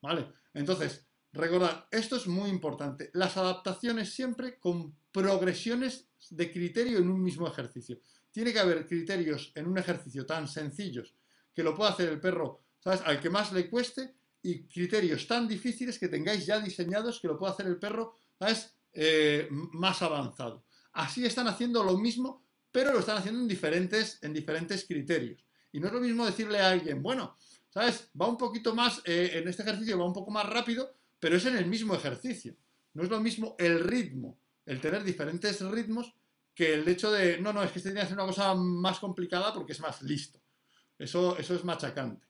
¿vale? 0.00 0.24
Entonces, 0.52 1.04
recordad, 1.32 1.88
esto 1.90 2.14
es 2.14 2.28
muy 2.28 2.48
importante, 2.48 3.10
las 3.12 3.36
adaptaciones 3.36 4.14
siempre 4.14 4.60
con 4.60 4.94
progresiones 5.10 6.06
de 6.30 6.52
criterio 6.52 6.98
en 6.98 7.08
un 7.08 7.22
mismo 7.22 7.46
ejercicio. 7.46 7.98
Tiene 8.30 8.52
que 8.52 8.58
haber 8.58 8.86
criterios 8.86 9.52
en 9.54 9.66
un 9.66 9.78
ejercicio 9.78 10.26
tan 10.26 10.48
sencillos 10.48 11.14
que 11.54 11.62
lo 11.62 11.74
pueda 11.74 11.90
hacer 11.90 12.08
el 12.08 12.20
perro, 12.20 12.62
¿sabes? 12.80 13.00
Al 13.04 13.20
que 13.20 13.30
más 13.30 13.52
le 13.52 13.70
cueste 13.70 14.14
y 14.42 14.64
criterios 14.64 15.26
tan 15.26 15.48
difíciles 15.48 15.98
que 15.98 16.08
tengáis 16.08 16.44
ya 16.44 16.60
diseñados 16.60 17.20
que 17.20 17.28
lo 17.28 17.38
pueda 17.38 17.52
hacer 17.52 17.66
el 17.66 17.78
perro, 17.78 18.16
¿sabes? 18.38 18.74
Eh, 18.92 19.48
más 19.50 20.02
avanzado. 20.02 20.64
Así 20.92 21.24
están 21.24 21.48
haciendo 21.48 21.82
lo 21.82 21.96
mismo, 21.96 22.44
pero 22.70 22.92
lo 22.92 23.00
están 23.00 23.18
haciendo 23.18 23.40
en 23.40 23.48
diferentes, 23.48 24.18
en 24.22 24.32
diferentes 24.32 24.84
criterios. 24.84 25.44
Y 25.72 25.80
no 25.80 25.88
es 25.88 25.92
lo 25.92 26.00
mismo 26.00 26.26
decirle 26.26 26.60
a 26.60 26.70
alguien, 26.70 27.02
bueno, 27.02 27.36
¿sabes? 27.70 28.10
Va 28.20 28.28
un 28.28 28.36
poquito 28.36 28.74
más, 28.74 29.00
eh, 29.04 29.30
en 29.34 29.48
este 29.48 29.62
ejercicio 29.62 29.98
va 29.98 30.06
un 30.06 30.12
poco 30.12 30.30
más 30.30 30.48
rápido, 30.48 30.94
pero 31.18 31.36
es 31.36 31.46
en 31.46 31.56
el 31.56 31.66
mismo 31.66 31.94
ejercicio. 31.94 32.54
No 32.92 33.02
es 33.02 33.10
lo 33.10 33.20
mismo 33.20 33.56
el 33.58 33.80
ritmo, 33.80 34.38
el 34.66 34.80
tener 34.80 35.02
diferentes 35.04 35.60
ritmos, 35.60 36.14
que 36.54 36.74
el 36.74 36.88
hecho 36.88 37.10
de, 37.10 37.40
no, 37.40 37.52
no, 37.52 37.62
es 37.62 37.72
que 37.72 37.78
este 37.78 37.90
tiene 37.90 38.00
que 38.00 38.06
hacer 38.06 38.18
una 38.18 38.26
cosa 38.26 38.54
más 38.54 38.98
complicada 38.98 39.52
porque 39.52 39.72
es 39.72 39.80
más 39.80 40.02
listo. 40.02 40.40
Eso, 40.98 41.36
eso 41.36 41.54
es 41.54 41.64
machacante. 41.64 42.26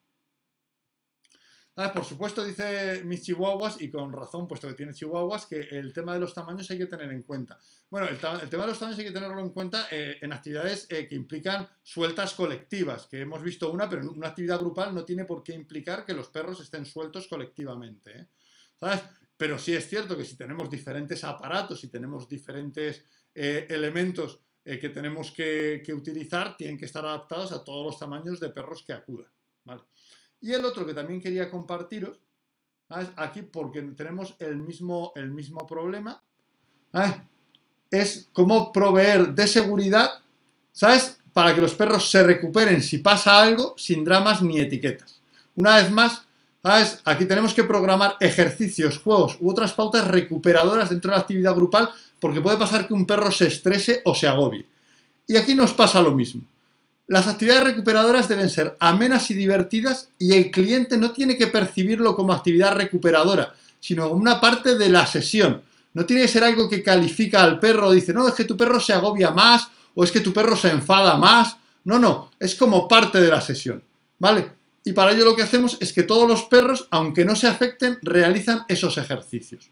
Ah, 1.77 1.91
por 1.91 2.05
supuesto, 2.05 2.43
dice 2.43 3.03
mis 3.03 3.21
chihuahuas, 3.21 3.81
y 3.81 3.91
con 3.91 4.11
razón, 4.13 4.47
puesto 4.47 4.67
que 4.69 4.75
tiene 4.75 4.93
chihuahuas, 4.93 5.45
que 5.45 5.59
el 5.59 5.91
tema 5.91 6.13
de 6.13 6.21
los 6.21 6.33
tamaños 6.33 6.71
hay 6.71 6.77
que 6.77 6.85
tener 6.85 7.11
en 7.11 7.23
cuenta. 7.23 7.59
Bueno, 7.89 8.07
el, 8.07 8.17
tema 8.17 8.39
de 8.63 8.67
los 8.69 8.79
tamaños 8.79 8.97
hay 8.97 9.05
que 9.05 9.11
tenerlo 9.11 9.41
en 9.41 9.49
cuenta 9.49 9.87
eh, 9.91 10.17
en 10.21 10.31
actividades 10.31 10.87
eh, 10.89 11.05
que 11.05 11.15
implican 11.15 11.67
sueltas 11.83 12.33
colectivas, 12.33 13.07
que 13.07 13.19
hemos 13.19 13.43
visto 13.43 13.71
una, 13.73 13.89
pero 13.89 14.09
una 14.09 14.29
actividad 14.29 14.59
grupal 14.59 14.95
no 14.95 15.03
tiene 15.03 15.25
por 15.25 15.43
qué 15.43 15.53
implicar 15.53 16.05
que 16.05 16.13
los 16.13 16.29
perros 16.29 16.61
estén 16.61 16.85
sueltos 16.85 17.27
colectivamente. 17.27 18.19
¿eh? 18.19 18.27
¿sabes? 18.79 19.01
Pero 19.37 19.59
sí 19.59 19.73
es 19.73 19.87
cierto 19.89 20.17
que 20.17 20.25
si 20.25 20.37
tenemos 20.37 20.69
diferentes 20.69 21.23
aparatos 21.23 21.83
y 21.83 21.89
tenemos 21.89 22.27
diferentes 22.27 23.03
eh, 23.33 23.67
elementos 23.69 24.39
eh, 24.63 24.79
que 24.79 24.89
tenemos 24.89 25.31
que, 25.31 25.83
utilizar, 25.93 26.55
tienen 26.57 26.77
que 26.77 26.85
estar 26.85 27.05
adaptados 27.05 27.51
a 27.51 27.63
todos 27.63 27.85
los 27.85 27.99
tamaños 27.99 28.39
de 28.39 28.49
perros 28.49 28.83
que 28.83 28.93
acudan. 28.93 29.29
Y 30.41 30.53
el 30.53 30.63
otro 30.63 30.85
que 30.85 30.93
también 30.93 31.21
quería 31.21 31.49
compartiros, 31.49 32.19
aquí 32.89 33.41
porque 33.41 33.81
tenemos 33.81 34.35
el 34.39 34.57
mismo, 34.57 35.11
el 35.15 35.31
mismo 35.31 35.65
problema, 35.67 36.21
es 37.91 38.29
cómo 38.31 38.71
proveer 38.71 39.33
de 39.33 39.47
seguridad, 39.47 40.09
¿sabes? 40.71 41.19
Para 41.33 41.53
que 41.53 41.61
los 41.61 41.73
perros 41.75 42.09
se 42.09 42.23
recuperen 42.23 42.81
si 42.81 42.99
pasa 42.99 43.41
algo 43.41 43.75
sin 43.77 44.03
dramas 44.03 44.41
ni 44.41 44.59
etiquetas. 44.59 45.21
Una 45.55 45.77
vez 45.77 45.91
más, 45.91 46.24
¿sabes? 46.65 46.99
Aquí 47.05 47.25
tenemos 47.25 47.53
que 47.53 47.63
programar 47.63 48.15
ejercicios, 48.19 48.97
juegos 48.97 49.37
u 49.39 49.51
otras 49.51 49.73
pautas 49.73 50.07
recuperadoras 50.07 50.89
dentro 50.89 51.11
de 51.11 51.17
la 51.17 51.21
actividad 51.21 51.53
grupal 51.53 51.91
porque 52.19 52.41
puede 52.41 52.57
pasar 52.57 52.87
que 52.87 52.95
un 52.95 53.05
perro 53.05 53.29
se 53.31 53.45
estrese 53.45 54.01
o 54.03 54.15
se 54.15 54.27
agobie. 54.27 54.65
Y 55.27 55.37
aquí 55.37 55.53
nos 55.53 55.73
pasa 55.73 56.01
lo 56.01 56.11
mismo. 56.11 56.41
Las 57.05 57.27
actividades 57.27 57.65
recuperadoras 57.65 58.27
deben 58.27 58.49
ser 58.49 58.75
amenas 58.79 59.29
y 59.29 59.35
divertidas 59.35 60.09
y 60.17 60.33
el 60.33 60.49
cliente 60.49 60.97
no 60.97 61.11
tiene 61.11 61.37
que 61.37 61.45
percibirlo 61.45 62.15
como 62.15 62.33
actividad 62.33 62.75
recuperadora, 62.75 63.53
sino 63.79 64.09
como 64.09 64.21
una 64.21 64.41
parte 64.41 64.75
de 64.75 64.89
la 64.89 65.05
sesión. 65.05 65.61
No 65.93 66.03
tiene 66.07 66.23
que 66.23 66.29
ser 66.29 66.43
algo 66.43 66.67
que 66.67 66.81
califica 66.81 67.43
al 67.43 67.59
perro, 67.59 67.91
dice, 67.91 68.11
no, 68.11 68.27
es 68.27 68.33
que 68.33 68.45
tu 68.45 68.57
perro 68.57 68.79
se 68.79 68.93
agobia 68.93 69.29
más 69.29 69.67
o 69.93 70.03
es 70.03 70.11
que 70.11 70.19
tu 70.19 70.33
perro 70.33 70.57
se 70.57 70.71
enfada 70.71 71.15
más. 71.15 71.57
No, 71.83 71.99
no, 71.99 72.31
es 72.39 72.55
como 72.55 72.87
parte 72.87 73.21
de 73.21 73.29
la 73.29 73.39
sesión. 73.39 73.83
¿Vale? 74.17 74.64
Y 74.85 74.93
para 74.93 75.11
ello 75.11 75.25
lo 75.25 75.35
que 75.35 75.41
hacemos 75.41 75.77
es 75.81 75.91
que 75.91 76.03
todos 76.03 76.27
los 76.27 76.43
perros, 76.43 76.87
aunque 76.91 77.25
no 77.25 77.35
se 77.35 77.47
afecten, 77.47 77.97
realizan 78.03 78.65
esos 78.69 78.97
ejercicios. 78.97 79.71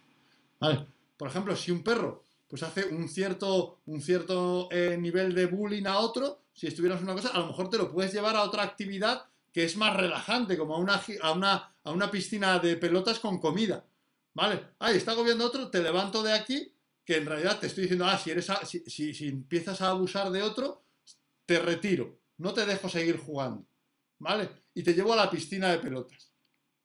Por 1.18 1.28
ejemplo, 1.28 1.56
si 1.56 1.72
un 1.72 1.84
perro 1.84 2.24
pues 2.48 2.62
hace 2.62 2.86
un 2.86 3.10
cierto, 3.10 3.80
un 3.88 4.00
cierto 4.00 4.70
eh, 4.72 4.96
nivel 5.00 5.34
de 5.34 5.48
bullying 5.48 5.88
a 5.88 5.98
otro, 5.98 6.44
si 6.54 6.68
estuvieras 6.68 7.02
una 7.02 7.14
cosa, 7.14 7.30
a 7.30 7.40
lo 7.40 7.48
mejor 7.48 7.68
te 7.70 7.80
lo 7.80 7.92
puedes 7.92 8.14
llevar 8.14 8.36
a 8.36 8.44
otra 8.44 8.62
actividad 8.62 9.26
que 9.52 9.64
es 9.64 9.76
más 9.78 9.96
relajante, 9.96 10.58
como 10.58 10.76
a 10.76 10.80
una, 10.80 11.02
a 11.22 11.32
una, 11.32 11.76
a 11.84 11.92
una 11.92 12.12
piscina 12.12 12.60
de 12.60 12.76
pelotas 12.76 13.20
con 13.20 13.40
comida. 13.40 13.86
¿Vale? 14.36 14.62
Ahí 14.80 14.98
está 14.98 15.12
agobiando 15.12 15.46
otro, 15.46 15.70
te 15.70 15.82
levanto 15.82 16.24
de 16.24 16.34
aquí, 16.34 16.76
que 17.06 17.18
en 17.18 17.26
realidad 17.26 17.60
te 17.60 17.68
estoy 17.68 17.84
diciendo, 17.84 18.06
ah, 18.06 18.18
si, 18.18 18.32
eres 18.32 18.48
si, 18.66 19.14
si, 19.14 19.28
empiezas 19.28 19.82
a 19.82 19.90
abusar 19.90 20.32
de 20.32 20.42
otro, 20.42 20.84
te 21.46 21.60
retiro, 21.60 22.20
no 22.38 22.54
te 22.54 22.66
dejo 22.66 22.90
seguir 22.90 23.18
jugando. 23.18 23.66
¿Vale? 24.24 24.50
Y 24.74 24.82
te 24.82 24.94
llevo 24.94 25.12
a 25.12 25.18
la 25.18 25.30
piscina 25.30 25.70
de 25.70 25.80
pelotas. 25.80 26.32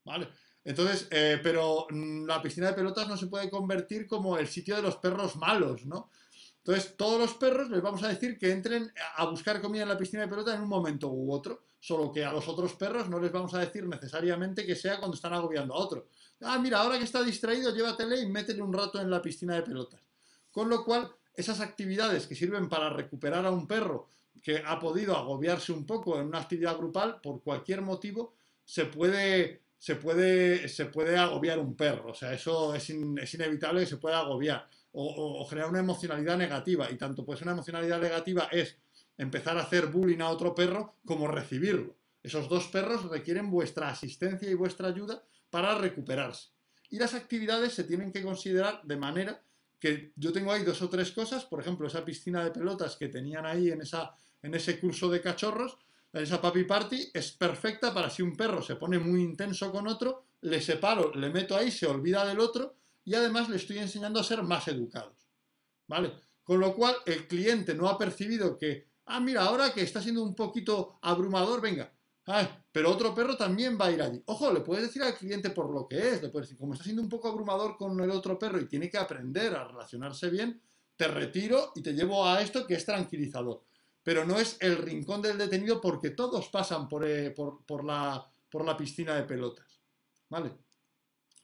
¿Vale? 0.05 0.28
Entonces, 0.64 1.07
eh, 1.11 1.39
pero 1.41 1.86
mm, 1.89 2.26
la 2.26 2.43
piscina 2.43 2.66
de 2.66 2.72
pelotas 2.74 3.07
no 3.09 3.16
se 3.16 3.28
puede 3.28 3.49
convertir 3.49 4.09
como 4.09 4.36
el 4.36 4.49
sitio 4.49 4.74
de 4.74 4.82
los 4.82 4.97
perros 4.97 5.36
malos, 5.36 5.86
¿no? 5.86 6.11
Entonces, 6.59 6.97
todos 6.97 7.18
los 7.18 7.34
perros 7.34 7.70
les 7.70 7.80
vamos 7.80 8.03
a 8.03 8.09
decir 8.09 8.36
que 8.36 8.51
entren 8.51 8.93
a 9.16 9.24
buscar 9.26 9.62
comida 9.62 9.84
en 9.84 9.89
la 9.89 9.97
piscina 9.97 10.22
de 10.22 10.28
pelotas 10.28 10.57
en 10.57 10.62
un 10.62 10.68
momento 10.68 11.09
u 11.09 11.32
otro, 11.32 11.62
solo 11.78 12.12
que 12.12 12.24
a 12.24 12.32
los 12.32 12.47
otros 12.49 12.74
perros 12.74 13.09
no 13.09 13.20
les 13.20 13.30
vamos 13.30 13.55
a 13.55 13.61
decir 13.61 13.86
necesariamente 13.86 14.66
que 14.66 14.74
sea 14.74 14.99
cuando 14.99 15.14
están 15.14 15.32
agobiando 15.32 15.74
a 15.74 15.78
otro. 15.78 16.09
Ah, 16.43 16.59
mira, 16.59 16.80
ahora 16.80 16.99
que 16.99 17.05
está 17.05 17.22
distraído, 17.22 17.74
llévatele 17.74 18.20
y 18.20 18.26
métele 18.26 18.61
un 18.61 18.72
rato 18.72 19.01
en 19.01 19.09
la 19.09 19.22
piscina 19.22 19.55
de 19.55 19.62
pelotas. 19.62 20.03
Con 20.51 20.68
lo 20.68 20.84
cual, 20.84 21.11
esas 21.34 21.61
actividades 21.61 22.26
que 22.26 22.34
sirven 22.34 22.68
para 22.68 22.91
recuperar 22.91 23.47
a 23.47 23.51
un 23.53 23.66
perro 23.68 24.09
que 24.43 24.62
ha 24.64 24.78
podido 24.78 25.16
agobiarse 25.16 25.72
un 25.72 25.84
poco 25.84 26.20
en 26.20 26.26
una 26.26 26.41
actividad 26.41 26.76
grupal, 26.76 27.20
por 27.20 27.43
cualquier 27.43 27.82
motivo, 27.82 28.34
se 28.64 28.86
puede 28.86 29.62
se 29.78 29.95
puede, 29.95 30.68
se 30.68 30.86
puede 30.86 31.16
agobiar 31.16 31.59
un 31.59 31.76
perro. 31.76 32.11
O 32.11 32.14
sea, 32.14 32.32
eso 32.32 32.74
es, 32.74 32.91
inevitable 32.91 33.80
que 33.80 33.86
se 33.86 33.97
pueda 33.97 34.18
agobiar 34.18 34.68
o, 34.93 35.47
generar 35.49 35.70
una 35.70 35.78
emocionalidad 35.78 36.36
negativa. 36.36 36.91
Y 36.91 36.97
tanto 36.97 37.24
pues 37.24 37.41
una 37.43 37.53
emocionalidad 37.53 38.01
negativa 38.01 38.49
es 38.51 38.76
empezar 39.16 39.57
a 39.57 39.62
hacer 39.62 39.86
bullying 39.86 40.20
a 40.20 40.30
otro 40.30 40.55
perro 40.55 40.97
como 41.07 41.28
recibirlo. 41.28 41.97
Esos 42.22 42.49
dos 42.49 42.66
perros 42.68 43.09
requieren 43.09 43.51
vuestra 43.51 43.89
asistencia 43.89 44.51
y 44.51 44.55
vuestra 44.55 44.89
ayuda 44.89 45.22
para 45.51 45.78
recuperarse. 45.78 46.49
Y 46.91 46.99
las 46.99 47.14
actividades 47.14 47.72
se 47.72 47.84
tienen 47.84 48.12
que 48.12 48.22
considerar 48.22 48.82
de 48.82 48.97
manera 48.97 49.41
que 49.78 50.12
yo 50.16 50.32
tengo 50.32 50.51
ahí 50.51 50.64
dos 50.64 50.82
o 50.82 50.89
tres 50.89 51.12
cosas, 51.12 51.45
por 51.45 51.61
ejemplo, 51.61 51.86
esa 51.86 52.05
piscina 52.05 52.43
de 52.43 52.51
pelotas 52.51 52.97
que 52.97 53.09
tenían 53.09 53.47
ahí 53.47 53.70
en, 53.70 53.82
esa, 53.82 54.12
en 54.43 54.55
ese 54.55 54.78
curso 54.78 55.09
de 55.09 55.20
cachorros, 55.20 55.78
esa 56.12 56.41
papi 56.41 56.64
party 56.64 57.11
es 57.12 57.32
perfecta 57.32 57.93
para 57.93 58.09
si 58.09 58.22
un 58.22 58.36
perro 58.36 58.62
se 58.62 58.76
pone 58.76 58.99
muy 58.99 59.22
intenso 59.22 59.70
con 59.70 59.86
otro, 59.86 60.24
le 60.41 60.61
separo, 60.61 61.14
le 61.14 61.30
meto 61.30 61.57
ahí, 61.57 61.70
se 61.70 61.86
olvida 61.86 62.24
del 62.24 62.41
otro 62.41 62.76
y 63.05 63.14
además 63.14 63.49
le 63.49 63.57
estoy 63.57 63.78
enseñando 63.78 64.20
a 64.20 64.24
ser 64.24 64.43
más 64.43 64.68
educados. 64.68 65.28
¿Vale? 65.86 66.12
Con 66.45 66.61
lo 66.61 66.74
cual 66.74 66.97
el 67.07 67.26
cliente 67.26 67.74
no 67.74 67.89
ha 67.89 67.99
percibido 67.99 68.57
que, 68.57 68.89
ah, 69.07 69.20
mira, 69.20 69.43
ahora 69.43 69.72
que 69.72 69.82
está 69.82 70.01
siendo 70.01 70.22
un 70.22 70.34
poquito 70.34 70.99
abrumador, 71.03 71.61
venga, 71.61 71.93
pero 72.72 72.91
otro 72.91 73.14
perro 73.14 73.36
también 73.36 73.78
va 73.80 73.86
a 73.86 73.91
ir 73.91 74.03
allí. 74.03 74.22
Ojo, 74.26 74.53
le 74.53 74.61
puedes 74.61 74.84
decir 74.84 75.03
al 75.03 75.14
cliente 75.14 75.51
por 75.51 75.70
lo 75.70 75.86
que 75.86 75.97
es, 75.97 76.22
le 76.22 76.28
puedes 76.28 76.49
decir, 76.49 76.59
como 76.59 76.72
está 76.72 76.84
siendo 76.84 77.03
un 77.03 77.09
poco 77.09 77.28
abrumador 77.28 77.76
con 77.76 77.99
el 78.01 78.11
otro 78.11 78.39
perro 78.39 78.61
y 78.61 78.66
tiene 78.66 78.91
que 78.91 78.99
aprender 78.99 79.55
a 79.55 79.64
relacionarse 79.64 80.28
bien, 80.28 80.61
te 80.97 81.09
retiro 81.09 81.72
y 81.74 81.82
te 81.82 81.93
llevo 81.93 82.26
a 82.26 82.43
esto 82.43 82.66
que 82.66 82.74
es 82.74 82.84
tranquilizador 82.84 83.67
pero 84.09 84.24
no 84.24 84.38
es 84.38 84.56
el 84.61 84.78
rincón 84.78 85.20
del 85.20 85.36
detenido 85.36 85.82
porque 85.82 86.09
todos 86.09 86.48
pasan 86.48 86.88
eh, 87.02 87.34
por, 87.36 87.84
la, 87.84 88.26
por 88.48 88.64
la 88.64 88.74
piscina 88.74 89.14
de 89.14 89.24
pelotas. 89.24 89.82
¿Vale? 90.30 90.50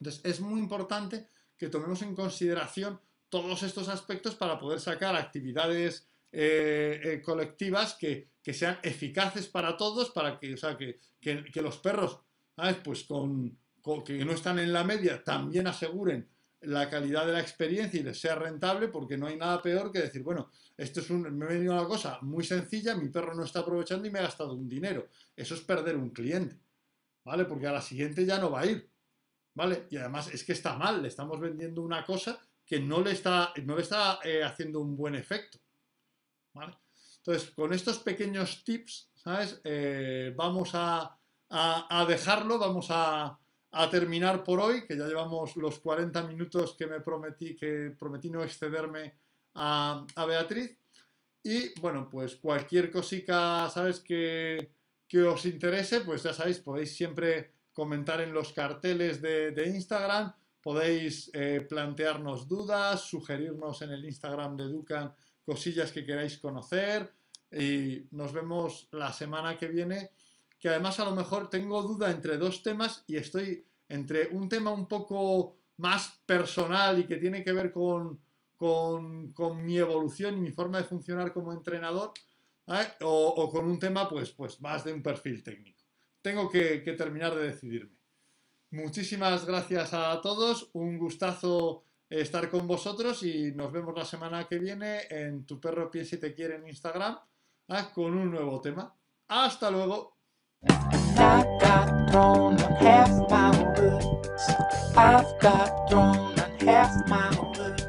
Entonces 0.01 0.25
es 0.25 0.41
muy 0.41 0.61
importante 0.61 1.29
que 1.59 1.69
tomemos 1.69 2.01
en 2.01 2.15
consideración 2.15 2.99
todos 3.29 3.63
estos 3.65 3.91
aspectos 3.91 4.35
para 4.35 4.59
poder 4.59 4.81
sacar 4.81 5.15
actividades 5.15 6.09
eh, 6.33 7.03
eh, 7.05 7.23
colectivas 7.23 7.99
que, 8.01 8.31
sean 8.55 8.79
eficaces 8.83 9.47
para 9.47 9.77
todos, 9.77 10.09
para 10.09 10.39
que, 10.39 10.55
o 10.55 10.57
sea, 10.57 10.79
que, 10.79 10.99
los 11.61 11.77
perros, 11.77 12.21
Pues 12.83 13.05
con, 13.05 13.59
que 14.07 14.25
no 14.25 14.33
están 14.33 14.59
en 14.59 14.73
la 14.73 14.85
media, 14.85 15.23
también 15.23 15.67
aseguren 15.67 16.31
la 16.67 16.89
calidad 16.89 17.27
de 17.27 17.33
la 17.33 17.41
experiencia 17.41 18.01
y 18.01 18.03
les 18.03 18.21
sea 18.21 18.35
rentable, 18.35 18.89
porque 18.89 19.17
no 19.17 19.27
hay 19.27 19.37
nada 19.37 19.61
peor 19.63 19.91
que 19.93 20.01
decir, 20.01 20.23
bueno, 20.23 20.51
esto 20.77 21.01
es 21.01 21.11
un, 21.11 21.23
me 21.37 21.45
ha 21.45 21.49
venido 21.49 21.73
una 21.73 21.87
cosa 21.87 22.19
muy 22.23 22.45
sencilla, 22.45 22.95
mi 22.97 23.09
perro 23.09 23.35
no 23.35 23.45
está 23.45 23.61
aprovechando 23.61 24.07
y 24.07 24.11
me 24.11 24.19
ha 24.19 24.23
gastado 24.23 24.55
un 24.55 24.69
dinero. 24.69 25.09
Eso 25.37 25.55
es 25.55 25.61
perder 25.61 25.97
un 25.97 26.11
cliente, 26.11 26.59
¿vale? 27.25 27.45
Porque 27.45 27.67
a 27.67 27.73
la 27.73 27.81
siguiente 27.81 28.27
ya 28.27 28.39
no 28.39 28.51
va 28.51 28.61
a 28.61 28.67
ir, 28.67 28.91
¿vale? 29.55 29.87
Y 29.91 29.97
además 29.97 30.33
es 30.33 30.45
que 30.45 30.53
está 30.53 30.77
mal, 30.77 31.03
le 31.03 31.09
estamos 31.09 31.41
vendiendo 31.41 31.83
una 31.83 32.05
cosa 32.05 32.39
que 32.67 32.81
no 32.81 33.01
le 33.01 33.13
está, 33.13 33.53
no 33.65 33.77
le 33.77 33.83
está 33.83 34.21
eh, 34.25 34.43
haciendo 34.43 34.81
un 34.81 34.97
buen 34.97 35.15
efecto, 35.15 35.59
¿vale? 36.53 36.77
Entonces, 37.19 37.51
con 37.53 37.73
estos 37.73 37.99
pequeños 38.01 38.65
tips, 38.65 39.11
¿sabes? 39.15 39.61
Eh, 39.65 40.35
vamos 40.37 40.73
a, 40.75 41.19
dejarlo, 42.07 42.59
vamos 42.59 42.89
a, 42.91 43.39
a 43.77 43.91
terminar 43.91 44.45
por 44.45 44.61
hoy, 44.61 44.87
que 44.87 44.97
ya 44.97 45.07
llevamos 45.07 45.57
los 45.57 45.79
40 45.81 46.23
minutos 46.25 46.75
que 46.79 46.87
me 46.87 47.01
prometí, 47.01 47.57
que 47.57 47.95
prometí 47.99 48.31
no 48.31 48.43
excederme 48.43 49.15
a, 49.55 50.07
Beatriz. 50.27 50.77
Y 51.43 51.79
bueno, 51.81 52.09
pues 52.09 52.37
cualquier 52.37 52.91
cosica, 52.91 53.69
¿sabes? 53.71 54.01
Que, 54.01 54.71
que, 55.09 55.23
os 55.23 55.45
interese, 55.45 56.01
pues 56.01 56.23
ya 56.23 56.33
sabéis, 56.33 56.61
podéis 56.61 56.97
siempre 56.97 57.53
comentar 57.73 58.21
en 58.21 58.33
los 58.33 58.53
carteles 58.53 59.21
de, 59.21 59.73
Instagram, 59.75 60.33
podéis 60.63 61.31
eh, 61.35 61.67
plantearnos 61.69 62.49
dudas, 62.49 63.03
sugerirnos 63.03 63.83
en 63.83 63.91
el 63.91 64.05
Instagram 64.05 64.57
de 64.57 64.65
Ducan 64.65 65.15
cosillas 65.45 65.93
que 65.93 66.05
queráis 66.05 66.39
conocer 66.39 67.13
y 67.53 68.07
nos 68.13 68.33
vemos 68.33 68.89
la 68.93 69.13
semana 69.13 69.57
que 69.57 69.69
viene, 69.69 70.11
que 70.65 70.71
además 70.71 70.99
a 70.99 71.05
lo 71.05 71.15
mejor 71.15 71.51
tengo 71.51 71.83
duda 71.83 72.11
entre 72.11 72.39
dos 72.39 72.63
temas 72.63 73.05
y 73.07 73.17
estoy 73.17 73.67
entre 73.87 74.29
un 74.29 74.49
tema 74.49 74.71
un 74.71 74.89
poco 74.89 75.59
más 75.77 76.23
personal 76.25 76.99
y 76.99 77.05
que 77.05 77.19
tiene 77.19 77.45
que 77.45 77.53
ver 77.53 77.71
con, 77.71 78.19
con, 78.57 79.63
mi 79.63 79.77
evolución 79.77 80.39
y 80.39 80.41
mi 80.41 80.53
forma 80.53 80.79
de 80.79 80.85
funcionar 80.85 81.35
como 81.35 81.53
entrenador, 81.53 82.15
o, 83.03 83.51
con 83.53 83.67
un 83.67 83.79
tema 83.79 84.09
pues, 84.09 84.31
pues 84.31 84.59
más 84.63 84.85
de 84.85 84.95
un 84.95 85.03
perfil 85.03 85.43
técnico. 85.43 85.85
Tengo 86.23 86.49
que, 86.49 86.79
terminar 86.97 87.35
de 87.35 87.49
decidirme. 87.49 87.99
Muchísimas 88.71 89.45
gracias 89.45 89.93
a 89.93 90.19
todos, 90.23 90.71
un 90.73 90.97
gustazo 90.97 91.85
estar 92.09 92.49
con 92.49 92.67
vosotros 92.67 93.23
y 93.23 93.53
nos 93.53 93.71
vemos 93.71 93.95
la 93.95 94.07
semana 94.07 94.49
que 94.49 94.59
viene 94.59 95.03
en 95.11 95.45
Tu 95.45 95.61
Perro 95.61 95.91
Piensa 95.91 96.17
y 96.17 96.21
Te 96.21 96.35
Quiere 96.35 96.55
en 96.55 96.67
Instagram 96.67 97.19
con 97.93 98.17
un 98.17 98.31
nuevo 98.31 98.63
tema. 98.63 98.97
Hasta 99.29 99.71
luego. 99.71 100.14
And 100.69 101.19
I 101.19 101.43
got 101.61 102.11
thrown 102.11 102.61
on 102.61 102.73
half 102.77 103.11
my 103.31 103.51
words. 103.79 104.41
I've 104.97 105.39
got 105.41 105.89
thrown 105.89 106.39
on 106.39 106.51
half 106.61 106.93
my 107.09 107.31
words. 107.57 107.85